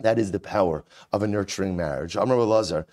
That 0.00 0.18
is 0.18 0.32
the 0.32 0.40
power 0.40 0.84
of 1.12 1.22
a 1.22 1.26
nurturing 1.26 1.76
marriage. 1.76 2.16
Amr 2.16 2.36
Lazar, 2.36 2.86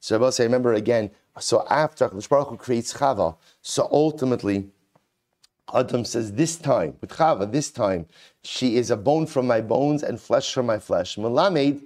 so 0.00 0.30
say, 0.30 0.44
remember 0.44 0.72
again, 0.74 1.10
so 1.40 1.66
after 1.70 2.08
Baruch 2.08 2.58
creates 2.58 2.92
Chava, 2.94 3.36
so 3.62 3.88
ultimately 3.90 4.68
Adam 5.72 6.04
says, 6.04 6.32
this 6.32 6.56
time, 6.56 6.96
with 7.00 7.10
Chava, 7.10 7.50
this 7.50 7.70
time, 7.70 8.06
she 8.42 8.76
is 8.76 8.90
a 8.90 8.96
bone 8.96 9.26
from 9.26 9.46
my 9.46 9.60
bones 9.60 10.02
and 10.02 10.20
flesh 10.20 10.52
from 10.52 10.66
my 10.66 10.78
flesh. 10.78 11.16
Melamed, 11.16 11.82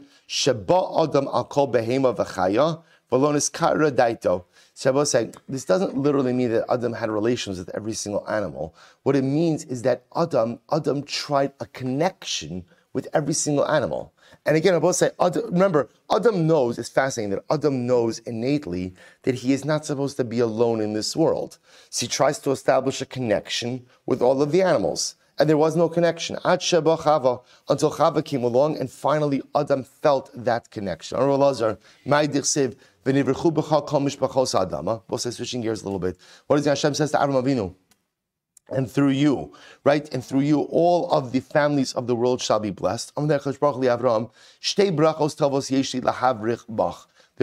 Adam 1.02 1.26
Akol 1.26 1.72
Behema 1.72 2.16
Daito. 3.90 4.44
Shabbos 4.74 5.10
saying 5.10 5.34
this 5.48 5.64
doesn't 5.64 5.96
literally 5.96 6.32
mean 6.32 6.50
that 6.52 6.64
Adam 6.70 6.92
had 6.92 7.10
relations 7.10 7.58
with 7.58 7.70
every 7.74 7.92
single 7.92 8.28
animal. 8.28 8.74
What 9.02 9.16
it 9.16 9.22
means 9.22 9.64
is 9.64 9.82
that 9.82 10.04
Adam, 10.16 10.60
Adam 10.70 11.02
tried 11.02 11.52
a 11.60 11.66
connection 11.66 12.64
with 12.92 13.08
every 13.12 13.34
single 13.34 13.66
animal. 13.68 14.12
And 14.44 14.56
again, 14.56 14.74
I 14.74 14.78
will 14.78 14.92
say, 14.92 15.10
remember, 15.20 15.88
Adam 16.10 16.46
knows, 16.46 16.78
it's 16.78 16.88
fascinating 16.88 17.30
that 17.30 17.44
Adam 17.50 17.86
knows 17.86 18.18
innately 18.20 18.94
that 19.22 19.36
he 19.36 19.52
is 19.52 19.64
not 19.64 19.84
supposed 19.84 20.16
to 20.16 20.24
be 20.24 20.40
alone 20.40 20.80
in 20.80 20.94
this 20.94 21.14
world. 21.14 21.58
So 21.90 22.06
he 22.06 22.08
tries 22.08 22.38
to 22.40 22.50
establish 22.50 23.00
a 23.00 23.06
connection 23.06 23.86
with 24.06 24.20
all 24.20 24.42
of 24.42 24.52
the 24.52 24.62
animals. 24.62 25.14
And 25.38 25.48
there 25.48 25.56
was 25.56 25.76
no 25.76 25.88
connection. 25.88 26.36
Until 26.44 26.82
Chava 26.82 28.24
came 28.24 28.44
along, 28.44 28.78
and 28.78 28.90
finally 28.90 29.42
Adam 29.54 29.84
felt 29.84 30.30
that 30.34 30.70
connection. 30.70 31.16
We'll 33.04 33.24
say 35.18 35.30
switching 35.30 35.60
gears 35.60 35.82
a 35.82 35.84
little 35.84 35.98
bit. 35.98 36.16
What 36.46 36.56
does 36.56 36.66
Hashem 36.66 36.94
says 36.94 37.10
to 37.12 37.20
Adam 37.20 37.34
Avinu? 37.34 37.74
And 38.68 38.90
through 38.90 39.10
you, 39.10 39.52
right? 39.84 40.08
And 40.14 40.24
through 40.24 40.40
you, 40.40 40.60
all 40.62 41.10
of 41.10 41.32
the 41.32 41.40
families 41.40 41.92
of 41.94 42.06
the 42.06 42.14
world 42.14 42.40
shall 42.40 42.60
be 42.60 42.70
blessed. 42.70 43.12
There 43.16 43.24
are 43.26 43.40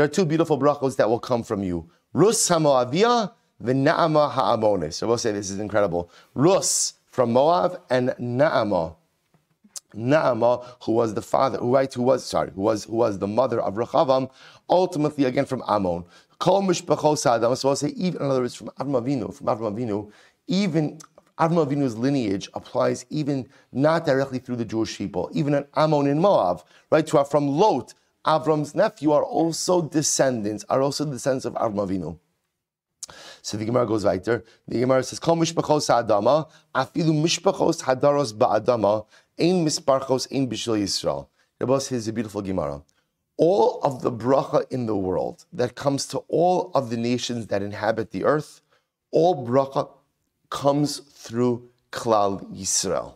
two 0.07 0.25
beautiful 0.25 0.57
brachos 0.57 0.95
that 0.95 1.09
will 1.09 1.19
come 1.19 1.43
from 1.43 1.63
you. 1.63 1.89
Rus 2.13 2.49
Hamoavia, 2.49 3.33
v'na'ama 3.61 4.31
ha'amonis. 4.31 4.93
So 4.93 5.07
we'll 5.07 5.17
say 5.17 5.31
this 5.33 5.49
is 5.49 5.59
incredible. 5.59 6.09
Rus 6.33 6.93
from 7.11 7.33
Moab 7.33 7.81
and 7.89 8.09
Naama 8.11 8.95
Naama, 9.95 10.65
who 10.83 10.91
was 10.91 11.13
the 11.13 11.21
father, 11.21 11.57
who 11.57 11.73
right, 11.73 11.91
who 11.93 12.03
was 12.03 12.23
sorry, 12.23 12.51
who 12.53 12.61
was 12.61 12.83
who 12.83 12.95
was 12.95 13.17
the 13.19 13.27
mother 13.27 13.59
of 13.59 13.75
Rechavam, 13.75 14.29
ultimately 14.69 15.25
again 15.25 15.45
from 15.45 15.63
Ammon. 15.67 16.05
Kol 16.39 16.61
mishpachos 16.61 17.25
Adam. 17.25 17.55
So 17.55 17.69
I'll 17.69 17.75
say 17.75 17.89
even 17.89 18.21
in 18.21 18.29
other 18.29 18.41
words 18.41 18.55
from 18.55 18.69
Avram 18.79 19.01
Avinu, 19.01 19.33
from 19.33 19.47
Avram 19.47 19.75
Avinu, 19.75 20.11
even 20.47 20.99
Avram 21.37 21.65
Avinu's 21.65 21.97
lineage 21.97 22.49
applies 22.53 23.05
even 23.09 23.47
not 23.71 24.05
directly 24.05 24.39
through 24.39 24.57
the 24.57 24.65
Jewish 24.65 24.97
people, 24.97 25.29
even 25.33 25.53
in 25.53 25.65
Ammon 25.75 26.07
in 26.07 26.19
Moab, 26.19 26.63
right? 26.91 27.05
To 27.07 27.17
are 27.17 27.25
from 27.25 27.47
Lot, 27.47 27.93
Avram's 28.25 28.75
nephew, 28.75 29.11
are 29.11 29.23
also 29.23 29.81
descendants, 29.81 30.65
are 30.69 30.81
also 30.81 31.05
descendants 31.05 31.45
of 31.45 31.53
Avram 31.53 31.87
Avinu. 31.87 32.17
So 33.41 33.57
the 33.57 33.65
Gemara 33.65 33.87
goes 33.87 34.05
weiter. 34.05 34.43
The 34.67 34.81
Gemara 34.81 35.01
says, 35.03 35.19
Kol 35.19 35.37
mishpachos 35.37 35.87
ha'adama, 35.87 36.49
afilu 36.75 37.13
mishpachos 37.13 37.83
hadaros 37.83 38.33
ba'adama, 38.33 39.05
ein 39.39 39.65
misparchos 39.65 40.27
ein 40.31 40.47
bishul 40.47 40.79
Yisrael. 40.79 41.27
Rabbi 41.59 41.77
says 41.79 42.07
a 42.07 42.13
beautiful 42.13 42.41
Gemara. 42.41 42.81
All 43.39 43.79
of 43.83 44.01
the 44.01 44.11
bracha 44.11 44.69
in 44.69 44.85
the 44.85 44.97
world 44.97 45.45
that 45.53 45.75
comes 45.75 46.05
to 46.07 46.17
all 46.27 46.71
of 46.75 46.89
the 46.89 46.97
nations 46.97 47.47
that 47.47 47.61
inhabit 47.61 48.11
the 48.11 48.25
earth, 48.25 48.61
all 49.11 49.47
bracha 49.47 49.89
comes 50.49 50.99
through 50.99 51.69
Klal 51.93 52.43
Yisrael. 52.53 53.15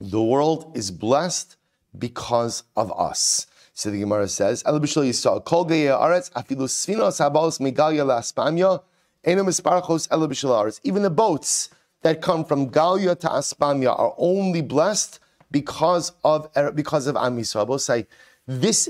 The 0.00 0.22
world 0.22 0.76
is 0.76 0.90
blessed 0.90 1.56
because 1.98 2.64
of 2.76 2.92
us. 2.92 3.46
So 3.72 3.90
the 3.90 4.00
Gemara 4.00 4.28
says, 4.28 4.62
"El 4.66 4.80
b'shul 4.80 5.08
Yisrael 5.08 5.42
kol 5.42 5.64
geya 5.64 5.98
aretz 5.98 6.30
afilu 6.32 6.68
sfinos 6.68 7.16
habalos 7.18 7.58
megalia 7.58 8.04
laspamya 8.04 8.82
eno 9.24 9.44
misparachos 9.44 10.08
el 10.10 10.28
b'shul 10.28 10.78
Even 10.84 11.00
the 11.00 11.10
boats 11.10 11.70
that 12.02 12.20
come 12.20 12.44
from 12.44 12.70
Galia 12.70 13.18
to 13.18 13.26
Aspamia 13.28 13.98
are 13.98 14.14
only 14.18 14.60
blessed 14.60 15.18
because 15.50 16.12
of 16.22 16.52
because 16.74 17.06
of 17.06 17.16
Am 17.16 17.38
Yisrael. 17.38 18.06
This. 18.46 18.88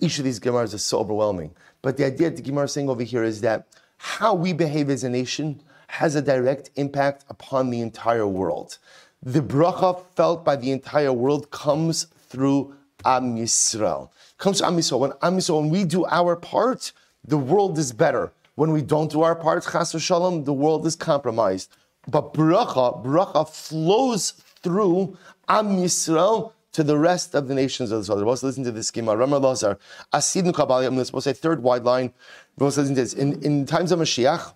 Each 0.00 0.18
of 0.18 0.24
these 0.24 0.40
Gemaras 0.40 0.74
is 0.74 0.84
so 0.84 0.98
overwhelming, 0.98 1.54
but 1.82 1.96
the 1.96 2.06
idea 2.06 2.30
the 2.30 2.42
Gemara 2.42 2.64
is 2.64 2.72
saying 2.72 2.88
over 2.88 3.02
here 3.02 3.24
is 3.24 3.40
that 3.42 3.66
how 3.98 4.34
we 4.34 4.52
behave 4.52 4.90
as 4.90 5.04
a 5.04 5.08
nation 5.08 5.60
has 5.88 6.14
a 6.14 6.22
direct 6.22 6.70
impact 6.76 7.24
upon 7.28 7.70
the 7.70 7.80
entire 7.80 8.26
world. 8.26 8.78
The 9.22 9.40
bracha 9.40 10.04
felt 10.14 10.44
by 10.44 10.56
the 10.56 10.70
entire 10.70 11.12
world 11.12 11.50
comes 11.50 12.06
through 12.28 12.74
Am 13.04 13.36
Yisrael 13.36 14.10
comes 14.38 14.58
to 14.58 14.66
Am 14.66 14.76
Yisrael. 14.76 15.00
When 15.00 15.12
Am 15.22 15.36
Yisrael, 15.36 15.60
when 15.60 15.70
we 15.70 15.84
do 15.84 16.06
our 16.06 16.36
part, 16.36 16.92
the 17.24 17.36
world 17.36 17.76
is 17.78 17.92
better. 17.92 18.32
When 18.54 18.72
we 18.72 18.82
don't 18.82 19.10
do 19.10 19.22
our 19.22 19.36
part, 19.36 19.66
Chas 19.70 19.94
Shalom, 20.00 20.44
the 20.44 20.52
world 20.52 20.86
is 20.86 20.96
compromised. 20.96 21.76
But 22.08 22.32
bracha, 22.32 23.04
bracha 23.04 23.48
flows 23.48 24.32
through 24.62 25.16
Am 25.48 25.68
Yisrael 25.68 26.52
to 26.72 26.82
the 26.82 26.98
rest 26.98 27.34
of 27.34 27.48
the 27.48 27.54
nations 27.54 27.90
of 27.90 28.06
the 28.06 28.12
world. 28.12 28.28
Let's 28.28 28.42
listen 28.42 28.64
to 28.64 28.72
this 28.72 28.88
schema. 28.88 29.16
Ramar 29.16 29.40
Lazar, 29.40 29.78
Asidnu 30.12 30.54
Kabbalah, 30.54 30.86
I'm 30.86 31.02
supposed 31.04 31.24
to 31.24 31.34
say 31.34 31.40
third 31.40 31.62
wide 31.62 31.84
line. 31.84 32.12
Let's 32.58 32.76
listen 32.76 32.94
to 32.94 33.00
this. 33.00 33.14
In, 33.14 33.42
in 33.42 33.66
times 33.66 33.92
of 33.92 33.98
Mashiach, 33.98 34.54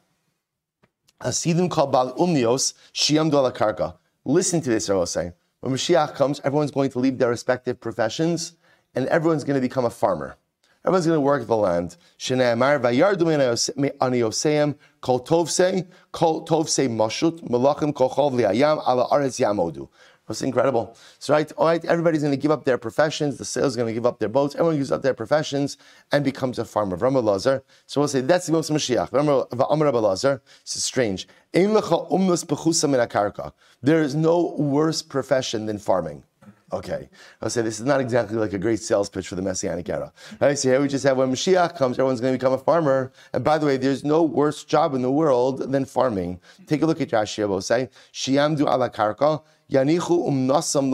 Asidnu 1.22 1.70
Kabbalah 1.70 2.14
Umnios, 2.16 2.74
Shiam 2.92 3.30
Karka. 3.30 3.96
Listen 4.24 4.60
to 4.60 4.70
this, 4.70 4.88
I 4.90 4.94
will 4.94 5.06
say. 5.06 5.32
When 5.60 5.72
Mashiach 5.72 6.14
comes, 6.14 6.40
everyone's 6.44 6.70
going 6.70 6.90
to 6.90 6.98
leave 6.98 7.18
their 7.18 7.30
respective 7.30 7.80
professions 7.80 8.54
and 8.94 9.06
everyone's 9.06 9.44
going 9.44 9.54
to 9.54 9.60
become 9.60 9.84
a 9.84 9.90
farmer. 9.90 10.36
Everyone's 10.84 11.06
going 11.06 11.16
to 11.16 11.20
work 11.20 11.46
the 11.46 11.56
land. 11.56 11.96
Shneimar 12.18 12.80
vayardu 12.80 13.94
ani 14.00 14.74
kol 15.00 15.20
tovse 15.20 15.86
kol 16.10 16.44
tovse 16.44 16.88
mashut 16.88 17.40
malachim 17.48 17.94
kol 17.94 18.10
chol 18.10 18.32
v'ayam 18.32 18.82
ala 18.86 19.08
aretz 19.10 19.38
yamodu. 19.38 19.88
It's 20.28 20.42
incredible. 20.42 20.96
So 21.18 21.34
right, 21.34 21.50
all 21.56 21.66
right, 21.66 21.84
everybody's 21.84 22.22
going 22.22 22.32
to 22.32 22.38
give 22.38 22.50
up 22.50 22.64
their 22.64 22.78
professions. 22.78 23.38
The 23.38 23.44
sales 23.44 23.76
are 23.76 23.80
going 23.80 23.88
to 23.88 23.94
give 23.94 24.06
up 24.06 24.18
their 24.18 24.28
boats. 24.28 24.54
Everyone 24.54 24.76
gives 24.76 24.92
up 24.92 25.02
their 25.02 25.14
professions 25.14 25.78
and 26.12 26.24
becomes 26.24 26.58
a 26.58 26.64
farmer. 26.64 26.96
Rama 26.96 27.20
Lazar. 27.20 27.62
So 27.86 28.00
we'll 28.00 28.08
say 28.08 28.20
that's 28.20 28.46
the 28.46 28.52
most 28.52 28.70
Mashiach. 28.70 29.12
Lazar. 30.00 30.42
This 30.64 30.76
is 30.76 30.84
strange. 30.84 31.28
There 33.82 34.02
is 34.02 34.14
no 34.14 34.54
worse 34.58 35.02
profession 35.02 35.66
than 35.66 35.78
farming. 35.78 36.24
Okay, 36.72 37.10
I'll 37.42 37.50
say 37.50 37.60
this 37.60 37.80
is 37.80 37.84
not 37.84 38.00
exactly 38.00 38.38
like 38.38 38.54
a 38.54 38.58
great 38.58 38.80
sales 38.80 39.10
pitch 39.10 39.28
for 39.28 39.34
the 39.34 39.42
Messianic 39.42 39.90
era. 39.90 40.10
Right? 40.40 40.58
So 40.58 40.70
here 40.70 40.80
we 40.80 40.88
just 40.88 41.04
have 41.04 41.18
when 41.18 41.30
Mashiach 41.30 41.76
comes, 41.76 41.98
everyone's 41.98 42.22
going 42.22 42.32
to 42.32 42.38
become 42.38 42.54
a 42.54 42.58
farmer. 42.58 43.12
And 43.34 43.44
by 43.44 43.58
the 43.58 43.66
way, 43.66 43.76
there's 43.76 44.04
no 44.04 44.22
worse 44.22 44.64
job 44.64 44.94
in 44.94 45.02
the 45.02 45.10
world 45.10 45.70
than 45.70 45.84
farming. 45.84 46.40
Take 46.66 46.80
a 46.80 46.86
look 46.86 47.02
at 47.02 47.10
Rashi. 47.10 47.62
say, 47.62 47.90
Shiamdu 48.14 48.60
ala 48.62 48.88
karka, 48.88 49.42
yanichu 49.72 50.28
umnasam 50.28 50.90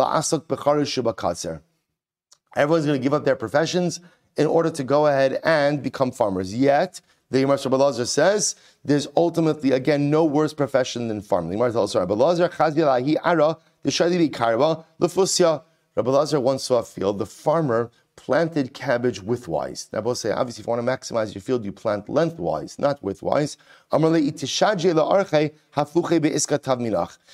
Everyone's 2.57 2.87
going 2.87 2.99
to 2.99 3.03
give 3.03 3.15
up 3.15 3.25
their 3.25 3.37
professions 3.37 4.01
in 4.37 4.47
order 4.47 4.71
to 4.71 4.85
go 4.85 5.07
ahead 5.07 5.41
and 5.45 5.83
become 5.83 6.11
farmers. 6.11 6.55
Yet, 6.55 7.01
the 7.31 7.43
Gemara 7.43 7.59
Rabbi 7.65 8.05
says 8.05 8.55
there's 8.85 9.07
ultimately 9.17 9.73
again 9.73 10.09
no 10.09 10.25
worse 10.25 10.55
profession 10.55 11.09
than 11.09 11.21
farming. 11.21 11.51
The 11.51 11.57
Gemara 11.57 11.73
tells 11.73 11.95
Rabbi 11.95 12.15
Lazar 12.15 12.49
chazvi 12.49 13.17
ara 13.23 13.59
the 13.83 13.91
karba 13.91 14.85
lefusya 15.01 15.63
Rabbi 15.95 16.11
Lazar 16.11 16.41
once 16.41 16.65
saw 16.65 16.79
a 16.79 16.83
field. 16.85 17.19
The 17.19 17.27
farmer 17.27 17.91
planted 18.19 18.75
cabbage 18.75 19.21
widthwise. 19.21 19.93
Now, 19.93 20.01
both 20.01 20.19
say, 20.19 20.33
obviously, 20.33 20.63
if 20.63 20.67
you 20.67 20.71
want 20.73 20.85
to 20.85 20.93
maximize 20.93 21.35
your 21.35 21.43
field, 21.43 21.65
you 21.65 21.73
plant 21.73 22.07
lengthwise, 22.07 22.79
not 22.79 23.01
widthwise. 23.01 23.57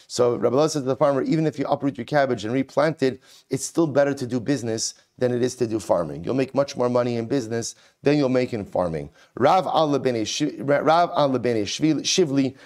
So 0.06 0.36
Rabbi 0.36 0.56
Lazar 0.56 0.68
said 0.68 0.80
to 0.80 0.84
the 0.84 0.96
farmer, 0.96 1.22
even 1.22 1.46
if 1.46 1.58
you 1.58 1.66
uproot 1.66 1.96
your 1.96 2.04
cabbage 2.04 2.44
and 2.44 2.52
replant 2.52 3.02
it, 3.02 3.22
it's 3.48 3.64
still 3.64 3.86
better 3.86 4.12
to 4.12 4.26
do 4.26 4.38
business 4.38 4.94
than 5.16 5.32
it 5.32 5.42
is 5.42 5.54
to 5.56 5.66
do 5.66 5.78
farming. 5.78 6.24
You'll 6.24 6.34
make 6.34 6.54
much 6.54 6.76
more 6.76 6.88
money 6.88 7.16
in 7.16 7.26
business 7.26 7.74
than 8.02 8.18
you'll 8.18 8.28
make 8.28 8.52
in 8.52 8.64
farming. 8.64 9.10
Rav 9.36 9.66
al 9.66 9.88
Shivli 9.88 10.44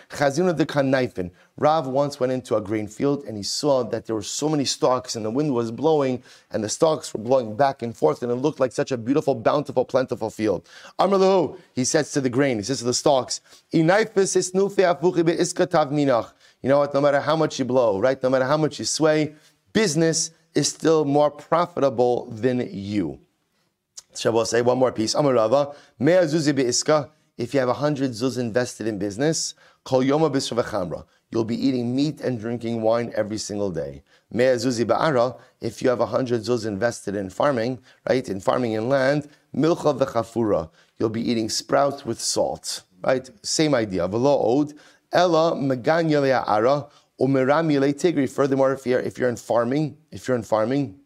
Chazina 0.09 0.57
de 0.57 0.65
Kanaifin. 0.65 1.31
Rav 1.59 1.89
once 1.89 2.21
went 2.21 2.33
into 2.33 2.57
a 2.57 2.61
grain 2.61 2.87
field 2.87 3.25
and 3.25 3.37
he 3.37 3.43
saw 3.43 3.83
that 3.83 4.07
there 4.07 4.15
were 4.15 4.23
so 4.23 4.49
many 4.49 4.65
stalks 4.65 5.17
and 5.17 5.25
the 5.25 5.31
wind 5.31 5.53
was 5.53 5.73
blowing 5.73 6.23
and 6.53 6.63
the 6.63 6.69
stalks 6.69 7.13
were 7.13 7.21
blowing 7.21 7.57
back 7.57 7.83
and 7.83 7.97
forth 7.97 8.23
and 8.23 8.31
it 8.31 8.37
looked 8.37 8.61
like 8.61 8.73
such 8.73 8.93
a 8.93 8.97
beautiful, 8.97 9.35
bountiful, 9.35 9.85
plentiful 9.85 10.31
field. 10.31 10.67
Amr 10.99 11.57
he 11.75 11.85
says 11.85 12.13
to 12.13 12.21
the 12.21 12.31
grain, 12.31 12.59
he 12.59 12.63
says 12.63 12.79
to 12.79 12.85
the 12.85 12.95
stalks, 12.95 13.41
You 15.73 16.69
know 16.69 16.79
what? 16.79 16.93
No 16.95 17.01
matter 17.01 17.21
how 17.21 17.37
much 17.37 17.59
you 17.59 17.65
blow, 17.65 18.01
right? 18.01 18.21
No 18.23 18.31
matter 18.31 18.45
how 18.45 18.57
much 18.57 18.79
you 18.79 18.85
sway, 18.85 19.35
business 19.73 20.33
is 20.55 20.69
still 20.69 21.05
more 21.05 21.31
profitable 21.31 22.31
than 22.31 22.69
you. 22.73 23.21
Shabbos 24.17 24.51
say 24.51 24.63
one 24.63 24.79
more 24.79 24.91
piece. 24.91 25.15
Amarava, 25.15 25.75
mea 25.99 26.25
zuzi 26.25 26.53
be'iska. 26.55 27.11
If 27.37 27.55
you 27.55 27.61
have 27.61 27.69
a 27.69 27.75
hundred 27.75 28.11
zuz 28.11 28.39
invested 28.39 28.89
in 28.89 28.99
business, 28.99 29.55
kol 29.85 30.03
yoma 30.03 30.29
b'shavachamra. 30.33 31.05
You'll 31.31 31.45
be 31.45 31.55
eating 31.55 31.95
meat 31.95 32.21
and 32.21 32.41
drinking 32.41 32.81
wine 32.83 33.13
every 33.15 33.39
single 33.39 33.71
day. 33.71 34.03
Mea 34.33 34.57
zuzi 34.57 34.85
ba'ara. 34.85 35.39
If 35.61 35.83
you 35.83 35.91
have 35.91 36.01
a 36.01 36.07
hundred 36.07 36.41
zuz 36.41 36.67
invested 36.67 37.15
in 37.15 37.31
farming, 37.31 37.79
right, 38.09 38.29
in 38.29 38.41
farming 38.41 38.73
in 38.73 38.89
land, 38.89 39.29
milcha 39.55 39.97
v'chafura. 39.97 40.71
You'll 40.99 41.11
be 41.11 41.31
eating 41.31 41.49
sprouts 41.49 42.05
with 42.05 42.21
salt, 42.21 42.83
right? 43.05 43.31
Same 43.47 43.77
idea. 43.77 44.09
V'lo 44.09 44.59
od. 44.59 44.75
Ella 45.13 45.55
meganya 45.55 46.21
le'ara. 46.21 46.91
Furthermore, 48.31 48.73
if 48.73 48.87
you're, 48.87 49.01
if 49.01 49.19
you're 49.19 49.29
in 49.29 49.35
farming, 49.35 49.97
if 50.13 50.29
you're 50.29 50.37
in 50.37 50.45
farming, 50.45 51.01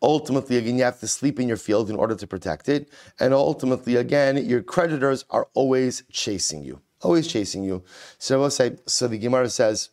ultimately 0.00 0.56
again 0.56 0.78
you 0.78 0.84
have 0.84 1.00
to 1.00 1.08
sleep 1.08 1.40
in 1.40 1.48
your 1.48 1.56
field 1.56 1.90
in 1.90 1.96
order 1.96 2.14
to 2.14 2.26
protect 2.26 2.68
it, 2.68 2.88
and 3.18 3.34
ultimately 3.34 3.96
again 3.96 4.36
your 4.36 4.62
creditors 4.62 5.24
are 5.30 5.48
always 5.54 6.04
chasing 6.12 6.62
you, 6.62 6.80
always 7.00 7.26
chasing 7.26 7.64
you. 7.64 7.82
So 8.18 8.38
we'll 8.38 8.50
say, 8.50 8.76
so 8.86 9.08
the 9.08 9.18
Gemara 9.18 9.48
says, 9.48 9.90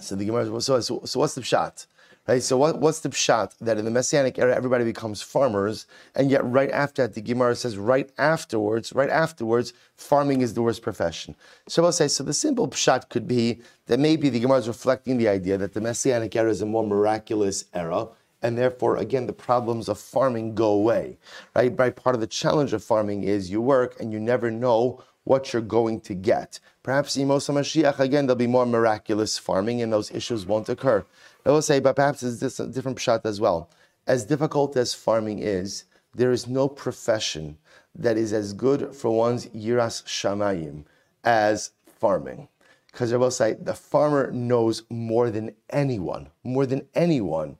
so 0.00 0.16
the 0.16 0.24
Gemara, 0.24 0.60
so, 0.60 0.80
so, 0.80 1.02
so 1.04 1.20
what's 1.20 1.36
the 1.36 1.42
shot? 1.42 1.86
Right? 2.28 2.42
So 2.42 2.56
what, 2.56 2.80
what's 2.80 3.00
the 3.00 3.08
pshat? 3.08 3.56
That 3.60 3.78
in 3.78 3.84
the 3.84 3.90
Messianic 3.90 4.38
era, 4.38 4.54
everybody 4.54 4.84
becomes 4.84 5.22
farmers, 5.22 5.86
and 6.14 6.30
yet 6.30 6.44
right 6.44 6.70
after 6.70 7.02
that, 7.02 7.14
the 7.14 7.20
Gemara 7.20 7.54
says 7.54 7.78
right 7.78 8.10
afterwards, 8.18 8.92
right 8.92 9.10
afterwards, 9.10 9.72
farming 9.94 10.40
is 10.40 10.54
the 10.54 10.62
worst 10.62 10.82
profession. 10.82 11.36
So 11.68 11.84
I'll 11.84 11.92
say, 11.92 12.08
so 12.08 12.24
the 12.24 12.32
simple 12.32 12.68
pshat 12.68 13.10
could 13.10 13.28
be 13.28 13.60
that 13.86 14.00
maybe 14.00 14.28
the 14.28 14.40
Gemara 14.40 14.58
is 14.58 14.68
reflecting 14.68 15.18
the 15.18 15.28
idea 15.28 15.56
that 15.58 15.74
the 15.74 15.80
Messianic 15.80 16.34
era 16.34 16.50
is 16.50 16.62
a 16.62 16.66
more 16.66 16.86
miraculous 16.86 17.66
era, 17.72 18.08
and 18.42 18.58
therefore, 18.58 18.96
again, 18.96 19.26
the 19.26 19.32
problems 19.32 19.88
of 19.88 19.98
farming 19.98 20.54
go 20.54 20.70
away. 20.70 21.18
Right? 21.54 21.72
Right? 21.78 21.94
Part 21.94 22.14
of 22.14 22.20
the 22.20 22.26
challenge 22.26 22.72
of 22.72 22.82
farming 22.82 23.22
is 23.22 23.50
you 23.50 23.60
work 23.60 23.98
and 24.00 24.12
you 24.12 24.20
never 24.20 24.50
know 24.50 25.02
what 25.24 25.52
you're 25.52 25.62
going 25.62 26.00
to 26.00 26.14
get. 26.14 26.60
Perhaps 26.84 27.16
in 27.16 27.26
Moshe 27.26 27.52
Mashiach, 27.52 27.98
again, 27.98 28.26
there'll 28.26 28.36
be 28.36 28.46
more 28.46 28.64
miraculous 28.64 29.38
farming 29.38 29.82
and 29.82 29.92
those 29.92 30.12
issues 30.12 30.46
won't 30.46 30.68
occur. 30.68 31.04
I 31.46 31.50
will 31.50 31.62
say, 31.62 31.78
but 31.78 31.94
perhaps 31.94 32.24
it's 32.24 32.58
a 32.58 32.66
different 32.66 32.98
pshat 32.98 33.24
as 33.24 33.40
well. 33.40 33.70
As 34.08 34.24
difficult 34.24 34.76
as 34.76 34.94
farming 34.94 35.38
is, 35.38 35.84
there 36.12 36.32
is 36.32 36.48
no 36.48 36.68
profession 36.68 37.58
that 37.94 38.16
is 38.16 38.32
as 38.32 38.52
good 38.52 38.92
for 38.92 39.12
one's 39.16 39.46
yiras 39.46 40.02
shamayim 40.04 40.84
as 41.22 41.70
farming. 41.86 42.48
Because 42.90 43.12
I 43.12 43.16
will 43.16 43.30
say, 43.30 43.54
the 43.54 43.74
farmer 43.74 44.32
knows 44.32 44.82
more 44.90 45.30
than 45.30 45.54
anyone, 45.70 46.30
more 46.42 46.66
than 46.66 46.88
anyone, 46.94 47.58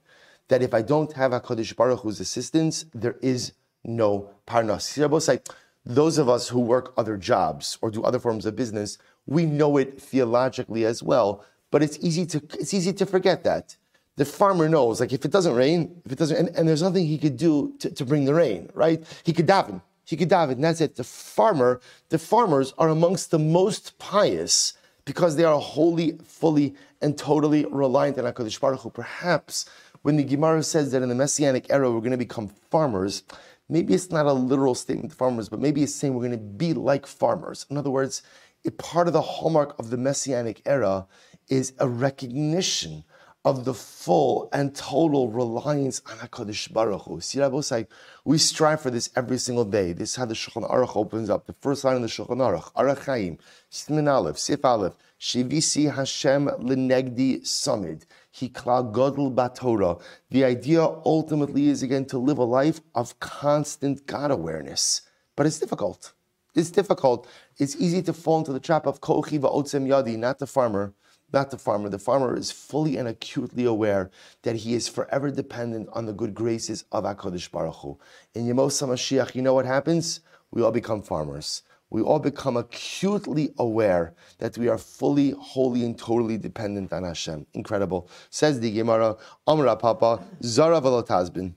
that 0.49 0.61
if 0.61 0.73
I 0.73 0.81
don't 0.81 1.13
have 1.13 1.31
a 1.31 1.39
HaKadosh 1.39 1.75
Baruch 1.77 2.01
Hu's 2.01 2.19
assistance, 2.19 2.85
there 2.93 3.15
is 3.21 3.53
no 3.85 4.31
parnas. 4.45 5.01
I 5.01 5.05
will 5.05 5.21
say, 5.21 5.39
those 5.85 6.17
of 6.17 6.27
us 6.27 6.49
who 6.49 6.59
work 6.59 6.93
other 6.97 7.15
jobs 7.15 7.77
or 7.81 7.89
do 7.89 8.03
other 8.03 8.19
forms 8.19 8.45
of 8.45 8.57
business, 8.57 8.97
we 9.25 9.45
know 9.45 9.77
it 9.77 10.01
theologically 10.01 10.83
as 10.83 11.01
well 11.01 11.45
but 11.71 11.83
it's 11.83 11.97
easy 12.01 12.25
to 12.25 12.37
it's 12.53 12.73
easy 12.73 12.93
to 12.93 13.05
forget 13.05 13.43
that. 13.43 13.75
The 14.15 14.25
farmer 14.25 14.67
knows, 14.67 14.99
like 14.99 15.13
if 15.13 15.25
it 15.25 15.31
doesn't 15.31 15.53
rain, 15.53 16.01
if 16.05 16.11
it 16.11 16.17
doesn't, 16.17 16.37
and, 16.37 16.49
and 16.55 16.67
there's 16.67 16.81
nothing 16.81 17.05
he 17.05 17.19
could 17.19 17.37
do 17.37 17.75
to, 17.79 17.91
to 17.91 18.03
bring 18.03 18.25
the 18.25 18.33
rain, 18.33 18.69
right? 18.73 19.03
He 19.23 19.31
could 19.31 19.45
daven. 19.47 19.79
he 20.05 20.17
could 20.17 20.29
daven. 20.29 20.53
And 20.53 20.63
that's 20.63 20.81
it. 20.81 20.95
The 20.95 21.03
farmer, 21.03 21.81
the 22.09 22.17
farmers 22.17 22.73
are 22.79 22.89
amongst 22.89 23.29
the 23.29 23.37
most 23.37 23.99
pious 23.99 24.73
because 25.05 25.35
they 25.35 25.43
are 25.43 25.59
wholly, 25.59 26.17
fully, 26.23 26.75
and 27.01 27.15
totally 27.15 27.65
reliant 27.69 28.17
on 28.17 28.25
HaKadosh 28.25 28.59
Baruch 28.59 28.81
Hu. 28.81 28.89
Perhaps 28.89 29.65
when 30.01 30.17
the 30.17 30.23
Gemara 30.23 30.63
says 30.63 30.91
that 30.91 31.03
in 31.03 31.09
the 31.09 31.15
Messianic 31.15 31.67
era 31.69 31.91
we're 31.91 31.99
going 31.99 32.11
to 32.11 32.17
become 32.17 32.47
farmers, 32.47 33.23
maybe 33.69 33.93
it's 33.93 34.11
not 34.11 34.25
a 34.25 34.33
literal 34.33 34.75
statement 34.75 35.11
to 35.11 35.15
farmers, 35.15 35.47
but 35.47 35.59
maybe 35.59 35.83
it's 35.83 35.93
saying 35.93 36.13
we're 36.13 36.27
going 36.27 36.31
to 36.31 36.37
be 36.37 36.73
like 36.73 37.05
farmers. 37.05 37.65
In 37.69 37.77
other 37.77 37.89
words, 37.89 38.23
a 38.65 38.71
part 38.71 39.07
of 39.07 39.13
the 39.13 39.21
hallmark 39.21 39.77
of 39.79 39.89
the 39.89 39.97
Messianic 39.97 40.61
era 40.65 41.05
is 41.49 41.73
a 41.79 41.87
recognition 41.87 43.03
of 43.47 43.63
the 43.63 43.73
full 43.73 44.49
and 44.51 44.75
total 44.75 45.29
reliance 45.29 46.01
on 46.05 46.17
HaKadosh 46.17 46.73
Baruch 46.73 47.03
Hu. 47.03 47.21
See, 47.21 47.39
Rabbi 47.39 47.85
we 48.25 48.37
strive 48.37 48.81
for 48.81 48.89
this 48.89 49.09
every 49.15 49.37
single 49.37 49.63
day. 49.63 49.93
This 49.93 50.09
is 50.09 50.15
how 50.17 50.25
the 50.25 50.33
Shulchan 50.33 50.69
Aruch 50.69 50.97
opens 50.97 51.29
up. 51.29 51.45
The 51.45 51.53
first 51.53 51.85
line 51.85 51.95
of 51.95 52.01
the 52.01 52.09
Shulchan 52.09 52.39
Aruch, 52.39 52.73
Orach 52.73 53.05
Chaim, 53.05 53.37
Siman 53.71 54.11
Aleph, 54.13 54.37
Sif 54.37 54.65
Aleph, 54.65 54.95
Shivisi 55.17 55.93
Hashem 55.95 56.47
Lenegdi 56.47 57.41
Samid, 57.41 58.03
Hikla 58.35 58.91
Batorah. 59.33 60.01
The 60.29 60.43
idea 60.43 60.81
ultimately 60.81 61.69
is 61.69 61.83
again 61.83 62.03
to 62.07 62.17
live 62.17 62.39
a 62.39 62.43
life 62.43 62.81
of 62.95 63.17
constant 63.21 64.05
God 64.05 64.31
awareness. 64.31 65.03
But 65.37 65.45
it's 65.45 65.59
difficult. 65.59 66.11
It's 66.53 66.71
difficult. 66.71 67.29
It's 67.57 67.77
easy 67.77 68.01
to 68.01 68.11
fall 68.11 68.39
into 68.39 68.51
the 68.51 68.59
trap 68.59 68.85
of 68.87 68.99
Kochi 68.99 69.39
Va'otzem 69.39 69.87
Yadi, 69.87 70.17
not 70.17 70.39
the 70.39 70.47
farmer 70.47 70.93
not 71.33 71.51
the 71.51 71.57
farmer. 71.57 71.89
The 71.89 71.99
farmer 71.99 72.35
is 72.35 72.51
fully 72.51 72.97
and 72.97 73.07
acutely 73.07 73.65
aware 73.65 74.09
that 74.43 74.55
he 74.57 74.73
is 74.73 74.87
forever 74.87 75.29
dependent 75.29 75.89
on 75.93 76.05
the 76.05 76.13
good 76.13 76.33
graces 76.33 76.85
of 76.91 77.03
HaKadosh 77.03 77.51
Baruch 77.51 77.75
Hu. 77.75 77.97
In 78.33 78.45
Yemos 78.45 78.81
HaMashiach, 78.81 79.35
you 79.35 79.41
know 79.41 79.53
what 79.53 79.65
happens? 79.65 80.21
We 80.51 80.61
all 80.61 80.71
become 80.71 81.01
farmers. 81.01 81.63
We 81.89 82.01
all 82.01 82.19
become 82.19 82.57
acutely 82.57 83.53
aware 83.57 84.13
that 84.39 84.57
we 84.57 84.67
are 84.67 84.77
fully, 84.77 85.31
wholly, 85.31 85.85
and 85.85 85.97
totally 85.97 86.37
dependent 86.37 86.91
on 86.91 87.03
Hashem. 87.03 87.45
Incredible. 87.53 88.09
Says 88.29 88.59
the 88.59 88.71
Gemara, 88.71 89.15
Amra 89.47 89.75
Papa, 89.77 90.21
Zara 90.43 90.81
Velotazbin. 90.81 91.53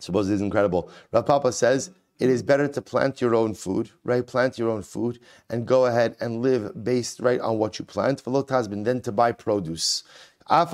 Suppose 0.00 0.30
it 0.30 0.34
is 0.34 0.40
incredible. 0.40 0.90
Rav 1.12 1.26
Papa 1.26 1.52
says, 1.52 1.90
it 2.20 2.28
is 2.28 2.42
better 2.42 2.68
to 2.68 2.82
plant 2.82 3.20
your 3.20 3.34
own 3.34 3.54
food, 3.54 3.90
right? 4.04 4.24
Plant 4.26 4.58
your 4.58 4.68
own 4.68 4.82
food 4.82 5.18
and 5.48 5.66
go 5.66 5.86
ahead 5.86 6.16
and 6.20 6.42
live 6.42 6.84
based 6.84 7.18
right 7.18 7.40
on 7.40 7.58
what 7.58 7.78
you 7.78 7.84
plant. 7.84 8.22
Because 8.22 8.68
than 8.68 9.00
to 9.00 9.10
buy 9.10 9.32
produce. 9.32 10.04
Because 10.46 10.72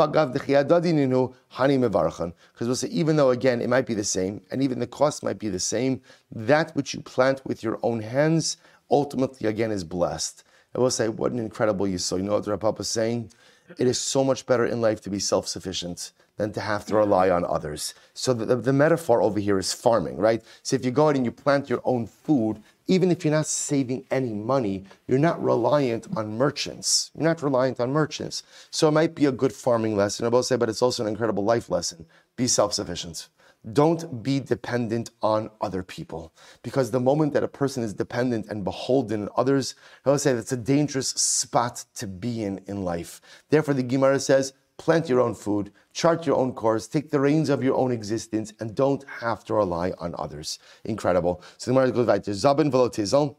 we'll 2.60 2.74
say, 2.74 2.88
even 2.88 3.16
though 3.16 3.30
again 3.30 3.60
it 3.60 3.68
might 3.68 3.86
be 3.86 3.94
the 3.94 4.04
same, 4.04 4.40
and 4.50 4.62
even 4.62 4.80
the 4.80 4.86
cost 4.86 5.22
might 5.22 5.38
be 5.38 5.48
the 5.48 5.60
same, 5.60 6.00
that 6.32 6.74
which 6.74 6.94
you 6.94 7.00
plant 7.00 7.40
with 7.46 7.62
your 7.62 7.78
own 7.82 8.00
hands 8.00 8.56
ultimately 8.90 9.48
again 9.48 9.70
is 9.70 9.84
blessed. 9.84 10.42
I 10.74 10.80
will 10.80 10.90
say, 10.90 11.08
what 11.08 11.32
an 11.32 11.38
incredible 11.38 11.86
you 11.86 11.98
saw. 11.98 12.16
You 12.16 12.24
know 12.24 12.32
what 12.32 12.44
the 12.44 12.58
Papa 12.58 12.80
is 12.82 12.88
saying? 12.88 13.30
It 13.78 13.86
is 13.86 13.98
so 13.98 14.24
much 14.24 14.46
better 14.46 14.66
in 14.66 14.80
life 14.80 15.00
to 15.02 15.10
be 15.10 15.18
self 15.18 15.46
sufficient 15.48 16.12
than 16.36 16.52
to 16.52 16.60
have 16.60 16.84
to 16.86 16.96
rely 16.96 17.30
on 17.30 17.44
others. 17.44 17.94
So 18.14 18.34
the, 18.34 18.44
the, 18.44 18.56
the, 18.56 18.72
metaphor 18.72 19.22
over 19.22 19.40
here 19.40 19.58
is 19.58 19.72
farming, 19.72 20.16
right? 20.18 20.42
So 20.62 20.76
if 20.76 20.84
you 20.84 20.90
go 20.90 21.08
out 21.08 21.16
and 21.16 21.24
you 21.24 21.32
plant 21.32 21.70
your 21.70 21.80
own 21.84 22.06
food, 22.06 22.62
even 22.88 23.10
if 23.10 23.24
you're 23.24 23.32
not 23.32 23.46
saving 23.46 24.04
any 24.10 24.32
money, 24.34 24.84
you're 25.08 25.18
not 25.18 25.42
reliant 25.42 26.06
on 26.14 26.36
merchants. 26.36 27.10
You're 27.14 27.24
not 27.24 27.42
reliant 27.42 27.80
on 27.80 27.90
merchants. 27.90 28.42
So 28.70 28.88
it 28.88 28.92
might 28.92 29.14
be 29.14 29.24
a 29.26 29.32
good 29.32 29.52
farming 29.52 29.96
lesson, 29.96 30.26
I 30.26 30.28
will 30.28 30.42
say, 30.42 30.56
but 30.56 30.68
it's 30.68 30.82
also 30.82 31.02
an 31.02 31.08
incredible 31.08 31.44
life 31.44 31.70
lesson. 31.70 32.06
Be 32.36 32.46
self 32.46 32.74
sufficient. 32.74 33.28
Don't 33.72 34.22
be 34.22 34.38
dependent 34.38 35.10
on 35.22 35.50
other 35.60 35.82
people. 35.82 36.32
Because 36.62 36.90
the 36.90 37.00
moment 37.00 37.32
that 37.32 37.42
a 37.42 37.48
person 37.48 37.82
is 37.82 37.94
dependent 37.94 38.46
and 38.46 38.64
beholden 38.64 39.22
on 39.22 39.28
others, 39.36 39.74
I 40.04 40.10
will 40.10 40.18
say 40.18 40.34
that's 40.34 40.52
a 40.52 40.56
dangerous 40.56 41.08
spot 41.08 41.84
to 41.96 42.06
be 42.06 42.44
in 42.44 42.60
in 42.66 42.84
life. 42.84 43.20
Therefore, 43.50 43.74
the 43.74 43.82
Gemara 43.82 44.20
says, 44.20 44.52
plant 44.78 45.08
your 45.08 45.20
own 45.20 45.34
food, 45.34 45.72
chart 45.92 46.26
your 46.26 46.36
own 46.36 46.52
course, 46.52 46.86
take 46.86 47.10
the 47.10 47.18
reins 47.18 47.48
of 47.48 47.64
your 47.64 47.74
own 47.74 47.90
existence, 47.90 48.52
and 48.60 48.74
don't 48.74 49.04
have 49.20 49.44
to 49.44 49.54
rely 49.54 49.92
on 49.98 50.14
others. 50.18 50.58
Incredible. 50.84 51.42
So 51.58 51.70
the 51.70 51.74
Gemara 51.74 51.92
goes 51.92 52.06
back 52.06 52.22
to 52.24 52.30
Zabin 52.32 52.70
Velotizel. 52.70 53.36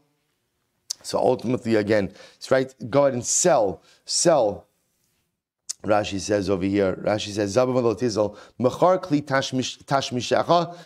So 1.02 1.18
ultimately, 1.18 1.76
again, 1.76 2.12
it's 2.36 2.50
right, 2.50 2.74
go 2.90 3.02
ahead 3.02 3.14
and 3.14 3.24
sell, 3.24 3.82
sell. 4.04 4.67
Rashi 5.84 6.18
says 6.18 6.50
over 6.50 6.64
here, 6.64 6.96
Rashi 6.96 7.32
says, 7.32 7.56
Mechar 7.56 9.00
Kli 9.00 9.22
Tashmishacha, 9.22 10.76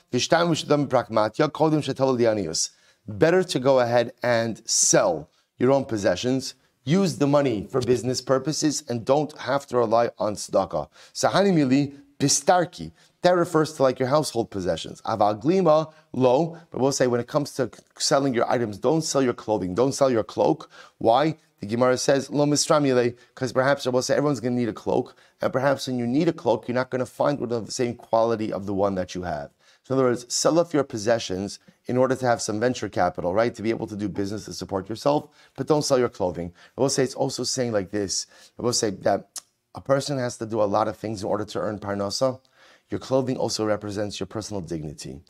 Prakmatya, 0.88 1.48
Kodim 1.48 2.70
Better 3.08 3.42
to 3.42 3.58
go 3.58 3.80
ahead 3.80 4.12
and 4.22 4.62
sell 4.68 5.28
your 5.58 5.72
own 5.72 5.84
possessions 5.84 6.54
use 6.84 7.18
the 7.18 7.26
money 7.26 7.66
for 7.70 7.80
business 7.80 8.20
purposes 8.20 8.82
and 8.88 9.04
don't 9.04 9.36
have 9.38 9.66
to 9.68 9.76
rely 9.76 10.10
on 10.18 10.34
tzedakah. 10.34 10.88
Sahani 11.14 11.52
mili 11.52 11.94
bistarki. 12.18 12.92
That 13.22 13.36
refers 13.36 13.74
to 13.74 13.84
like 13.84 14.00
your 14.00 14.08
household 14.08 14.50
possessions. 14.50 15.00
Avaglima 15.02 15.92
low, 16.12 16.58
but 16.70 16.80
we'll 16.80 16.90
say 16.90 17.06
when 17.06 17.20
it 17.20 17.28
comes 17.28 17.54
to 17.54 17.70
selling 17.96 18.34
your 18.34 18.50
items, 18.50 18.78
don't 18.78 19.02
sell 19.02 19.22
your 19.22 19.32
clothing, 19.32 19.74
don't 19.74 19.92
sell 19.92 20.10
your 20.10 20.24
cloak. 20.24 20.70
Why? 20.98 21.36
The 21.62 21.68
Gemara 21.68 21.96
says 21.96 22.28
lo 22.28 22.44
mistramile, 22.44 23.16
because 23.28 23.52
perhaps 23.52 23.86
we'll 23.86 24.02
everyone's 24.10 24.40
going 24.40 24.54
to 24.54 24.60
need 24.60 24.68
a 24.68 24.72
cloak, 24.72 25.14
and 25.40 25.52
perhaps 25.52 25.86
when 25.86 25.96
you 25.96 26.08
need 26.08 26.26
a 26.26 26.32
cloak, 26.32 26.66
you're 26.66 26.74
not 26.74 26.90
going 26.90 26.98
to 26.98 27.06
find 27.06 27.38
one 27.38 27.52
of 27.52 27.66
the 27.66 27.70
same 27.70 27.94
quality 27.94 28.52
of 28.52 28.66
the 28.66 28.74
one 28.74 28.96
that 28.96 29.14
you 29.14 29.22
have. 29.22 29.50
So 29.84 29.94
in 29.94 30.00
other 30.00 30.08
words, 30.08 30.26
sell 30.28 30.58
off 30.58 30.74
your 30.74 30.82
possessions 30.82 31.60
in 31.86 31.96
order 31.96 32.16
to 32.16 32.26
have 32.26 32.42
some 32.42 32.58
venture 32.58 32.88
capital, 32.88 33.32
right? 33.32 33.54
To 33.54 33.62
be 33.62 33.70
able 33.70 33.86
to 33.86 33.94
do 33.94 34.08
business 34.08 34.46
to 34.46 34.52
support 34.52 34.88
yourself, 34.88 35.28
but 35.56 35.68
don't 35.68 35.84
sell 35.84 36.00
your 36.00 36.08
clothing. 36.08 36.52
I 36.76 36.80
will 36.80 36.88
say 36.88 37.04
it's 37.04 37.14
also 37.14 37.44
saying 37.44 37.70
like 37.70 37.92
this. 37.92 38.26
I 38.58 38.62
will 38.62 38.72
say 38.72 38.90
that 38.90 39.40
a 39.76 39.80
person 39.80 40.18
has 40.18 40.38
to 40.38 40.46
do 40.46 40.60
a 40.60 40.64
lot 40.64 40.88
of 40.88 40.96
things 40.96 41.22
in 41.22 41.28
order 41.28 41.44
to 41.44 41.60
earn 41.60 41.78
parnasa. 41.78 42.40
Your 42.90 42.98
clothing 42.98 43.36
also 43.36 43.64
represents 43.64 44.18
your 44.18 44.26
personal 44.26 44.62
dignity. 44.62 45.20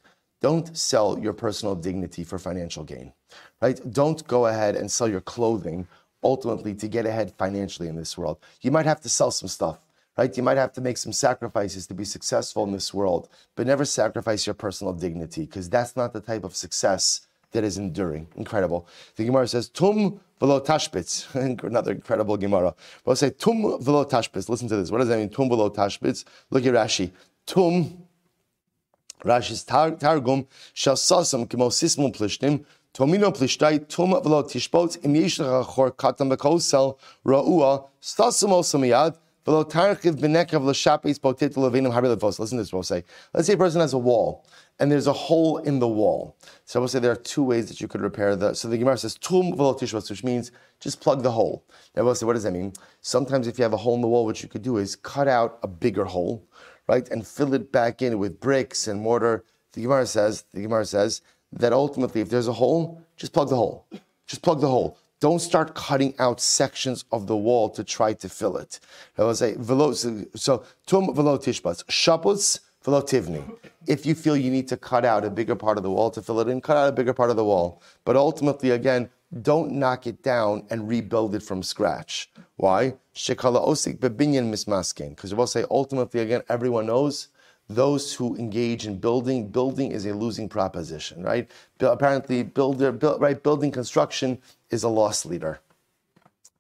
Don't 0.41 0.77
sell 0.77 1.19
your 1.19 1.35
personal 1.35 1.75
dignity 1.75 2.25
for 2.25 2.39
financial 2.39 2.85
gain, 2.85 3.13
right? 3.61 3.79
Don't 3.93 4.27
go 4.27 4.47
ahead 4.47 4.77
and 4.77 4.91
sell 4.91 5.09
your 5.09 5.21
clothing 5.21 5.87
ultimately 6.23 6.75
to 6.75 6.89
get 6.89 7.07
ahead 7.07 7.33
financially 7.39 7.89
in 7.89 7.97
this 7.97 8.17
world. 8.17 8.39
You 8.61 8.71
might 8.71 8.87
have 8.87 9.01
to 9.03 9.09
sell 9.09 9.31
some 9.31 9.49
stuff 9.49 9.79
right? 10.17 10.37
You 10.37 10.43
might 10.43 10.59
have 10.59 10.73
to 10.75 10.81
make 10.81 10.97
some 10.99 11.13
sacrifices 11.13 11.87
to 11.87 11.95
be 11.95 12.05
successful 12.05 12.65
in 12.65 12.73
this 12.73 12.93
world, 12.93 13.29
but 13.57 13.67
never 13.67 13.85
sacrifice 13.85 14.47
your 14.47 14.55
personal 14.55 14.93
dignity 14.93 15.43
because 15.43 15.71
that's 15.71 15.97
not 15.97 16.13
the 16.13 16.21
type 16.21 16.45
of 16.45 16.55
success 16.55 17.27
that 17.53 17.65
is 17.65 17.79
enduring. 17.79 18.27
Incredible. 18.37 18.87
The 19.17 19.25
Gemara 19.25 19.47
says, 19.47 19.69
Tum 19.69 20.21
velo 20.41 20.61
tashbitz. 20.61 21.35
Another 21.65 21.93
incredible 21.93 22.37
Gemara. 22.37 22.75
I'll 23.07 23.17
say, 23.17 23.31
Tum 23.31 23.63
velo 23.81 24.05
tashbitz. 24.05 24.49
Listen 24.49 24.69
to 24.69 24.77
this. 24.77 24.91
What 24.91 24.99
does 24.99 25.09
that 25.09 25.19
mean? 25.19 25.29
Tum 25.29 25.49
velo 25.49 25.71
tashbitz. 25.71 26.25
Look 26.51 26.67
at 26.67 26.75
Rashi. 26.75 27.11
Tum, 27.47 28.05
Rashi's 29.25 29.65
tar- 29.65 29.93
Targum, 29.93 30.47
shall 30.73 30.97
sasam 30.97 31.49
kimo 31.49 31.69
sismum 31.69 32.17
plishtim, 32.17 32.65
Tomino 32.95 33.33
plishtai 33.35 33.89
tum 33.89 34.11
velo 34.11 34.43
tishbot 34.43 35.05
im 35.05 35.15
yishlach 35.15 35.63
achor 35.63 35.91
katam 35.93 36.31
bekosel 36.31 36.99
ra'ua 37.25 37.89
stasum 38.01 38.51
osamiyad 38.51 39.17
Listen 39.45 39.67
to 39.67 39.83
this, 42.63 42.73
we'll 42.73 42.83
say. 42.85 43.03
Let's 43.35 43.47
say 43.49 43.55
a 43.55 43.57
person 43.57 43.81
has 43.81 43.93
a 43.93 43.99
wall 43.99 44.47
and 44.79 44.93
there's 44.93 45.09
a 45.09 45.13
hole 45.13 45.59
in 45.59 45.81
the 45.81 45.89
wall. 45.89 46.37
So 46.65 46.79
we'll 46.79 46.89
say 46.89 47.01
there 47.01 47.11
are 47.11 47.17
two 47.17 47.43
ways 47.43 47.69
that 47.69 47.81
you 47.81 47.89
could 47.89 48.03
repair 48.03 48.37
the. 48.37 48.55
So 48.55 48.69
the 48.69 48.79
Gemara 48.79 48.97
says, 48.99 49.17
tum 49.17 49.51
which 49.51 50.23
means 50.23 50.53
just 50.79 51.01
plug 51.01 51.25
the 51.25 51.33
hole. 51.33 51.65
Now 51.97 52.05
we'll 52.05 52.15
say, 52.15 52.25
what 52.25 52.35
does 52.35 52.45
that 52.45 52.53
mean? 52.53 52.73
Sometimes 53.01 53.49
if 53.49 53.59
you 53.59 53.65
have 53.65 53.73
a 53.73 53.79
hole 53.79 53.97
in 53.97 54.01
the 54.01 54.07
wall, 54.07 54.25
what 54.25 54.45
you 54.45 54.49
could 54.49 54.63
do 54.63 54.77
is 54.77 54.95
cut 54.95 55.27
out 55.27 55.59
a 55.65 55.69
bigger 55.69 56.05
hole, 56.05 56.47
right, 56.87 57.09
and 57.09 57.27
fill 57.27 57.53
it 57.53 57.73
back 57.73 58.01
in 58.01 58.21
with 58.21 58.39
bricks 58.39 58.87
and 58.87 59.01
mortar. 59.01 59.45
The 59.73 59.83
Gemara 59.83 60.07
says, 60.07 60.45
the 60.53 60.63
Gemara 60.63 60.85
says 60.85 61.21
that 61.53 61.73
ultimately, 61.73 62.21
if 62.21 62.29
there's 62.29 62.49
a 62.49 62.53
hole, 62.53 63.03
just 63.17 63.33
plug 63.33 63.49
the 63.49 63.57
hole. 63.57 63.87
Just 64.27 64.43
plug 64.43 64.61
the 64.61 64.69
hole. 64.69 64.99
Don't 65.21 65.39
start 65.39 65.75
cutting 65.75 66.15
out 66.19 66.41
sections 66.41 67.05
of 67.13 67.27
the 67.27 67.37
wall 67.37 67.71
to 67.71 67.85
try 67.85 68.13
to 68.15 68.29
fill 68.29 68.57
it. 68.57 68.81
I 69.17 69.23
will 69.23 69.35
say, 69.35 69.55
so, 70.35 70.65
tum 70.87 71.15
velo 71.15 71.39
tishbas, 71.39 71.85
shaputz 71.85 72.59
velo 72.83 73.03
tivni. 73.03 73.45
If 73.87 74.05
you 74.05 74.15
feel 74.15 74.37
you 74.37 74.51
need 74.51 74.67
to 74.69 74.77
cut 74.77 75.05
out 75.05 75.25
a 75.25 75.31
bigger 75.31 75.55
part 75.55 75.77
of 75.77 75.85
the 75.85 75.91
wall 75.91 76.11
to 76.11 76.23
fill 76.23 76.41
it 76.41 76.49
in, 76.49 76.61
cut 76.61 76.77
out 76.77 76.89
a 76.89 76.93
bigger 76.93 77.13
part 77.13 77.31
of 77.31 77.37
the 77.37 77.45
wall. 77.45 77.83
But 78.05 78.17
ultimately, 78.17 78.71
again, 78.71 79.11
don't 79.43 79.73
knock 79.73 80.07
it 80.07 80.23
down 80.23 80.67
and 80.71 80.89
rebuild 80.89 81.35
it 81.35 81.43
from 81.43 81.63
scratch. 81.63 82.31
Why? 82.57 82.95
Shekala 83.15 83.67
osik 83.67 83.99
bebinyan 83.99 84.51
mismaskin. 84.51 85.11
Because 85.11 85.35
we'll 85.35 85.47
say, 85.47 85.65
ultimately, 85.71 86.21
again, 86.21 86.43
everyone 86.49 86.87
knows 86.87 87.29
those 87.75 88.15
who 88.15 88.37
engage 88.37 88.87
in 88.87 88.99
building, 88.99 89.49
building 89.49 89.93
is 89.93 90.07
a 90.07 90.15
losing 90.15 90.49
proposition, 90.49 91.23
right? 91.23 91.51
Apparently, 91.81 92.43
builder, 92.43 92.93
build, 92.93 93.21
right, 93.21 93.43
building 93.43 93.71
construction 93.71 94.39
is 94.71 94.83
a 94.83 94.89
loss 94.89 95.25
leader. 95.25 95.61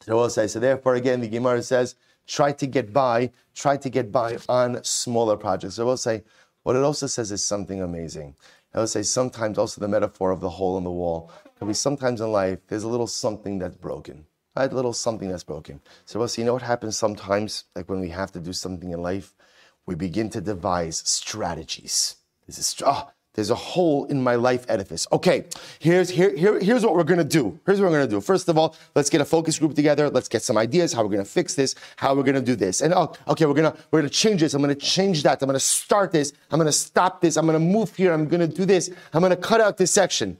So 0.01 0.17
will 0.17 0.31
say, 0.31 0.47
so 0.49 0.59
therefore, 0.59 0.97
again, 0.97 1.21
the 1.21 1.29
Gemara 1.29 1.63
says, 1.63 1.95
try 2.27 2.53
to 2.53 2.67
get 2.67 2.93
by, 2.93 3.31
try 3.55 3.77
to 3.77 3.89
get 3.89 4.11
by 4.11 4.39
on 4.49 4.83
smaller 4.83 5.37
projects. 5.37 5.79
I 5.79 5.85
will 5.85 5.97
say, 5.97 6.25
what 6.65 6.77
it 6.77 6.83
also 6.83 7.07
says 7.07 7.31
is 7.31 7.45
something 7.45 7.83
amazing. 7.83 8.35
I 8.75 8.81
would 8.81 8.89
say 8.89 9.03
sometimes 9.03 9.59
also 9.59 9.81
the 9.81 9.89
metaphor 9.89 10.31
of 10.31 10.41
the 10.41 10.51
hole 10.51 10.79
in 10.79 10.85
the 10.85 10.91
wall. 10.91 11.31
Can 11.59 11.69
be 11.69 11.75
sometimes 11.75 12.21
in 12.21 12.33
life, 12.33 12.59
there's 12.67 12.85
a 12.85 12.89
little 12.89 13.07
something 13.07 13.59
that's 13.59 13.77
broken. 13.77 14.27
Right? 14.57 14.71
A 14.71 14.75
little 14.75 14.93
something 14.93 15.29
that's 15.29 15.45
broken. 15.45 15.81
So, 16.05 16.19
well, 16.19 16.29
you 16.37 16.45
know 16.45 16.55
what 16.55 16.63
happens 16.63 16.97
sometimes, 16.97 17.65
like 17.75 17.89
when 17.89 18.01
we 18.01 18.09
have 18.11 18.33
to 18.33 18.41
do 18.41 18.53
something 18.53 18.91
in 18.91 19.03
life? 19.03 19.35
We 19.87 19.95
begin 19.95 20.31
to 20.31 20.41
devise 20.41 21.03
strategies. 21.05 22.17
This 22.47 22.59
is, 22.59 22.83
oh, 22.85 23.11
there's 23.35 23.51
a 23.51 23.55
hole 23.55 24.05
in 24.07 24.23
my 24.23 24.35
life 24.35 24.67
edifice. 24.69 25.07
Okay, 25.11 25.47
here's 25.79 26.11
here, 26.11 26.37
here 26.37 26.61
here's 26.61 26.85
what 26.85 26.95
we're 26.95 27.05
gonna 27.05 27.25
do. 27.25 27.59
Here's 27.65 27.81
what 27.81 27.91
we're 27.91 27.99
gonna 27.99 28.11
do. 28.11 28.21
First 28.21 28.49
of 28.49 28.59
all, 28.59 28.77
let's 28.95 29.09
get 29.09 29.23
a 29.23 29.25
focus 29.25 29.59
group 29.59 29.75
together. 29.75 30.11
Let's 30.11 30.29
get 30.29 30.43
some 30.43 30.59
ideas 30.59 30.93
how 30.93 31.03
we're 31.03 31.13
gonna 31.13 31.25
fix 31.25 31.55
this, 31.55 31.75
how 31.97 32.15
we're 32.15 32.25
gonna 32.25 32.43
do 32.43 32.55
this. 32.55 32.83
And 32.83 32.93
oh, 32.93 33.15
okay, 33.29 33.47
we're 33.47 33.55
gonna 33.55 33.75
we're 33.91 34.01
gonna 34.01 34.11
change 34.11 34.43
this. 34.43 34.53
I'm 34.53 34.61
gonna 34.61 34.75
change 34.75 35.23
that. 35.23 35.41
I'm 35.41 35.47
gonna 35.47 35.59
start 35.59 36.13
this. 36.13 36.35
I'm 36.51 36.59
gonna 36.59 36.73
stop 36.73 37.23
this. 37.23 37.39
I'm 37.39 37.47
gonna 37.47 37.59
move 37.59 37.97
here. 37.97 38.13
I'm 38.13 38.29
gonna 38.29 38.47
do 38.47 38.67
this. 38.67 38.91
I'm 39.15 39.23
gonna 39.23 39.35
cut 39.35 39.63
out 39.63 39.79
this 39.79 39.91
section. 39.91 40.37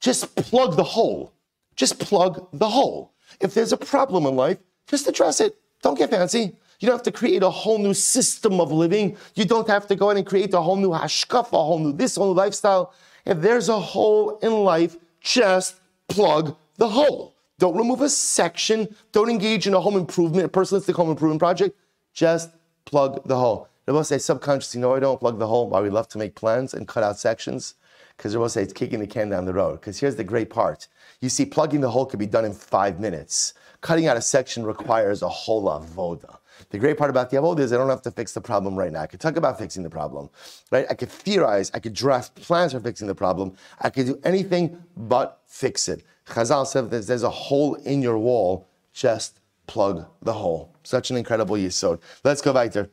Just 0.00 0.34
plug 0.34 0.76
the 0.76 0.84
hole. 0.84 1.32
Just 1.76 2.00
plug 2.00 2.48
the 2.52 2.68
hole. 2.68 3.12
If 3.40 3.54
there's 3.54 3.72
a 3.72 3.76
problem 3.76 4.26
in 4.26 4.34
life, 4.34 4.58
just 4.88 5.06
address 5.06 5.40
it. 5.40 5.56
Don't 5.80 5.96
get 5.96 6.10
fancy. 6.10 6.56
You 6.82 6.88
don't 6.88 6.96
have 6.96 7.04
to 7.04 7.12
create 7.12 7.44
a 7.44 7.48
whole 7.48 7.78
new 7.78 7.94
system 7.94 8.60
of 8.60 8.72
living. 8.72 9.16
You 9.36 9.44
don't 9.44 9.68
have 9.68 9.86
to 9.86 9.94
go 9.94 10.10
in 10.10 10.16
and 10.16 10.26
create 10.26 10.52
a 10.52 10.60
whole 10.60 10.74
new 10.74 10.90
hashkaf, 10.90 11.52
a 11.52 11.56
whole 11.56 11.78
new 11.78 11.92
this, 11.92 12.16
whole 12.16 12.34
new 12.34 12.34
lifestyle. 12.34 12.92
If 13.24 13.40
there's 13.40 13.68
a 13.68 13.78
hole 13.78 14.38
in 14.38 14.52
life, 14.64 14.96
just 15.20 15.76
plug 16.08 16.56
the 16.78 16.88
hole. 16.88 17.36
Don't 17.60 17.76
remove 17.76 18.00
a 18.00 18.08
section. 18.08 18.92
Don't 19.12 19.30
engage 19.30 19.68
in 19.68 19.74
a 19.74 19.80
home 19.80 19.94
improvement, 19.94 20.44
a 20.44 20.48
personalistic 20.48 20.94
home 20.94 21.10
improvement 21.10 21.38
project. 21.38 21.78
Just 22.14 22.50
plug 22.84 23.22
the 23.28 23.38
hole. 23.38 23.68
They 23.86 23.92
will 23.92 24.02
say 24.02 24.18
subconsciously, 24.18 24.80
no, 24.80 24.96
I 24.96 24.98
don't 24.98 25.20
plug 25.20 25.38
the 25.38 25.46
hole. 25.46 25.68
Why 25.68 25.80
we 25.80 25.88
love 25.88 26.08
to 26.08 26.18
make 26.18 26.34
plans 26.34 26.74
and 26.74 26.88
cut 26.88 27.04
out 27.04 27.16
sections? 27.16 27.74
Because 28.16 28.36
will 28.36 28.48
say 28.48 28.64
it's 28.64 28.72
kicking 28.72 28.98
the 28.98 29.06
can 29.06 29.28
down 29.30 29.44
the 29.44 29.54
road. 29.54 29.80
Because 29.80 30.00
here's 30.00 30.16
the 30.16 30.24
great 30.24 30.50
part. 30.50 30.88
You 31.20 31.28
see, 31.28 31.44
plugging 31.44 31.80
the 31.80 31.90
hole 31.90 32.06
could 32.06 32.18
be 32.18 32.26
done 32.26 32.44
in 32.44 32.52
five 32.52 32.98
minutes. 32.98 33.54
Cutting 33.82 34.08
out 34.08 34.16
a 34.16 34.20
section 34.20 34.66
requires 34.66 35.22
a 35.22 35.28
whole 35.28 35.66
avoda. 35.66 36.38
The 36.72 36.78
great 36.78 36.96
part 36.96 37.10
about 37.10 37.28
the 37.28 37.36
avoda 37.36 37.60
is 37.60 37.72
I 37.72 37.76
don't 37.76 37.90
have 37.90 38.00
to 38.02 38.10
fix 38.10 38.32
the 38.32 38.40
problem 38.40 38.74
right 38.74 38.90
now. 38.90 39.02
I 39.02 39.06
could 39.06 39.20
talk 39.20 39.36
about 39.36 39.58
fixing 39.58 39.82
the 39.82 39.90
problem, 39.90 40.30
right? 40.70 40.86
I 40.88 40.94
could 40.94 41.10
theorize, 41.10 41.70
I 41.74 41.78
could 41.78 41.92
draft 41.92 42.34
plans 42.34 42.72
for 42.72 42.80
fixing 42.80 43.06
the 43.06 43.14
problem. 43.14 43.54
I 43.80 43.90
could 43.90 44.06
do 44.06 44.18
anything 44.24 44.82
but 44.96 45.42
fix 45.46 45.88
it. 45.88 46.02
Chazal 46.26 46.66
said 46.66 46.90
there's, 46.90 47.06
there's 47.06 47.24
a 47.24 47.30
hole 47.30 47.74
in 47.74 48.00
your 48.00 48.16
wall, 48.16 48.68
just 48.94 49.40
plug 49.66 50.06
the 50.22 50.32
hole. 50.32 50.74
Such 50.82 51.10
an 51.10 51.18
incredible 51.18 51.56
yisod. 51.56 52.00
Let's 52.24 52.40
go 52.40 52.54
back 52.54 52.72
there. 52.72 52.88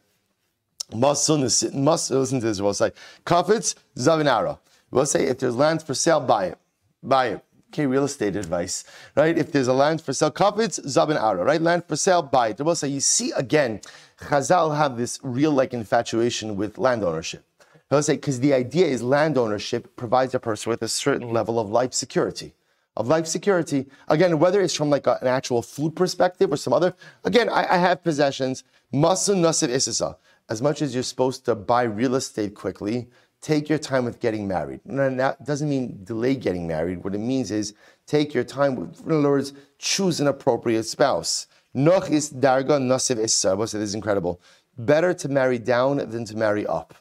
Must 0.94 1.30
listen 1.30 2.40
to 2.42 2.46
this. 2.46 2.60
We'll 2.60 2.74
say, 2.74 2.92
Kafitz 3.26 3.76
Zavinara. 3.96 4.60
We'll 4.92 5.06
say, 5.06 5.26
if 5.28 5.40
there's 5.40 5.56
land 5.56 5.84
for 5.84 5.94
sale, 5.94 6.20
buy 6.20 6.48
it. 6.48 6.58
Buy 7.02 7.28
it. 7.28 7.46
Okay, 7.72 7.86
real 7.86 8.06
estate 8.06 8.36
advice, 8.36 8.84
right? 9.16 9.38
If 9.38 9.52
there's 9.52 9.68
a 9.68 9.74
land 9.74 10.02
for 10.02 10.12
sale, 10.12 10.32
kafitz 10.32 10.80
zabin 10.88 11.22
ara, 11.22 11.44
right? 11.44 11.62
Land 11.62 11.86
for 11.88 11.96
sale, 11.96 12.24
buy 12.24 12.50
it. 12.50 12.78
Say, 12.78 12.88
you 12.88 13.00
see 13.00 13.32
again, 13.34 13.82
Chazal 14.22 14.76
have 14.76 14.98
this 14.98 15.20
real 15.22 15.52
like 15.52 15.72
infatuation 15.72 16.56
with 16.56 16.80
land 16.80 17.04
ownership. 17.04 17.46
He'll 17.92 18.02
say 18.02 18.16
because 18.16 18.40
the 18.40 18.56
idea 18.56 18.88
is 18.88 19.04
land 19.04 19.38
ownership 19.38 19.96
provides 19.96 20.34
a 20.34 20.40
person 20.40 20.72
with 20.72 20.82
a 20.82 20.88
certain 20.88 21.32
level 21.32 21.60
of 21.60 21.70
life 21.70 21.94
security. 21.94 22.56
Of 22.98 23.08
life 23.08 23.28
security, 23.28 23.86
again, 24.08 24.40
whether 24.40 24.62
it's 24.62 24.74
from 24.74 24.90
like 24.90 25.06
a, 25.06 25.20
an 25.22 25.28
actual 25.28 25.62
food 25.62 25.96
perspective 25.96 26.52
or 26.52 26.58
some 26.58 26.74
other. 26.74 26.96
Again, 27.24 27.50
I, 27.50 27.76
I 27.76 27.78
have 27.78 28.04
possessions. 28.04 28.64
Masun 28.92 29.42
nasiv 29.42 29.70
isisa. 29.70 30.16
As 30.50 30.60
much 30.60 30.82
as 30.82 30.96
you're 30.96 31.04
supposed 31.04 31.46
to 31.46 31.54
buy 31.54 31.84
real 31.84 32.16
estate 32.16 32.56
quickly, 32.56 33.10
take 33.42 33.70
your 33.70 33.80
time 33.80 34.06
with 34.06 34.20
getting 34.20 34.48
married. 34.48 34.82
And 34.86 35.20
that 35.20 35.46
doesn't 35.46 35.70
mean 35.70 36.02
delay 36.04 36.36
getting 36.36 36.68
married. 36.68 37.04
What 37.04 37.16
it 37.16 37.20
means 37.20 37.52
is 37.52 37.74
take 38.06 38.34
your 38.34 38.44
time. 38.44 38.76
With, 38.76 39.06
in 39.06 39.12
other 39.12 39.30
words, 39.30 39.54
choose 39.78 40.20
an 40.20 40.28
appropriate 40.28 40.84
spouse. 40.84 41.48
Noch 41.74 42.10
is 42.10 42.32
darga 42.32 42.80
nasiv 42.80 43.18
issa. 43.20 43.56
This 43.58 43.74
is 43.74 43.96
incredible. 43.96 44.42
Better 44.78 45.14
to 45.14 45.30
marry 45.30 45.60
down 45.60 45.98
than 45.98 46.26
to 46.26 46.36
marry 46.36 46.66
up. 46.66 46.96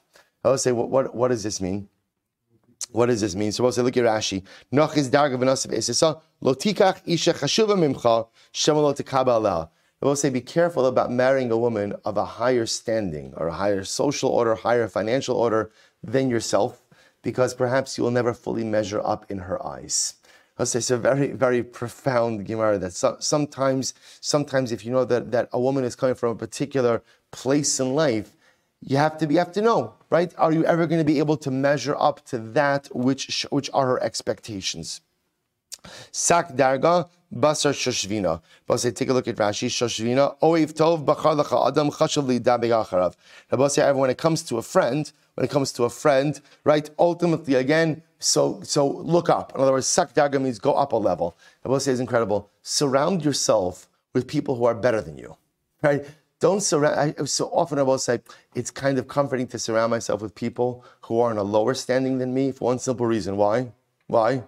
I 0.45 0.51
will 0.51 0.59
say, 0.59 0.72
what, 0.72 0.91
what, 0.91 1.14
what 1.14 1.28
does 1.28 1.43
this 1.43 1.61
mean? 1.61 1.89
What 2.93 3.07
does 3.07 3.20
this 3.20 3.34
mean? 3.34 3.53
So 3.53 3.62
we'll 3.62 3.72
say, 3.72 3.82
look 3.82 3.97
at 3.97 4.05
Rashi. 4.05 4.43
Noch 4.72 4.97
is 4.97 5.11
darga 5.11 5.36
v'nasiv 5.36 5.72
issa. 5.72 6.20
Lo 6.41 6.55
tikach 6.55 7.01
isha 7.07 7.32
chashuva 7.32 7.76
mimcha 7.76 8.28
shemalo 8.53 8.97
tekaba 8.97 9.68
I 10.01 10.07
will 10.07 10.16
say, 10.16 10.30
be 10.30 10.40
careful 10.40 10.86
about 10.86 11.11
marrying 11.11 11.51
a 11.51 11.59
woman 11.59 11.94
of 12.05 12.16
a 12.16 12.24
higher 12.24 12.66
standing 12.66 13.34
or 13.36 13.49
a 13.49 13.55
higher 13.55 13.82
social 13.82 14.30
order, 14.30 14.55
higher 14.55 14.86
financial 14.86 15.36
order 15.36 15.72
than 16.05 16.30
yourself, 16.30 16.82
because 17.22 17.53
perhaps 17.53 17.99
you 17.99 18.05
will 18.05 18.12
never 18.12 18.32
fully 18.32 18.62
measure 18.62 19.01
up 19.05 19.28
in 19.28 19.38
her 19.38 19.64
eyes. 19.66 20.14
It's 20.61 20.90
a 20.90 20.96
very, 20.96 21.32
very 21.32 21.62
profound 21.62 22.46
Gemara 22.46 22.78
that 22.78 22.92
so, 22.92 23.16
sometimes, 23.20 23.94
sometimes 24.20 24.72
if 24.72 24.84
you 24.84 24.90
know 24.92 25.05
that, 25.05 25.30
that 25.30 25.49
a 25.53 25.61
woman 25.61 25.84
is 25.84 25.94
coming 25.94 26.16
from 26.16 26.30
a 26.30 26.34
particular 26.34 27.03
place 27.30 27.78
in 27.78 27.94
life, 27.94 28.36
you 28.80 28.96
have 28.96 29.18
to 29.18 29.26
be, 29.26 29.34
you 29.34 29.38
have 29.38 29.53
to 29.53 29.62
know, 29.62 29.94
right? 30.11 30.32
Are 30.38 30.53
you 30.53 30.64
ever 30.64 30.86
going 30.86 31.01
to 31.01 31.05
be 31.05 31.18
able 31.18 31.36
to 31.38 31.51
measure 31.51 31.96
up 31.99 32.24
to 32.26 32.38
that 32.38 32.88
which, 32.92 33.46
which 33.51 33.70
are 33.72 33.86
her 33.86 34.03
expectations? 34.03 35.01
Sak 36.11 36.55
darga 36.55 37.09
basar 37.34 37.72
shoshvina. 37.72 38.40
But 38.66 38.78
take 38.94 39.08
a 39.08 39.12
look 39.12 39.28
at 39.28 39.36
Rashi. 39.36 39.68
Shoshvina 39.68 40.38
oiv 40.40 40.72
tov 40.72 41.04
bachar 41.04 41.40
lecha 41.40 41.68
adam 41.68 41.90
chashav 41.90 42.26
li 42.26 42.40
dabei 42.40 43.14
Rabbi 43.50 43.68
say, 43.68 43.92
when 43.92 44.10
it 44.10 44.18
comes 44.18 44.42
to 44.44 44.58
a 44.58 44.62
friend, 44.62 45.10
when 45.34 45.44
it 45.44 45.50
comes 45.50 45.72
to 45.72 45.84
a 45.84 45.90
friend, 45.90 46.40
right? 46.64 46.88
Ultimately, 46.98 47.54
again, 47.54 48.02
so 48.18 48.60
so 48.62 48.88
look 48.88 49.28
up. 49.28 49.54
In 49.54 49.60
other 49.60 49.72
words, 49.72 49.86
sak 49.86 50.14
daga 50.14 50.40
means 50.40 50.58
go 50.58 50.72
up 50.72 50.92
a 50.92 50.96
level. 50.96 51.36
I 51.64 51.68
will 51.68 51.80
say 51.80 51.92
is 51.92 52.00
incredible. 52.00 52.50
Surround 52.62 53.24
yourself 53.24 53.88
with 54.12 54.26
people 54.26 54.56
who 54.56 54.64
are 54.64 54.74
better 54.74 55.00
than 55.00 55.16
you, 55.18 55.36
right? 55.82 56.04
Don't 56.40 56.60
surround. 56.60 57.14
I, 57.18 57.24
so 57.24 57.46
often 57.46 57.78
I 57.78 57.82
will 57.82 57.98
say 57.98 58.20
it's 58.54 58.70
kind 58.70 58.98
of 58.98 59.08
comforting 59.08 59.46
to 59.48 59.58
surround 59.58 59.90
myself 59.90 60.22
with 60.22 60.34
people 60.34 60.84
who 61.02 61.20
are 61.20 61.30
in 61.30 61.36
a 61.36 61.42
lower 61.42 61.74
standing 61.74 62.18
than 62.18 62.32
me 62.32 62.52
for 62.52 62.66
one 62.66 62.78
simple 62.78 63.06
reason. 63.06 63.36
Why? 63.36 63.72
Why? 64.06 64.42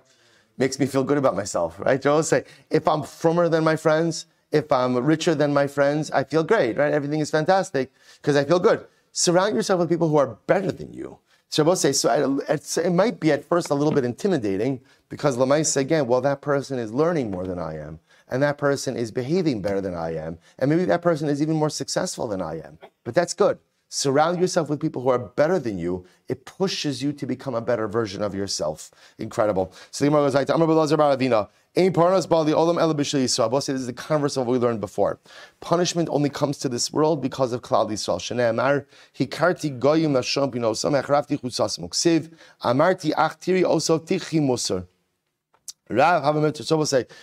Makes 0.61 0.79
me 0.79 0.87
feel 0.87 1.03
good 1.03 1.19
about 1.19 1.35
myself, 1.35 1.81
right? 1.81 2.05
I 2.07 2.11
will 2.11 2.23
say 2.23 2.45
if 2.71 2.87
I'm 2.87 3.01
frommer 3.01 3.51
than 3.51 3.65
my 3.65 3.77
friends, 3.77 4.27
if 4.53 4.71
I'm 4.71 4.95
richer 4.97 5.35
than 5.35 5.53
my 5.53 5.67
friends, 5.67 6.11
I 6.13 6.23
feel 6.23 6.45
great, 6.45 6.77
right? 6.77 6.93
Everything 6.93 7.21
is 7.21 7.31
fantastic 7.31 7.93
because 8.21 8.37
I 8.37 8.45
feel 8.45 8.61
good 8.61 8.87
surround 9.13 9.57
yourself 9.57 9.81
with 9.81 9.89
people 9.89 10.09
who 10.09 10.17
are 10.17 10.39
better 10.47 10.71
than 10.71 10.93
you. 10.93 11.19
So 11.49 11.65
both 11.65 11.79
say, 11.79 11.93
so 11.93 12.41
it 12.49 12.93
might 12.93 13.19
be 13.19 13.33
at 13.33 13.45
first 13.45 13.71
a 13.71 13.75
little 13.75 13.93
bit 13.93 14.05
intimidating 14.05 14.81
because 15.09 15.37
Lamaisa 15.37 15.79
again, 15.79 16.07
well, 16.07 16.21
that 16.21 16.43
person 16.43 16.79
is 16.79 16.93
learning 16.93 17.31
more 17.31 17.47
than 17.47 17.59
I 17.59 17.77
am, 17.77 17.99
and 18.29 18.41
that 18.43 18.57
person 18.57 18.97
is 18.97 19.11
behaving 19.11 19.61
better 19.61 19.81
than 19.81 19.95
I 19.95 20.15
am, 20.15 20.39
and 20.61 20.71
maybe 20.71 20.85
that 20.85 21.03
person 21.03 21.29
is 21.29 21.43
even 21.43 21.57
more 21.57 21.71
successful 21.71 22.29
than 22.29 22.41
I 22.41 22.61
am. 22.61 22.79
But 23.03 23.15
that's 23.17 23.35
good. 23.35 23.59
Surround 23.93 24.41
yourself 24.41 24.71
with 24.71 24.79
people 24.79 25.03
who 25.03 25.09
are 25.09 25.19
better 25.19 25.59
than 25.59 25.77
you. 25.77 26.07
It 26.29 26.45
pushes 26.45 27.03
you 27.03 27.13
to 27.13 27.27
become 27.27 27.57
a 27.57 27.61
better 27.61 27.89
version 27.89 28.23
of 28.23 28.37
yourself. 28.37 28.93
Incredible. 29.19 29.73
So 29.91 30.05
the 30.05 30.11
Gemara 30.11 30.27
goes 30.27 30.35
like, 30.35 30.49
"Amar 30.49 30.69
Baravina." 30.69 31.49
Ein 31.77 31.93
parnas 31.93 32.29
bali 32.29 32.53
olam 32.53 32.81
ela 32.81 32.95
b'shel 32.95 33.23
Yisrael. 33.25 33.51
This 33.51 33.69
is 33.69 33.87
the 33.87 33.93
converse 33.93 34.37
of 34.37 34.47
what 34.47 34.53
we 34.53 34.59
learned 34.59 34.81
before. 34.81 35.19
Punishment 35.59 36.09
only 36.13 36.29
comes 36.29 36.59
to 36.59 36.69
this 36.69 36.93
world 36.93 37.21
because 37.21 37.53
of 37.53 37.63
Klal 37.63 37.91
Yisrael. 37.91 38.21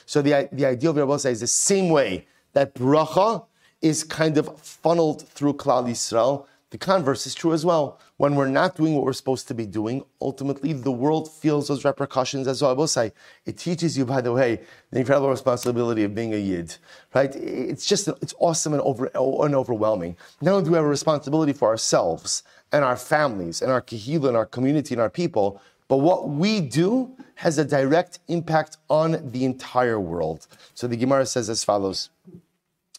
So 0.05 0.21
the 0.21 0.49
the 0.51 0.65
idea 0.65 0.89
of 0.89 0.95
Rabbi 0.97 1.13
is 1.29 1.39
the 1.39 1.47
same 1.47 1.89
way 1.89 2.27
that 2.51 2.75
bracha 2.75 3.45
is 3.81 4.03
kind 4.03 4.37
of 4.37 4.59
funneled 4.59 5.27
through 5.29 5.53
Klal 5.53 5.87
Yisrael 5.87 6.45
the 6.69 6.77
converse 6.77 7.25
is 7.25 7.33
true 7.33 7.53
as 7.53 7.65
well. 7.65 7.99
When 8.17 8.35
we're 8.35 8.49
not 8.49 8.75
doing 8.75 8.93
what 8.93 9.05
we're 9.05 9.13
supposed 9.13 9.47
to 9.47 9.53
be 9.53 9.65
doing, 9.65 10.03
ultimately 10.21 10.73
the 10.73 10.91
world 10.91 11.31
feels 11.31 11.69
those 11.69 11.85
repercussions 11.85 12.45
as 12.47 12.61
well. 12.61 12.87
Say, 12.87 13.13
it 13.45 13.57
teaches 13.57 13.97
you, 13.97 14.05
by 14.05 14.19
the 14.19 14.33
way, 14.33 14.61
the 14.91 14.99
incredible 14.99 15.29
responsibility 15.29 16.03
of 16.03 16.13
being 16.13 16.33
a 16.33 16.37
yid, 16.37 16.75
right? 17.13 17.33
It's 17.35 17.85
just, 17.85 18.09
it's 18.21 18.33
awesome 18.39 18.73
and, 18.73 18.81
over, 18.81 19.09
and 19.15 19.55
overwhelming. 19.55 20.17
Not 20.41 20.51
only 20.51 20.65
do 20.65 20.71
we 20.71 20.75
have 20.75 20.85
a 20.85 20.89
responsibility 20.89 21.53
for 21.53 21.69
ourselves 21.69 22.43
and 22.73 22.83
our 22.83 22.97
families 22.97 23.61
and 23.61 23.71
our 23.71 23.81
kahila 23.81 24.27
and 24.27 24.37
our 24.37 24.45
community 24.45 24.93
and 24.93 25.01
our 25.01 25.09
people, 25.09 25.61
but 25.87 25.97
what 25.97 26.27
we 26.27 26.59
do 26.59 27.15
has 27.35 27.57
a 27.57 27.63
direct 27.63 28.19
impact 28.27 28.77
on 28.89 29.31
the 29.31 29.45
entire 29.45 30.01
world. 30.01 30.47
So 30.73 30.85
the 30.87 30.97
Gemara 30.97 31.25
says 31.25 31.49
as 31.49 31.63
follows. 31.63 32.09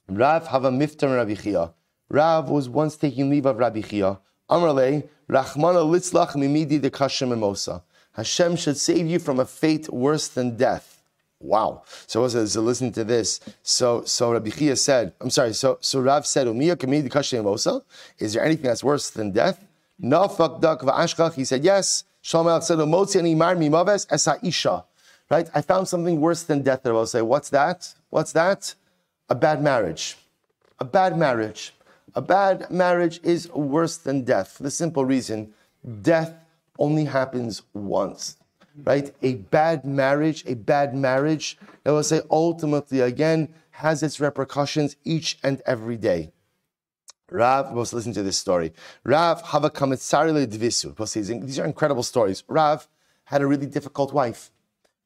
Rav 0.08 0.46
Hava 0.46 0.70
Miftar 0.70 1.16
Rav 1.16 1.74
Rav 2.08 2.48
was 2.48 2.68
once 2.68 2.96
taking 2.96 3.30
leave 3.30 3.46
of 3.46 3.58
Rabbi 3.58 3.82
Chia. 3.82 4.18
Amrle, 4.50 5.08
Rachmana 5.28 5.84
litzlach 5.84 6.34
mimidi 6.34 6.80
de 6.80 7.26
mimosa. 7.26 7.82
Hashem 8.12 8.56
should 8.56 8.76
save 8.76 9.06
you 9.06 9.18
from 9.18 9.40
a 9.40 9.44
fate 9.44 9.88
worse 9.92 10.28
than 10.28 10.56
death. 10.56 11.02
Wow. 11.40 11.82
So, 12.06 12.26
so 12.26 12.60
listen 12.60 12.90
to 12.92 13.04
this. 13.04 13.40
So, 13.62 14.02
so 14.04 14.32
Rabbi 14.32 14.50
Chia 14.50 14.76
said, 14.76 15.12
I'm 15.20 15.30
sorry, 15.30 15.52
so, 15.52 15.78
so 15.80 16.00
Rav 16.00 16.26
said, 16.26 16.46
Umiya 16.46 16.76
kamidi 16.76 17.08
kashem 17.08 17.38
mimosa? 17.38 17.82
Is 18.18 18.32
there 18.32 18.44
anything 18.44 18.64
that's 18.64 18.82
worse 18.82 19.10
than 19.10 19.32
death? 19.32 19.64
Nafak 20.02 20.60
dak 20.60 20.80
va'ashkach. 20.80 21.34
He 21.34 21.44
said, 21.44 21.62
yes. 21.62 22.04
Shlomo 22.22 22.62
said, 22.62 22.78
"Motzi 22.78 23.16
ani 23.16 23.34
mar 23.34 23.54
mimaves 23.54 24.06
esa 24.10 24.38
isha." 24.42 24.84
Right? 25.30 25.48
I 25.54 25.60
found 25.62 25.88
something 25.88 26.20
worse 26.20 26.42
than 26.42 26.62
death. 26.62 26.86
I 26.86 26.90
will 26.90 27.06
say, 27.06 27.22
"What's 27.22 27.50
that? 27.50 27.94
What's 28.10 28.32
that? 28.32 28.74
A 29.28 29.34
bad 29.34 29.62
marriage. 29.62 30.16
A 30.78 30.84
bad 30.84 31.16
marriage. 31.16 31.74
A 32.14 32.22
bad 32.22 32.70
marriage 32.70 33.20
is 33.22 33.50
worse 33.52 33.96
than 33.96 34.24
death 34.24 34.52
for 34.52 34.62
the 34.62 34.70
simple 34.70 35.04
reason 35.04 35.52
death 36.02 36.34
only 36.78 37.04
happens 37.04 37.62
once." 37.74 38.36
Right? 38.84 39.14
A 39.22 39.34
bad 39.34 39.84
marriage, 39.84 40.44
a 40.46 40.54
bad 40.54 40.94
marriage, 40.94 41.58
I 41.84 41.90
will 41.90 42.04
say 42.04 42.20
ultimately 42.30 43.00
again 43.00 43.48
has 43.70 44.02
its 44.02 44.20
repercussions 44.20 44.96
each 45.04 45.38
and 45.42 45.60
every 45.66 45.96
day. 45.96 46.32
Rav, 47.30 47.74
let's 47.76 47.92
listen 47.92 48.12
to 48.14 48.22
this 48.22 48.38
story. 48.38 48.72
Rav 49.04 49.42
Hava 49.42 49.70
Kametsari 49.70 50.46
Dvisu. 50.46 51.44
These 51.44 51.58
are 51.58 51.64
incredible 51.66 52.02
stories. 52.02 52.42
Rav 52.48 52.88
had 53.24 53.42
a 53.42 53.46
really 53.46 53.66
difficult 53.66 54.12
wife. 54.12 54.50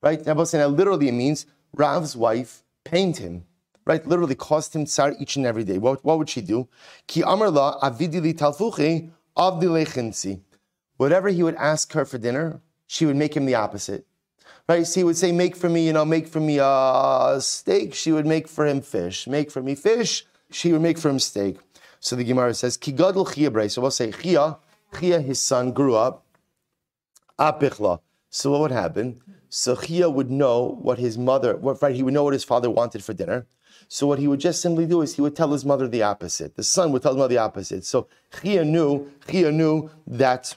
Right? 0.02 0.24
Now, 0.26 0.34
literally 0.34 1.08
it 1.08 1.12
means 1.12 1.46
Rav's 1.74 2.16
wife 2.16 2.62
pained 2.84 3.16
him. 3.16 3.44
Right? 3.84 4.06
Literally 4.06 4.34
caused 4.34 4.74
him 4.74 4.86
tsar 4.86 5.14
each 5.18 5.36
and 5.36 5.44
every 5.44 5.64
day. 5.64 5.78
What, 5.78 6.04
what 6.04 6.18
would 6.18 6.30
she 6.30 6.40
do? 6.40 6.68
Ki 7.06 7.22
amarla 7.22 7.80
avidili 7.80 8.34
talfuchi 8.34 9.10
avdilechinsi. 9.36 10.40
Whatever 10.96 11.30
he 11.30 11.42
would 11.42 11.56
ask 11.56 11.92
her 11.92 12.04
for 12.04 12.18
dinner, 12.18 12.60
she 12.86 13.06
would 13.06 13.16
make 13.16 13.36
him 13.36 13.46
the 13.46 13.54
opposite. 13.56 14.06
Right? 14.68 14.86
So 14.86 15.00
he 15.00 15.04
would 15.04 15.16
say, 15.16 15.32
make 15.32 15.56
for 15.56 15.68
me, 15.68 15.86
you 15.86 15.92
know, 15.92 16.04
make 16.04 16.28
for 16.28 16.38
me 16.38 16.58
a 16.60 17.38
steak. 17.40 17.94
She 17.94 18.12
would 18.12 18.26
make 18.26 18.46
for 18.46 18.66
him 18.66 18.80
fish. 18.80 19.26
Make 19.26 19.50
for 19.50 19.62
me 19.62 19.74
fish. 19.74 20.24
She 20.50 20.72
would 20.72 20.82
make 20.82 20.98
for 20.98 21.08
him 21.08 21.18
steak. 21.18 21.58
So 21.98 22.16
the 22.16 22.24
Gemara 22.24 22.54
says, 22.54 22.76
Kigadol 22.76 23.32
Chia 23.34 23.68
So 23.70 23.82
we'll 23.82 23.90
say 23.90 24.12
Chia, 24.12 24.58
Chia, 24.98 25.20
his 25.20 25.40
son, 25.40 25.72
grew 25.72 25.96
up. 25.96 26.24
Apichla. 27.38 28.00
So 28.30 28.50
what 28.50 28.60
would 28.60 28.70
happen? 28.70 29.20
So 29.48 29.76
Chia 29.76 30.08
would 30.08 30.30
know 30.30 30.78
what 30.80 30.98
his 30.98 31.18
mother, 31.18 31.56
what, 31.56 31.82
right, 31.82 31.94
he 31.94 32.02
would 32.02 32.14
know 32.14 32.24
what 32.24 32.32
his 32.32 32.44
father 32.44 32.70
wanted 32.70 33.04
for 33.04 33.12
dinner. 33.12 33.46
So 33.92 34.06
what 34.06 34.18
he 34.18 34.26
would 34.26 34.40
just 34.40 34.62
simply 34.62 34.86
do 34.86 35.02
is 35.02 35.16
he 35.16 35.20
would 35.20 35.36
tell 35.36 35.52
his 35.52 35.66
mother 35.66 35.86
the 35.86 36.02
opposite. 36.02 36.56
The 36.56 36.62
son 36.62 36.92
would 36.92 37.02
tell 37.02 37.12
his 37.12 37.18
mother 37.18 37.34
the 37.34 37.42
opposite. 37.42 37.84
So 37.84 38.06
Chia 38.40 38.64
knew, 38.64 39.12
Chia 39.28 39.52
knew 39.52 39.90
that, 40.06 40.56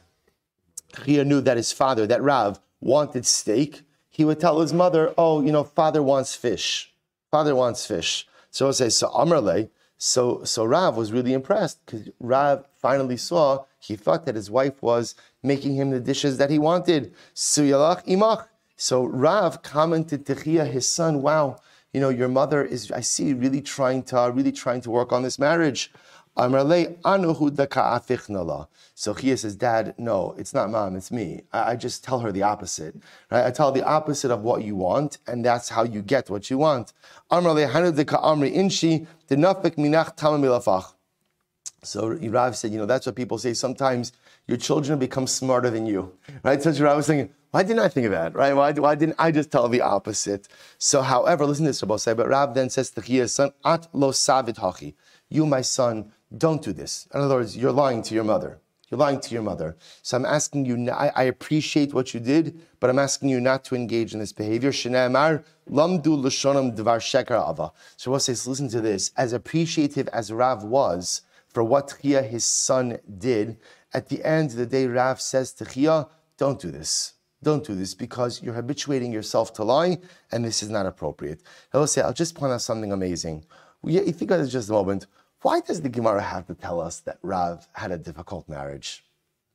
Chia 1.04 1.26
knew 1.26 1.42
that 1.42 1.58
his 1.58 1.74
father, 1.74 2.08
that 2.08 2.24
Rav, 2.24 2.62
wanted 2.80 3.26
steak. 3.26 3.82
He 4.10 4.24
would 4.24 4.40
tell 4.40 4.62
his 4.62 4.72
mother, 4.72 5.14
oh, 5.18 5.42
you 5.42 5.52
know, 5.52 5.66
father 5.66 6.02
wants 6.02 6.34
fish. 6.34 6.94
Father 7.30 7.54
wants 7.58 7.86
fish. 7.86 8.26
So 8.52 8.68
he'll 8.68 8.74
say, 8.74 8.88
so 8.88 9.10
Amrle, 9.10 9.70
so, 9.98 10.46
so 10.46 10.64
Rav 10.64 10.96
was 10.96 11.12
really 11.12 11.34
impressed 11.34 11.86
because 11.86 12.08
Rav 12.22 12.66
finally 12.78 13.18
saw, 13.18 13.66
he 13.80 13.98
thought 13.98 14.26
that 14.28 14.36
his 14.36 14.50
wife 14.50 14.82
was 14.82 15.14
making 15.44 15.76
him 15.76 15.90
the 15.90 16.00
dishes 16.00 16.38
that 16.38 16.50
he 16.50 16.58
wanted. 16.58 17.14
Suyalach 17.36 18.06
imach. 18.06 18.48
So 18.78 19.04
Rav 19.04 19.62
commented 19.62 20.26
to 20.26 20.36
Chia, 20.36 20.64
his 20.64 20.88
son, 20.88 21.22
wow, 21.22 21.58
you 21.96 22.02
know, 22.02 22.10
your 22.10 22.28
mother 22.28 22.62
is, 22.62 22.92
I 22.92 23.00
see, 23.00 23.34
really 23.34 23.62
trying 23.62 24.04
to, 24.10 24.30
really 24.30 24.52
trying 24.52 24.82
to 24.82 24.92
work 24.92 25.14
on 25.14 25.24
this 25.24 25.40
marriage. 25.40 25.94
So 26.38 26.52
Chia 29.14 29.38
says, 29.38 29.56
Dad, 29.56 29.96
no, 29.98 30.36
it's 30.38 30.54
not 30.54 30.70
mom, 30.70 30.98
it's 30.98 31.10
me. 31.10 31.44
I, 31.54 31.72
I, 31.72 31.76
just 31.78 32.04
tell 32.04 32.20
her 32.20 32.34
the 32.34 32.44
opposite. 32.44 32.96
Right? 33.32 33.46
I 33.46 33.52
tell 33.52 33.72
the 33.72 33.86
opposite 33.86 34.30
of 34.30 34.42
what 34.42 34.66
you 34.66 34.76
want, 34.76 35.20
and 35.26 35.46
that's 35.46 35.70
how 35.70 35.84
you 35.84 36.02
get 36.02 36.30
what 36.30 36.50
you 36.50 36.58
want. 36.58 36.92
So 41.84 42.08
Rav 42.10 42.58
said, 42.58 42.72
you 42.72 42.78
know, 42.78 42.86
that's 42.86 43.06
what 43.06 43.16
people 43.16 43.38
say. 43.38 43.54
Sometimes 43.54 44.12
your 44.48 44.58
children 44.58 45.00
become 45.00 45.28
smarter 45.28 45.70
than 45.70 45.86
you. 45.86 46.12
Right? 46.44 46.62
So 46.62 46.72
Rav 46.72 46.98
was 46.98 47.08
thinking, 47.08 47.34
why 47.56 47.64
didn't 47.64 47.80
I 47.80 47.88
think 47.88 48.08
of 48.08 48.12
that? 48.12 48.36
Right? 48.36 48.54
Why, 48.54 48.74
why 48.74 48.96
didn't 48.96 49.16
I 49.18 49.32
just 49.32 49.50
tell 49.50 49.70
the 49.70 49.80
opposite? 49.80 50.50
So, 50.78 51.02
however, 51.02 51.46
listen 51.46 51.64
to 51.64 51.70
this, 51.70 51.82
Rabbi 51.82 52.14
but 52.14 52.28
Rav 52.28 52.54
then 52.54 52.70
says 52.70 52.90
to 52.92 53.02
Chia's 53.02 53.34
son, 53.34 53.52
At 53.64 53.88
lo 53.94 54.12
savit 54.12 54.58
hachi. 54.58 54.94
You, 55.30 55.46
my 55.46 55.62
son, 55.62 56.12
don't 56.38 56.62
do 56.62 56.74
this. 56.74 57.08
In 57.14 57.22
other 57.22 57.36
words, 57.36 57.56
you're 57.56 57.72
lying 57.72 58.02
to 58.02 58.14
your 58.14 58.26
mother. 58.26 58.60
You're 58.90 59.00
lying 59.00 59.22
to 59.22 59.34
your 59.34 59.42
mother. 59.42 59.78
So 60.02 60.18
I'm 60.18 60.26
asking 60.26 60.66
you, 60.66 60.92
I, 60.92 61.14
I 61.16 61.24
appreciate 61.24 61.94
what 61.94 62.14
you 62.14 62.20
did, 62.20 62.60
but 62.82 62.90
I'm 62.90 63.00
asking 63.00 63.30
you 63.30 63.40
not 63.40 63.64
to 63.66 63.76
engage 63.76 64.12
in 64.12 64.20
this 64.20 64.34
behavior. 64.34 64.72
lamdu 64.72 65.48
dvar 65.70 67.00
sheker 67.00 67.50
ava. 67.50 67.72
So 67.96 68.12
Rav 68.12 68.22
says, 68.22 68.46
listen 68.46 68.68
to 68.68 68.82
this. 68.82 69.12
As 69.16 69.32
appreciative 69.32 70.10
as 70.10 70.30
Rav 70.30 70.66
was 70.66 71.22
for 71.48 71.64
what 71.64 71.94
Chia, 72.02 72.22
his 72.22 72.44
son, 72.44 73.00
did, 73.18 73.58
at 73.94 74.10
the 74.10 74.26
end 74.26 74.52
of 74.52 74.58
the 74.58 74.66
day, 74.66 74.88
Rav 74.88 75.22
says 75.22 75.54
to 75.54 75.64
Chia, 75.64 76.10
don't 76.38 76.60
do 76.60 76.70
this. 76.70 77.15
Don't 77.44 77.64
do 77.64 77.76
this 77.76 77.94
because 77.94 78.42
you're 78.42 78.54
habituating 78.54 79.12
yourself 79.12 79.54
to 79.54 79.64
lie, 79.64 80.00
and 80.32 80.44
this 80.44 80.64
is 80.64 80.70
not 80.70 80.86
appropriate. 80.86 81.42
I 81.74 81.78
will 81.78 81.88
say, 81.88 82.02
I'll 82.02 82.14
just 82.14 82.36
point 82.36 82.54
out 82.54 82.62
something 82.62 82.92
amazing. 82.92 83.46
You 83.84 84.02
think 84.12 84.32
about 84.32 84.44
it 84.44 84.48
just 84.48 84.70
a 84.70 84.74
moment. 84.74 85.06
Why 85.42 85.60
does 85.60 85.82
the 85.82 85.90
Gemara 85.90 86.22
have 86.22 86.48
to 86.48 86.56
tell 86.56 86.82
us 86.82 87.02
that 87.02 87.20
Rav 87.22 87.68
had 87.74 87.92
a 87.92 87.98
difficult 87.98 88.50
marriage? 88.50 89.04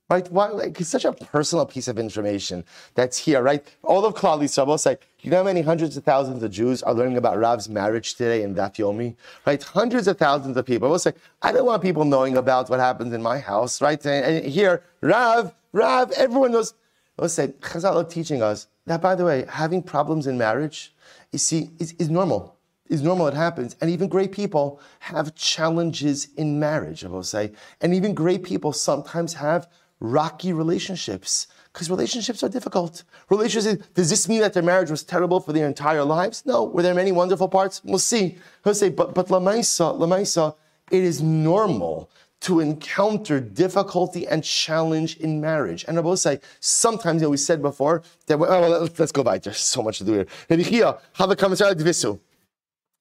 Right? 0.08 0.30
Why, 0.30 0.48
like, 0.48 0.80
it's 0.80 0.88
such 0.88 1.04
a 1.04 1.12
personal 1.12 1.66
piece 1.66 1.86
of 1.86 1.98
information 1.98 2.64
that's 2.94 3.16
here, 3.16 3.42
right? 3.42 3.64
All 3.82 4.04
of 4.04 4.14
Klal 4.14 4.40
Yisrael 4.40 4.78
say, 4.78 4.98
you 5.20 5.30
know 5.30 5.38
how 5.38 5.44
many 5.44 5.62
hundreds 5.62 5.96
of 5.96 6.02
thousands 6.02 6.42
of 6.42 6.50
Jews 6.50 6.82
are 6.82 6.92
learning 6.94 7.16
about 7.16 7.38
Rav's 7.38 7.68
marriage 7.68 8.14
today 8.14 8.42
in 8.42 8.54
Daf 8.54 8.74
Yomi? 8.74 9.14
Right? 9.46 9.62
Hundreds 9.62 10.08
of 10.08 10.18
thousands 10.18 10.56
of 10.56 10.66
people. 10.66 10.88
I 10.88 10.90
will 10.90 10.98
say, 10.98 11.12
I 11.42 11.52
don't 11.52 11.66
want 11.66 11.82
people 11.82 12.04
knowing 12.04 12.36
about 12.36 12.68
what 12.68 12.80
happens 12.80 13.12
in 13.12 13.22
my 13.22 13.38
house, 13.38 13.80
right? 13.80 14.04
And, 14.04 14.44
here, 14.44 14.82
Rav, 15.00 15.54
Rav, 15.72 16.10
everyone 16.12 16.52
knows. 16.52 16.74
Will 17.20 17.28
say, 17.28 17.48
Chazal 17.60 17.96
are 17.96 18.04
teaching 18.04 18.42
us 18.42 18.66
that, 18.86 19.00
by 19.00 19.14
the 19.14 19.24
way, 19.24 19.44
having 19.48 19.82
problems 19.82 20.26
in 20.26 20.38
marriage, 20.38 20.94
you 21.32 21.38
see, 21.38 21.70
is, 21.78 21.92
is 21.98 22.08
normal 22.08 22.56
is 22.90 23.02
normal, 23.02 23.28
it 23.28 23.34
happens. 23.34 23.76
And 23.80 23.88
even 23.88 24.08
great 24.08 24.32
people 24.32 24.80
have 24.98 25.34
challenges 25.36 26.28
in 26.36 26.58
marriage, 26.58 27.04
I 27.04 27.08
will 27.08 27.22
say. 27.22 27.52
And 27.80 27.94
even 27.94 28.14
great 28.14 28.42
people 28.42 28.72
sometimes 28.72 29.34
have 29.34 29.68
rocky 30.00 30.52
relationships 30.52 31.46
because 31.72 31.88
relationships 31.88 32.42
are 32.42 32.48
difficult. 32.48 33.04
Relationships, 33.28 33.86
does 33.94 34.10
this 34.10 34.28
mean 34.28 34.40
that 34.40 34.54
their 34.54 34.62
marriage 34.62 34.90
was 34.90 35.04
terrible 35.04 35.38
for 35.38 35.52
their 35.52 35.68
entire 35.68 36.04
lives? 36.04 36.44
No. 36.44 36.64
Were 36.64 36.82
there 36.82 36.94
many 36.94 37.12
wonderful 37.12 37.48
parts? 37.48 37.80
We'll 37.84 38.00
see. 38.00 38.38
He'll 38.64 38.74
say, 38.74 38.88
but, 38.88 39.14
but 39.14 39.28
Lamaisa, 39.28 39.96
Lamaisa, 39.96 40.56
it 40.90 41.04
is 41.04 41.22
normal 41.22 42.10
to 42.40 42.60
encounter 42.60 43.38
difficulty 43.38 44.26
and 44.26 44.42
challenge 44.42 45.16
in 45.18 45.40
marriage. 45.40 45.84
And 45.86 45.98
I 45.98 46.00
will 46.00 46.16
say, 46.16 46.40
sometimes, 46.60 47.20
you 47.20 47.26
know, 47.26 47.30
we 47.30 47.36
said 47.36 47.60
before 47.60 48.02
that, 48.26 48.36
oh, 48.36 48.38
well, 48.38 48.88
let's, 48.96 49.12
go 49.12 49.22
back. 49.22 49.42
There's 49.42 49.58
so 49.58 49.82
much 49.82 49.98
to 49.98 50.04
do 50.04 50.12
here. 50.12 50.26
Rabihia, 50.48 50.98
have 51.14 51.30
a 51.30 51.36
dvisu. 51.36 52.18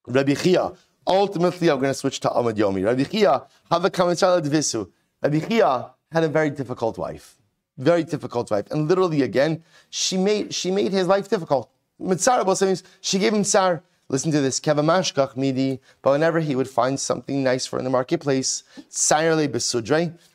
Rabbi 0.10 0.34
Chia, 0.34 0.72
ultimately, 1.06 1.70
I'm 1.70 1.80
going 1.80 1.92
to 1.92 1.94
switch 1.94 2.20
to 2.22 2.30
Amud 2.30 2.56
Yomi. 2.56 2.84
Rabbi 2.86 3.04
Chia, 3.04 3.44
have 3.70 3.86
a 3.86 3.90
Dvisu. 3.90 4.90
Rabbi 5.22 5.40
Chia 5.40 5.92
had 6.12 6.24
a 6.24 6.28
very 6.28 6.50
difficult 6.50 6.98
wife. 6.98 7.38
Very 7.78 8.04
difficult 8.04 8.50
wife. 8.52 8.70
And 8.72 8.88
literally, 8.88 9.22
again, 9.22 9.64
she 9.90 10.18
made, 10.18 10.54
she 10.54 10.72
made 10.72 10.92
his 10.92 11.08
life 11.08 11.30
difficult. 11.30 11.70
Mitzarabos 12.02 12.66
means 12.66 12.84
she 13.02 13.20
gave 13.20 13.34
him 13.34 13.44
tsar. 13.44 13.84
Listen 14.10 14.32
to 14.32 14.42
this. 14.42 14.60
Kevamashkach 14.60 15.38
midi. 15.38 15.80
But 16.02 16.12
whenever 16.12 16.40
he 16.40 16.56
would 16.56 16.70
find 16.70 17.00
something 17.00 17.44
nice 17.44 17.66
for 17.66 17.78
in 17.78 17.86
the 17.86 17.92
marketplace, 17.92 18.64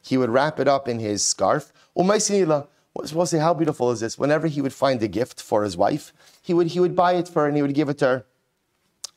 he 0.02 0.16
would 0.16 0.30
wrap 0.30 0.60
it 0.60 0.68
up 0.68 0.88
in 0.88 1.00
his 1.00 1.22
scarf. 1.22 1.72
Umaisinila. 1.96 2.68
We'll 2.94 3.26
say, 3.26 3.38
how 3.38 3.54
beautiful 3.54 3.90
is 3.90 3.98
this? 3.98 4.16
Whenever 4.16 4.46
he 4.46 4.60
would 4.60 4.72
find 4.72 5.02
a 5.02 5.08
gift 5.08 5.42
for 5.42 5.64
his 5.64 5.76
wife, 5.76 6.12
he 6.40 6.54
would, 6.54 6.68
he 6.68 6.78
would 6.78 6.94
buy 6.94 7.14
it 7.14 7.26
for 7.26 7.42
her 7.42 7.48
and 7.48 7.56
he 7.56 7.62
would 7.62 7.74
give 7.74 7.88
it 7.88 7.98
to 7.98 8.06
her. 8.06 8.26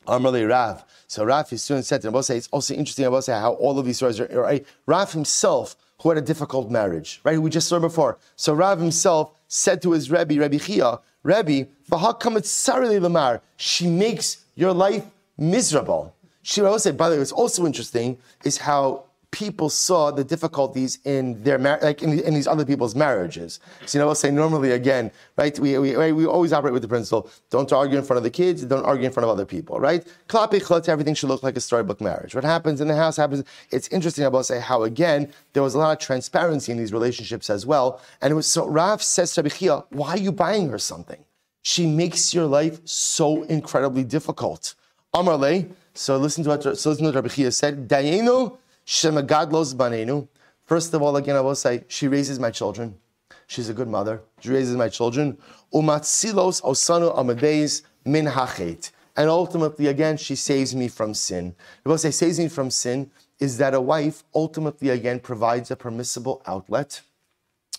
Amarli 0.08 0.50
Rav. 0.50 0.84
So 1.06 1.24
Rav, 1.24 1.48
his 1.50 1.62
student 1.62 1.86
said 1.86 2.02
to 2.02 2.08
him, 2.08 2.16
I 2.16 2.22
say 2.22 2.38
it's 2.38 2.48
also 2.52 2.74
interesting 2.74 3.22
say 3.22 3.34
how 3.34 3.54
all 3.54 3.78
of 3.78 3.86
these 3.86 3.98
stories 3.98 4.20
are 4.20 4.28
right. 4.42 4.66
Rav 4.88 5.12
himself, 5.12 5.76
who 6.02 6.10
had 6.10 6.18
a 6.18 6.22
difficult 6.22 6.72
marriage, 6.72 7.22
right? 7.24 7.40
We 7.40 7.52
just 7.52 7.68
saw 7.68 7.80
before. 7.80 8.18
So 8.36 8.54
Rav 8.54 8.80
himself 8.80 9.34
said 9.48 9.82
to 9.84 9.92
his 9.92 10.10
Rebbe, 10.10 10.40
Rebbe 10.40 10.58
Chia, 10.58 11.00
Rebbe, 11.24 11.68
lamar. 11.92 13.42
She 13.58 13.88
makes 13.88 14.46
your 14.58 14.74
life 14.74 15.06
miserable. 15.38 16.14
She 16.42 16.62
would 16.62 16.82
say, 16.82 16.92
by 16.92 17.10
the 17.10 17.16
way, 17.16 17.20
what's 17.20 17.32
also 17.32 17.66
interesting 17.66 18.18
is 18.44 18.58
how 18.58 19.04
people 19.32 19.70
saw 19.70 20.10
the 20.10 20.24
difficulties 20.24 21.00
in 21.04 21.44
their 21.44 21.60
mar- 21.60 21.80
like 21.82 22.02
in, 22.02 22.20
in, 22.22 22.34
these 22.34 22.48
other 22.48 22.66
people's 22.66 22.96
marriages. 22.96 23.60
So 23.86 23.98
you 23.98 24.02
know, 24.02 24.10
I'll 24.10 24.16
say 24.16 24.32
normally 24.32 24.72
again, 24.72 25.12
right? 25.38 25.58
We, 25.60 25.78
we, 25.78 26.12
we 26.14 26.26
always 26.26 26.54
operate 26.54 26.74
with 26.74 26.82
the 26.82 26.88
principle: 26.88 27.30
don't 27.50 27.72
argue 27.72 27.98
in 28.00 28.04
front 28.04 28.18
of 28.18 28.24
the 28.24 28.30
kids, 28.30 28.64
don't 28.64 28.86
argue 28.86 29.06
in 29.06 29.12
front 29.12 29.26
of 29.26 29.30
other 29.30 29.46
people, 29.46 29.80
right? 29.80 30.08
Everything 30.34 31.14
should 31.14 31.30
look 31.30 31.44
like 31.44 31.58
a 31.58 31.62
storybook 31.62 32.02
marriage. 32.02 32.34
What 32.34 32.46
happens 32.46 32.82
in 32.82 32.88
the 32.88 32.96
house 32.96 33.18
happens. 33.18 33.44
It's 33.72 33.90
interesting. 33.90 34.26
I 34.26 34.30
will 34.30 34.44
say 34.44 34.60
how 34.60 34.84
again 34.84 35.32
there 35.54 35.62
was 35.62 35.76
a 35.76 35.78
lot 35.78 35.92
of 35.92 36.00
transparency 36.00 36.72
in 36.72 36.78
these 36.78 36.94
relationships 36.94 37.50
as 37.50 37.66
well. 37.66 38.02
And 38.22 38.32
it 38.32 38.36
was 38.36 38.48
so 38.48 38.66
Rav 38.66 39.04
says 39.04 39.36
to 39.36 39.44
Rabbi 39.44 39.82
why 39.90 40.12
are 40.12 40.18
you 40.18 40.32
buying 40.32 40.70
her 40.70 40.80
something? 40.80 41.24
She 41.70 41.86
makes 41.86 42.34
your 42.34 42.46
life 42.46 42.80
so 42.86 43.44
incredibly 43.44 44.06
difficult. 44.06 44.74
Amarle. 45.14 45.70
So 45.94 46.16
listen 46.16 46.46
to 46.46 46.52
what 46.52 46.64
so 46.64 46.90
listen 46.90 47.04
to 47.04 47.10
what 47.10 47.16
Rabbi 47.16 47.28
Chia 47.28 47.52
said. 47.52 47.90
Dayenu 47.90 48.58
Shema 48.86 49.22
Gadlos 49.24 49.76
Banenu. 49.76 50.30
First 50.64 50.94
of 50.94 51.02
all, 51.02 51.18
again, 51.18 51.36
I 51.36 51.42
will 51.42 51.56
say, 51.56 51.84
she 51.90 52.08
raises 52.08 52.40
my 52.40 52.52
children. 52.52 52.96
she's 53.48 53.68
a 53.68 53.74
good 53.74 53.90
mother. 53.90 54.22
She 54.40 54.50
raises 54.50 54.78
my 54.78 54.88
children. 54.88 55.38
Umatzilos 55.74 56.62
osanu 56.62 57.14
amadeis 57.14 57.82
min 58.06 58.28
hachet. 58.28 58.92
And 59.18 59.30
ultimately, 59.30 59.88
again, 59.88 60.16
she 60.16 60.38
saves 60.38 60.74
me 60.74 60.88
from 60.88 61.14
sin. 61.14 61.54
What 61.84 61.98
say 61.98 62.12
saves 62.12 62.40
me 62.40 62.48
from 62.48 62.72
sin 62.72 63.12
is 63.40 63.58
that 63.58 63.74
a 63.74 63.82
wife 63.82 64.24
ultimately, 64.34 64.90
again, 64.92 65.20
provides 65.20 65.70
a 65.70 65.76
permissible 65.76 66.42
outlet 66.46 67.02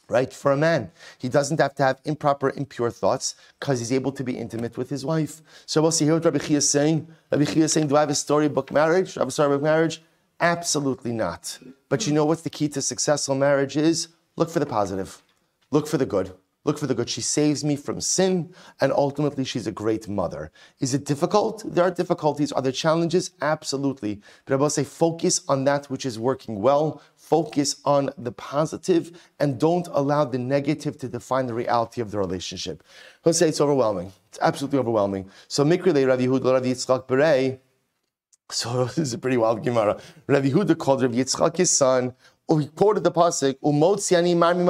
right? 0.09 0.33
For 0.33 0.53
a 0.53 0.57
man, 0.57 0.91
he 1.19 1.29
doesn't 1.29 1.61
have 1.61 1.75
to 1.77 1.83
have 1.83 2.01
improper, 2.05 2.51
impure 2.51 2.91
thoughts 2.91 3.35
because 3.59 3.79
he's 3.79 3.93
able 3.93 4.13
to 4.13 4.25
be 4.25 4.37
intimate 4.37 4.77
with 4.77 4.91
his 4.91 5.05
wife. 5.05 5.43
So 5.67 5.83
we'll 5.83 5.91
see 5.91 6.07
here 6.07 6.15
what 6.15 6.25
Rabbi 6.25 6.39
Chia 6.39 6.59
is 6.59 6.69
saying. 6.69 7.07
Rabbi 7.31 7.45
Chia 7.45 7.65
is 7.65 7.73
saying, 7.73 7.89
do 7.89 7.97
I 7.97 8.01
have 8.01 8.11
a 8.11 8.15
storybook 8.15 8.73
marriage? 8.73 9.17
I 9.17 9.21
have 9.21 9.29
a 9.29 9.33
storybook 9.33 9.63
marriage? 9.63 10.03
Absolutely 10.41 11.13
not. 11.13 11.59
But 11.89 12.07
you 12.07 12.13
know 12.13 12.25
what's 12.25 12.43
the 12.43 12.51
key 12.51 12.69
to 12.71 12.83
successful 12.83 13.35
marriage 13.35 13.77
is? 13.77 14.09
Look 14.37 14.51
for 14.51 14.61
the 14.61 14.67
positive. 14.67 15.23
Look 15.71 15.87
for 15.87 15.99
the 15.99 16.07
good. 16.07 16.33
Look 16.65 16.79
for 16.79 16.87
the 16.87 16.95
good. 16.95 17.09
She 17.09 17.21
saves 17.21 17.65
me 17.65 17.77
from 17.77 18.01
sin, 18.01 18.53
and 18.81 18.93
ultimately, 18.93 19.45
she's 19.45 19.67
a 19.67 19.73
great 19.73 20.09
mother. 20.09 20.51
Is 20.81 20.93
it 20.93 21.05
difficult? 21.05 21.63
There 21.65 21.85
are 21.85 21.91
difficulties. 21.91 22.53
Are 22.53 22.61
there 22.61 22.73
challenges? 22.73 23.31
Absolutely. 23.41 24.21
But 24.45 24.55
I 24.55 24.57
will 24.57 24.69
say, 24.69 24.85
focus 24.85 25.41
on 25.49 25.65
that 25.65 25.87
which 25.87 26.05
is 26.05 26.19
working 26.19 26.61
well. 26.61 27.01
Focus 27.17 27.81
on 27.85 28.11
the 28.19 28.33
positive, 28.33 29.13
and 29.39 29.59
don't 29.59 29.87
allow 29.93 30.25
the 30.25 30.39
negative 30.39 30.99
to 30.99 31.09
define 31.09 31.47
the 31.47 31.55
reality 31.55 32.01
of 32.01 32.11
the 32.11 32.19
relationship. 32.19 32.83
He'll 33.23 33.33
say 33.33 33.49
it's 33.49 33.61
overwhelming. 33.61 34.13
It's 34.29 34.39
absolutely 34.43 34.81
overwhelming. 34.81 35.31
So, 35.47 35.65
Mikrile 35.65 36.07
Rav 36.07 36.19
Yehuda 36.19 36.53
Rav 36.53 36.63
Yitzchak 36.63 37.07
Berei. 37.07 37.61
So 38.51 38.85
this 38.97 38.99
is 38.99 39.15
a 39.15 39.19
pretty 39.19 39.37
wild 39.37 39.63
Gemara. 39.63 40.01
Rav 40.27 40.43
Yehuda 40.43 40.77
called 40.79 41.03
Rav 41.03 41.13
Yitzchak 41.13 41.57
his 41.57 41.71
son 41.71 42.15
we 42.49 42.67
quoted 42.67 43.05
the 43.05 43.13
pasuk 43.13 43.59
Umotziani 43.61 44.35
Marmi 44.35 44.65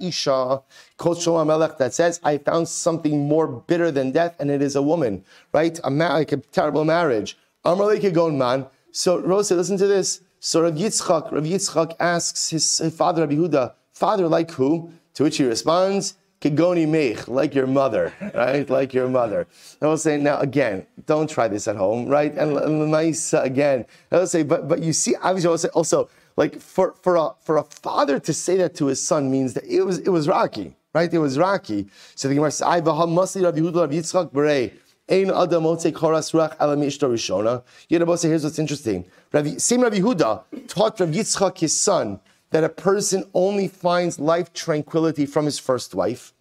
Isha 0.00 1.78
that 1.78 1.94
says, 1.94 2.20
"I 2.22 2.38
found 2.38 2.68
something 2.68 3.26
more 3.26 3.46
bitter 3.46 3.90
than 3.90 4.12
death, 4.12 4.34
and 4.38 4.50
it 4.50 4.60
is 4.60 4.76
a 4.76 4.82
woman." 4.82 5.24
Right, 5.52 5.80
a 5.82 5.90
ma- 5.90 6.14
like 6.14 6.32
a 6.32 6.36
terrible 6.36 6.84
marriage. 6.84 7.38
Amalek 7.64 8.14
man. 8.32 8.66
So 8.92 9.18
Rose, 9.18 9.50
listen 9.50 9.78
to 9.78 9.86
this. 9.86 10.20
So 10.40 10.62
Rav 10.62 10.74
Yitzchak, 10.74 11.32
Rav 11.32 11.44
Yitzchak 11.44 11.96
asks 11.98 12.50
his, 12.50 12.78
his 12.78 12.94
father 12.94 13.22
Rabbi 13.22 13.34
Huda, 13.34 13.72
"Father, 13.92 14.28
like 14.28 14.50
who?" 14.52 14.90
To 15.14 15.24
which 15.24 15.38
he 15.38 15.44
responds, 15.44 16.14
Kigoni 16.40 16.86
mech, 16.86 17.26
like 17.28 17.54
your 17.54 17.66
mother, 17.66 18.12
right? 18.34 18.68
Like 18.68 18.92
your 18.92 19.08
mother. 19.08 19.46
I 19.80 19.86
will 19.86 19.96
say, 19.96 20.18
now 20.18 20.38
again, 20.38 20.86
don't 21.06 21.28
try 21.28 21.48
this 21.48 21.66
at 21.66 21.76
home, 21.76 22.06
right? 22.06 22.34
And, 22.36 22.58
and 22.58 22.94
again. 23.32 23.86
I 24.12 24.16
will 24.18 24.26
say, 24.26 24.42
but 24.42 24.68
but 24.68 24.82
you 24.82 24.92
see, 24.92 25.14
obviously, 25.16 25.48
I 25.48 25.50
will 25.50 25.58
say 25.58 25.68
also 25.68 26.10
like 26.36 26.60
for, 26.60 26.94
for, 27.02 27.16
a, 27.16 27.30
for 27.40 27.56
a 27.56 27.64
father 27.64 28.18
to 28.20 28.32
say 28.32 28.56
that 28.58 28.74
to 28.76 28.86
his 28.86 29.02
son 29.02 29.30
means 29.30 29.54
that 29.54 29.64
it 29.64 29.82
was, 29.82 29.98
it 29.98 30.10
was 30.10 30.28
rocky, 30.28 30.76
right? 30.94 31.12
It 31.12 31.18
was 31.18 31.38
rocky. 31.38 31.86
So 32.14 32.28
the 32.28 32.34
Gemara 32.34 32.50
says, 32.50 32.62
I 32.62 32.80
masli 32.80 33.42
Rabbi 33.42 33.58
Yehuda 33.58 33.80
Rabbi 33.80 33.94
Yitzchak 33.94 34.32
Berei. 34.32 34.72
Ein 35.08 35.30
adam 35.30 35.62
motze 35.62 35.92
koras 35.92 36.32
ruach 36.34 36.60
ala 36.60 37.62
here's 38.28 38.44
what's 38.44 38.58
interesting. 38.58 39.04
Rabbi, 39.32 39.56
same 39.56 39.82
Rabbi 39.82 39.98
Yehuda 39.98 40.68
taught 40.68 40.98
Rabbi 40.98 41.12
Yitzchak, 41.12 41.58
his 41.58 41.78
son, 41.80 42.20
that 42.50 42.64
a 42.64 42.68
person 42.68 43.24
only 43.32 43.68
finds 43.68 44.18
life 44.18 44.52
tranquility 44.52 45.24
from 45.24 45.44
his 45.44 45.58
first 45.58 45.94
wife. 45.94 46.32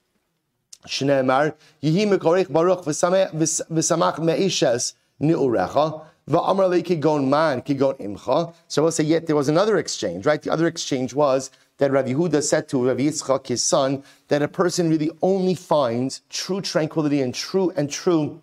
Shneemar, 0.87 1.53
yihi 1.81 2.07
mekorech 2.07 2.51
baruch 2.51 2.85
v'samach 2.85 4.19
me'ishes 4.19 4.93
ni'urecha. 5.19 6.05
Man, 6.27 7.61
imcha. 7.61 8.53
So 8.67 8.81
we'll 8.81 8.91
say, 8.91 9.03
yet 9.03 9.27
there 9.27 9.35
was 9.35 9.47
another 9.47 9.77
exchange, 9.77 10.25
right? 10.25 10.41
The 10.41 10.51
other 10.51 10.65
exchange 10.65 11.13
was 11.13 11.51
that 11.77 11.91
Rabbi 11.91 12.13
Huda 12.13 12.41
said 12.41 12.67
to 12.69 12.87
Rabbi 12.87 13.01
Yitzchak, 13.01 13.47
his 13.47 13.61
son, 13.61 14.03
that 14.29 14.41
a 14.41 14.47
person 14.47 14.89
really 14.89 15.11
only 15.21 15.53
finds 15.53 16.21
true 16.29 16.61
tranquility 16.61 17.21
and 17.21 17.33
true 17.33 17.71
and 17.75 17.91
true 17.91 18.41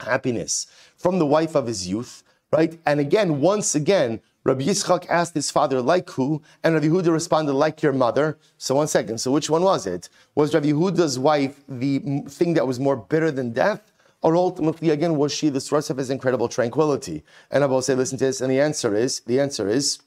happiness 0.00 0.66
from 0.96 1.18
the 1.18 1.26
wife 1.26 1.56
of 1.56 1.66
his 1.66 1.88
youth, 1.88 2.22
right? 2.52 2.78
And 2.86 3.00
again, 3.00 3.40
once 3.40 3.74
again, 3.74 4.20
Rabbi 4.44 4.64
Yitzchak 4.64 5.06
asked 5.08 5.34
his 5.34 5.50
father, 5.50 5.80
like 5.80 6.10
who? 6.10 6.42
And 6.62 6.74
Rabbi 6.74 6.86
Huda 6.86 7.12
responded, 7.12 7.52
like 7.52 7.82
your 7.82 7.92
mother. 7.92 8.38
So 8.58 8.74
one 8.74 8.88
second. 8.88 9.18
So 9.18 9.30
which 9.30 9.48
one 9.48 9.62
was 9.62 9.86
it? 9.86 10.08
Was 10.34 10.52
Rabbi 10.52 10.68
Huda's 10.72 11.18
wife 11.18 11.62
the 11.68 12.00
thing 12.28 12.54
that 12.54 12.66
was 12.66 12.78
more 12.78 12.96
bitter 12.96 13.30
than 13.30 13.52
death? 13.52 13.91
Or 14.22 14.36
ultimately 14.36 14.90
again 14.90 15.16
was 15.16 15.32
she 15.32 15.48
the 15.48 15.60
source 15.60 15.90
of 15.90 15.96
his 15.96 16.10
incredible 16.10 16.48
tranquility? 16.48 17.22
And 17.50 17.62
I 17.62 17.66
will 17.66 17.82
say, 17.82 17.94
listen 17.94 18.18
to 18.18 18.24
this, 18.24 18.40
and 18.40 18.50
the 18.50 18.60
answer 18.60 18.94
is 18.94 19.20
the 19.20 19.40
answer 19.40 19.68
is 19.68 19.98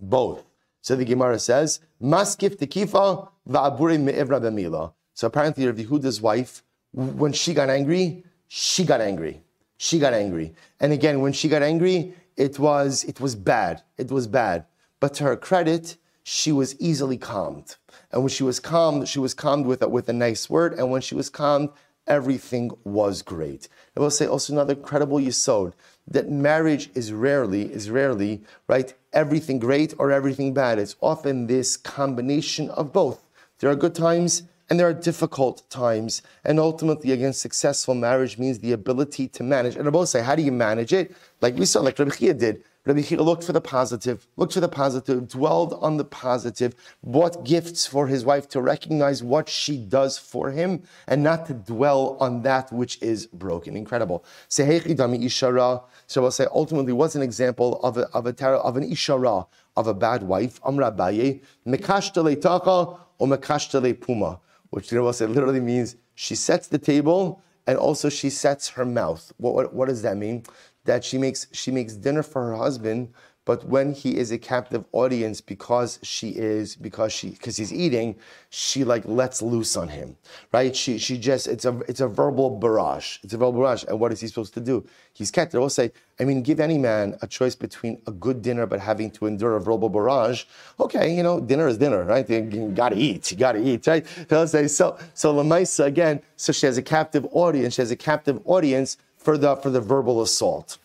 both. 0.00 0.44
So 0.82 0.96
the 0.96 1.04
Gemara 1.04 1.38
says, 1.38 1.80
Maskif 2.02 2.56
tekifa 2.56 3.28
va'aburi 3.48 4.00
me'evra 4.00 4.40
b'mila. 4.40 4.92
So 5.14 5.26
apparently 5.26 5.66
Rav 5.66 5.76
Yehuda's 5.76 6.20
wife, 6.20 6.62
when 6.92 7.32
she 7.32 7.52
got 7.52 7.68
angry, 7.68 8.24
she 8.48 8.84
got 8.84 9.00
angry. 9.00 9.42
She 9.76 9.98
got 9.98 10.14
angry. 10.14 10.54
And 10.80 10.92
again, 10.92 11.20
when 11.20 11.32
she 11.32 11.48
got 11.48 11.62
angry, 11.62 12.14
it 12.36 12.58
was 12.58 13.04
it 13.04 13.20
was 13.20 13.34
bad. 13.34 13.82
It 13.98 14.10
was 14.10 14.26
bad. 14.26 14.64
But 14.98 15.14
to 15.14 15.24
her 15.24 15.36
credit, 15.36 15.96
she 16.22 16.52
was 16.52 16.78
easily 16.80 17.16
calmed. 17.16 17.76
And 18.12 18.22
when 18.22 18.30
she 18.30 18.42
was 18.42 18.60
calmed, 18.60 19.08
she 19.08 19.18
was 19.18 19.34
calmed 19.34 19.66
with 19.66 19.82
a, 19.82 19.88
with 19.88 20.08
a 20.08 20.12
nice 20.12 20.48
word. 20.50 20.74
And 20.74 20.90
when 20.90 21.00
she 21.00 21.14
was 21.14 21.30
calmed, 21.30 21.70
everything 22.10 22.72
was 22.84 23.22
great. 23.22 23.68
I 23.96 24.00
will 24.00 24.10
say 24.10 24.26
also 24.26 24.52
another 24.52 24.74
incredible 24.74 25.18
yisod 25.18 25.72
that 26.08 26.28
marriage 26.28 26.90
is 26.94 27.12
rarely, 27.12 27.72
is 27.72 27.88
rarely, 27.88 28.42
right, 28.66 28.92
everything 29.12 29.60
great 29.60 29.94
or 29.96 30.10
everything 30.10 30.52
bad. 30.52 30.78
It's 30.80 30.96
often 31.00 31.46
this 31.46 31.76
combination 31.76 32.68
of 32.70 32.92
both. 32.92 33.24
There 33.60 33.70
are 33.70 33.76
good 33.76 33.94
times 33.94 34.42
and 34.68 34.78
there 34.78 34.88
are 34.88 34.92
difficult 34.92 35.62
times. 35.70 36.22
And 36.44 36.58
ultimately, 36.58 37.12
again, 37.12 37.32
successful 37.32 37.94
marriage 37.94 38.38
means 38.38 38.58
the 38.58 38.72
ability 38.72 39.28
to 39.28 39.42
manage. 39.44 39.76
And 39.76 39.86
I 39.86 39.90
will 39.90 40.06
say, 40.06 40.22
how 40.22 40.34
do 40.34 40.42
you 40.42 40.52
manage 40.52 40.92
it? 40.92 41.14
Like 41.40 41.56
we 41.56 41.64
saw, 41.64 41.80
like 41.80 41.98
Rabbi 41.98 42.10
Chia 42.10 42.34
did. 42.34 42.64
Rabbi 42.86 43.02
Chia 43.02 43.20
looked 43.20 43.44
for 43.44 43.52
the 43.52 43.60
positive, 43.60 44.26
looked 44.38 44.54
for 44.54 44.60
the 44.60 44.68
positive, 44.68 45.28
dwelled 45.28 45.74
on 45.82 45.98
the 45.98 46.04
positive, 46.04 46.74
bought 47.04 47.44
gifts 47.44 47.86
for 47.86 48.06
his 48.06 48.24
wife 48.24 48.48
to 48.48 48.62
recognize 48.62 49.22
what 49.22 49.50
she 49.50 49.76
does 49.76 50.16
for 50.16 50.50
him 50.50 50.82
and 51.06 51.22
not 51.22 51.44
to 51.46 51.52
dwell 51.52 52.16
on 52.20 52.40
that 52.42 52.72
which 52.72 52.96
is 53.02 53.26
broken. 53.26 53.76
Incredible. 53.76 54.24
So 54.48 54.64
we'll 54.64 56.30
say 56.30 56.46
ultimately 56.54 56.94
was 56.94 57.14
an 57.14 57.20
example 57.22 57.80
of, 57.82 57.98
a, 57.98 58.08
of, 58.14 58.26
a, 58.26 58.46
of 58.46 58.78
an 58.78 58.90
ishara, 58.90 59.46
of 59.76 59.86
a 59.86 59.92
bad 59.92 60.22
wife? 60.22 60.58
Amra 60.64 60.90
Baye, 60.90 61.42
mekashtale 61.66 62.40
taka 62.40 62.98
or 63.18 63.26
mekashtale 63.26 64.00
puma, 64.00 64.40
which 64.70 64.90
know, 64.90 65.02
we'll 65.02 65.12
say 65.12 65.26
literally 65.26 65.60
means 65.60 65.96
she 66.14 66.34
sets 66.34 66.68
the 66.68 66.78
table 66.78 67.42
and 67.66 67.78
also 67.78 68.08
she 68.08 68.30
sets 68.30 68.68
her 68.70 68.84
mouth. 68.84 69.32
What, 69.36 69.54
what, 69.54 69.74
what 69.74 69.88
does 69.88 70.02
that 70.02 70.16
mean? 70.16 70.44
That 70.90 71.04
she 71.04 71.18
makes 71.18 71.46
she 71.52 71.70
makes 71.70 71.94
dinner 71.94 72.22
for 72.22 72.48
her 72.48 72.56
husband 72.56 73.08
but 73.44 73.64
when 73.64 73.92
he 73.92 74.18
is 74.18 74.32
a 74.32 74.38
captive 74.38 74.84
audience 74.92 75.40
because 75.40 76.00
she 76.02 76.30
is 76.30 76.76
because 76.76 77.12
she 77.12 77.30
because 77.30 77.56
he's 77.56 77.72
eating 77.72 78.16
she 78.50 78.84
like 78.84 79.04
lets 79.06 79.40
loose 79.40 79.76
on 79.76 79.88
him 79.88 80.16
right? 80.52 80.74
She 80.74 80.98
she 80.98 81.18
just 81.18 81.46
it's 81.48 81.64
a 81.64 81.78
it's 81.88 82.00
a 82.00 82.08
verbal 82.08 82.50
barrage. 82.50 83.18
It's 83.22 83.34
a 83.34 83.38
verbal 83.38 83.60
barrage. 83.60 83.84
And 83.88 84.00
what 84.00 84.12
is 84.12 84.20
he 84.20 84.28
supposed 84.28 84.54
to 84.54 84.60
do? 84.60 84.84
He's 85.12 85.30
captive. 85.30 85.58
I 85.58 85.62
will 85.62 85.70
say 85.70 85.92
i 86.20 86.24
mean 86.24 86.42
give 86.42 86.60
any 86.60 86.78
man 86.78 87.16
a 87.22 87.26
choice 87.26 87.54
between 87.54 88.02
a 88.06 88.12
good 88.12 88.42
dinner 88.42 88.66
but 88.66 88.78
having 88.80 89.10
to 89.12 89.26
endure 89.26 89.56
a 89.56 89.60
verbal 89.60 89.88
barrage. 89.88 90.44
Okay 90.78 91.14
you 91.14 91.22
know 91.22 91.40
dinner 91.40 91.68
is 91.68 91.78
dinner 91.78 92.04
right? 92.04 92.28
You 92.28 92.72
gotta 92.74 92.98
eat. 92.98 93.30
You 93.30 93.36
gotta 93.36 93.60
eat 93.60 93.86
right? 93.86 94.06
I'll 94.30 94.46
say 94.48 94.68
so 94.68 94.98
so 95.14 95.34
lamaisa 95.34 95.86
again 95.86 96.22
so 96.36 96.52
she 96.52 96.66
has 96.66 96.78
a 96.78 96.82
captive 96.82 97.26
audience. 97.32 97.74
She 97.74 97.82
has 97.82 97.90
a 97.90 97.96
captive 97.96 98.40
audience 98.44 98.98
for 99.20 99.36
the 99.38 99.56
for 99.56 99.70
the 99.70 99.80
verbal 99.80 100.22
assault. 100.22 100.78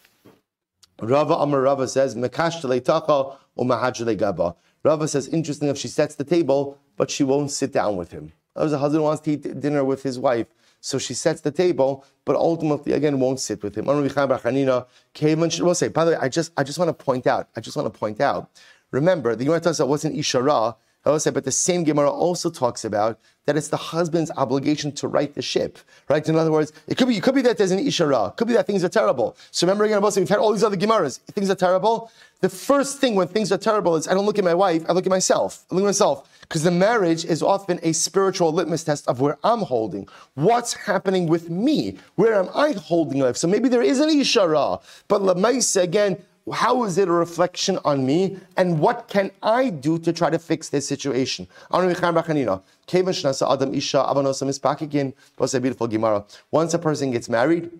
Rava 1.01 1.33
Amar 1.35 1.61
Rava 1.61 1.87
says 1.87 2.15
Mekashtale 2.15 3.37
or 3.55 4.15
Gaba. 4.15 4.55
Rava 4.83 5.07
says 5.07 5.27
interesting 5.29 5.69
if 5.69 5.77
she 5.77 5.87
sets 5.87 6.15
the 6.15 6.23
table, 6.23 6.77
but 6.97 7.09
she 7.09 7.23
won't 7.23 7.51
sit 7.51 7.71
down 7.73 7.97
with 7.97 8.11
him. 8.11 8.31
As 8.55 8.71
a 8.71 8.77
husband 8.77 9.03
wants 9.03 9.21
to 9.23 9.31
eat 9.31 9.59
dinner 9.59 9.83
with 9.83 10.03
his 10.03 10.17
wife, 10.19 10.47
so 10.79 10.97
she 10.97 11.13
sets 11.13 11.41
the 11.41 11.51
table, 11.51 12.05
but 12.23 12.35
ultimately 12.35 12.93
again 12.93 13.19
won't 13.19 13.39
sit 13.39 13.63
with 13.63 13.75
him. 13.75 13.85
By 13.85 13.95
the 13.95 14.01
way, 16.11 16.17
I 16.17 16.29
just 16.29 16.51
I 16.55 16.63
just 16.63 16.79
want 16.79 16.89
to 16.89 17.05
point 17.05 17.27
out. 17.27 17.49
I 17.55 17.61
just 17.61 17.75
want 17.75 17.91
to 17.91 17.99
point 17.99 18.21
out. 18.21 18.49
Remember, 18.91 19.35
the 19.35 19.45
Gemara 19.45 19.59
about 19.59 19.87
what's 19.89 20.05
an 20.05 20.15
ishara. 20.15 20.75
But 21.05 21.43
the 21.43 21.51
same 21.51 21.83
Gemara 21.83 22.09
also 22.09 22.49
talks 22.49 22.83
about 22.83 23.19
that 23.45 23.55
it's 23.55 23.67
the 23.67 23.77
husband's 23.77 24.31
obligation 24.37 24.91
to 24.93 25.07
right 25.07 25.33
the 25.35 25.41
ship, 25.41 25.77
right? 26.09 26.27
In 26.27 26.35
other 26.35 26.51
words, 26.51 26.73
it 26.87 26.97
could 26.97 27.07
be, 27.07 27.17
it 27.17 27.21
could 27.21 27.35
be 27.35 27.43
that 27.43 27.59
there's 27.59 27.69
an 27.69 27.77
ishara, 27.77 28.29
it 28.31 28.37
could 28.37 28.47
be 28.47 28.55
that 28.55 28.65
things 28.65 28.83
are 28.83 28.89
terrible. 28.89 29.37
So 29.51 29.67
remember 29.67 29.83
again, 29.83 30.01
we've 30.01 30.27
had 30.27 30.39
all 30.39 30.51
these 30.51 30.63
other 30.63 30.75
Gemaras, 30.75 31.19
things 31.19 31.51
are 31.51 31.55
terrible. 31.55 32.11
The 32.41 32.49
first 32.49 32.99
thing 32.99 33.13
when 33.13 33.27
things 33.27 33.51
are 33.51 33.57
terrible 33.59 33.95
is 33.95 34.07
I 34.07 34.15
don't 34.15 34.25
look 34.25 34.39
at 34.39 34.43
my 34.43 34.55
wife, 34.55 34.83
I 34.89 34.93
look 34.93 35.05
at 35.05 35.11
myself. 35.11 35.65
I 35.71 35.75
look 35.75 35.83
at 35.83 35.87
myself. 35.87 36.27
Because 36.41 36.63
the 36.63 36.71
marriage 36.71 37.23
is 37.23 37.41
often 37.41 37.79
a 37.83 37.91
spiritual 37.91 38.51
litmus 38.51 38.83
test 38.83 39.07
of 39.07 39.19
where 39.19 39.37
I'm 39.43 39.61
holding. 39.61 40.07
What's 40.33 40.73
happening 40.73 41.27
with 41.27 41.49
me? 41.49 41.97
Where 42.15 42.33
am 42.35 42.49
I 42.53 42.73
holding 42.73 43.19
life? 43.19 43.37
So 43.37 43.47
maybe 43.47 43.69
there 43.69 43.81
is 43.81 43.99
an 43.99 44.09
ishara, 44.09 44.81
but 45.07 45.21
Lamaisa 45.21 45.83
again, 45.83 46.17
how 46.53 46.83
is 46.83 46.97
it 46.97 47.07
a 47.07 47.11
reflection 47.11 47.79
on 47.83 48.05
me? 48.05 48.37
And 48.55 48.79
what 48.79 49.07
can 49.07 49.31
I 49.41 49.69
do 49.69 49.97
to 49.99 50.13
try 50.13 50.29
to 50.29 50.37
fix 50.37 50.69
this 50.69 50.87
situation? 50.87 51.47
Once 51.71 51.93
a 56.73 56.79
person 56.79 57.11
gets 57.11 57.29
married, 57.29 57.71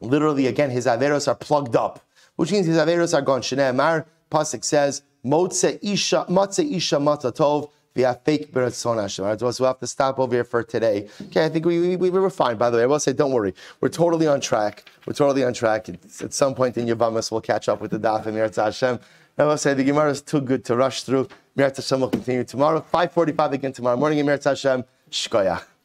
literally 0.00 0.46
again, 0.46 0.70
his 0.70 0.86
averos 0.86 1.28
are 1.28 1.34
plugged 1.34 1.76
up, 1.76 2.04
which 2.36 2.52
means 2.52 2.66
his 2.66 2.76
averos 2.76 3.14
are 3.14 3.22
gone. 3.22 3.40
Shnei 3.40 3.74
Mar, 3.74 4.06
Pasuk 4.30 4.64
says, 4.64 5.02
Motze 5.24 5.78
Isha, 5.82 6.26
Matze 6.28 6.70
Isha 6.70 6.96
Matatov, 6.96 7.70
we 7.98 8.04
have 8.04 8.22
fake 8.22 8.52
Beratzon 8.52 9.00
Hashem. 9.02 9.24
Right, 9.24 9.38
so 9.38 9.46
we'll 9.46 9.66
have 9.66 9.80
to 9.80 9.86
stop 9.86 10.18
over 10.20 10.32
here 10.32 10.44
for 10.44 10.62
today. 10.62 11.08
Okay, 11.26 11.44
I 11.44 11.48
think 11.48 11.66
we, 11.66 11.96
we, 11.96 11.96
we 11.96 12.10
were 12.10 12.30
fine, 12.30 12.56
by 12.56 12.70
the 12.70 12.76
way. 12.76 12.84
I 12.84 12.86
will 12.86 13.00
say, 13.00 13.12
don't 13.12 13.32
worry. 13.32 13.52
We're 13.80 13.88
totally 13.88 14.28
on 14.28 14.40
track. 14.40 14.84
We're 15.04 15.14
totally 15.14 15.44
on 15.44 15.52
track. 15.52 15.88
It's, 15.88 16.22
at 16.22 16.32
some 16.32 16.54
point 16.54 16.78
in 16.78 16.86
Yavamas, 16.86 17.32
we'll 17.32 17.40
catch 17.40 17.68
up 17.68 17.80
with 17.80 17.90
the 17.90 17.98
Daf 17.98 18.24
and 18.26 18.36
Meretz 18.36 18.54
Hashem. 18.54 19.00
I 19.36 19.44
will 19.44 19.58
say, 19.58 19.74
the 19.74 19.84
Gemara 19.84 20.10
is 20.10 20.22
too 20.22 20.40
good 20.40 20.64
to 20.66 20.76
rush 20.76 21.02
through. 21.02 21.28
Meretz 21.56 21.76
Hashem 21.76 22.00
will 22.00 22.08
continue 22.08 22.44
tomorrow. 22.44 22.84
5.45 22.92 23.52
again 23.52 23.72
tomorrow 23.72 23.96
morning 23.96 24.20
in 24.20 24.26
Meretz 24.26 24.44
Hashem. 24.44 24.84
Shkoyach. 25.10 25.77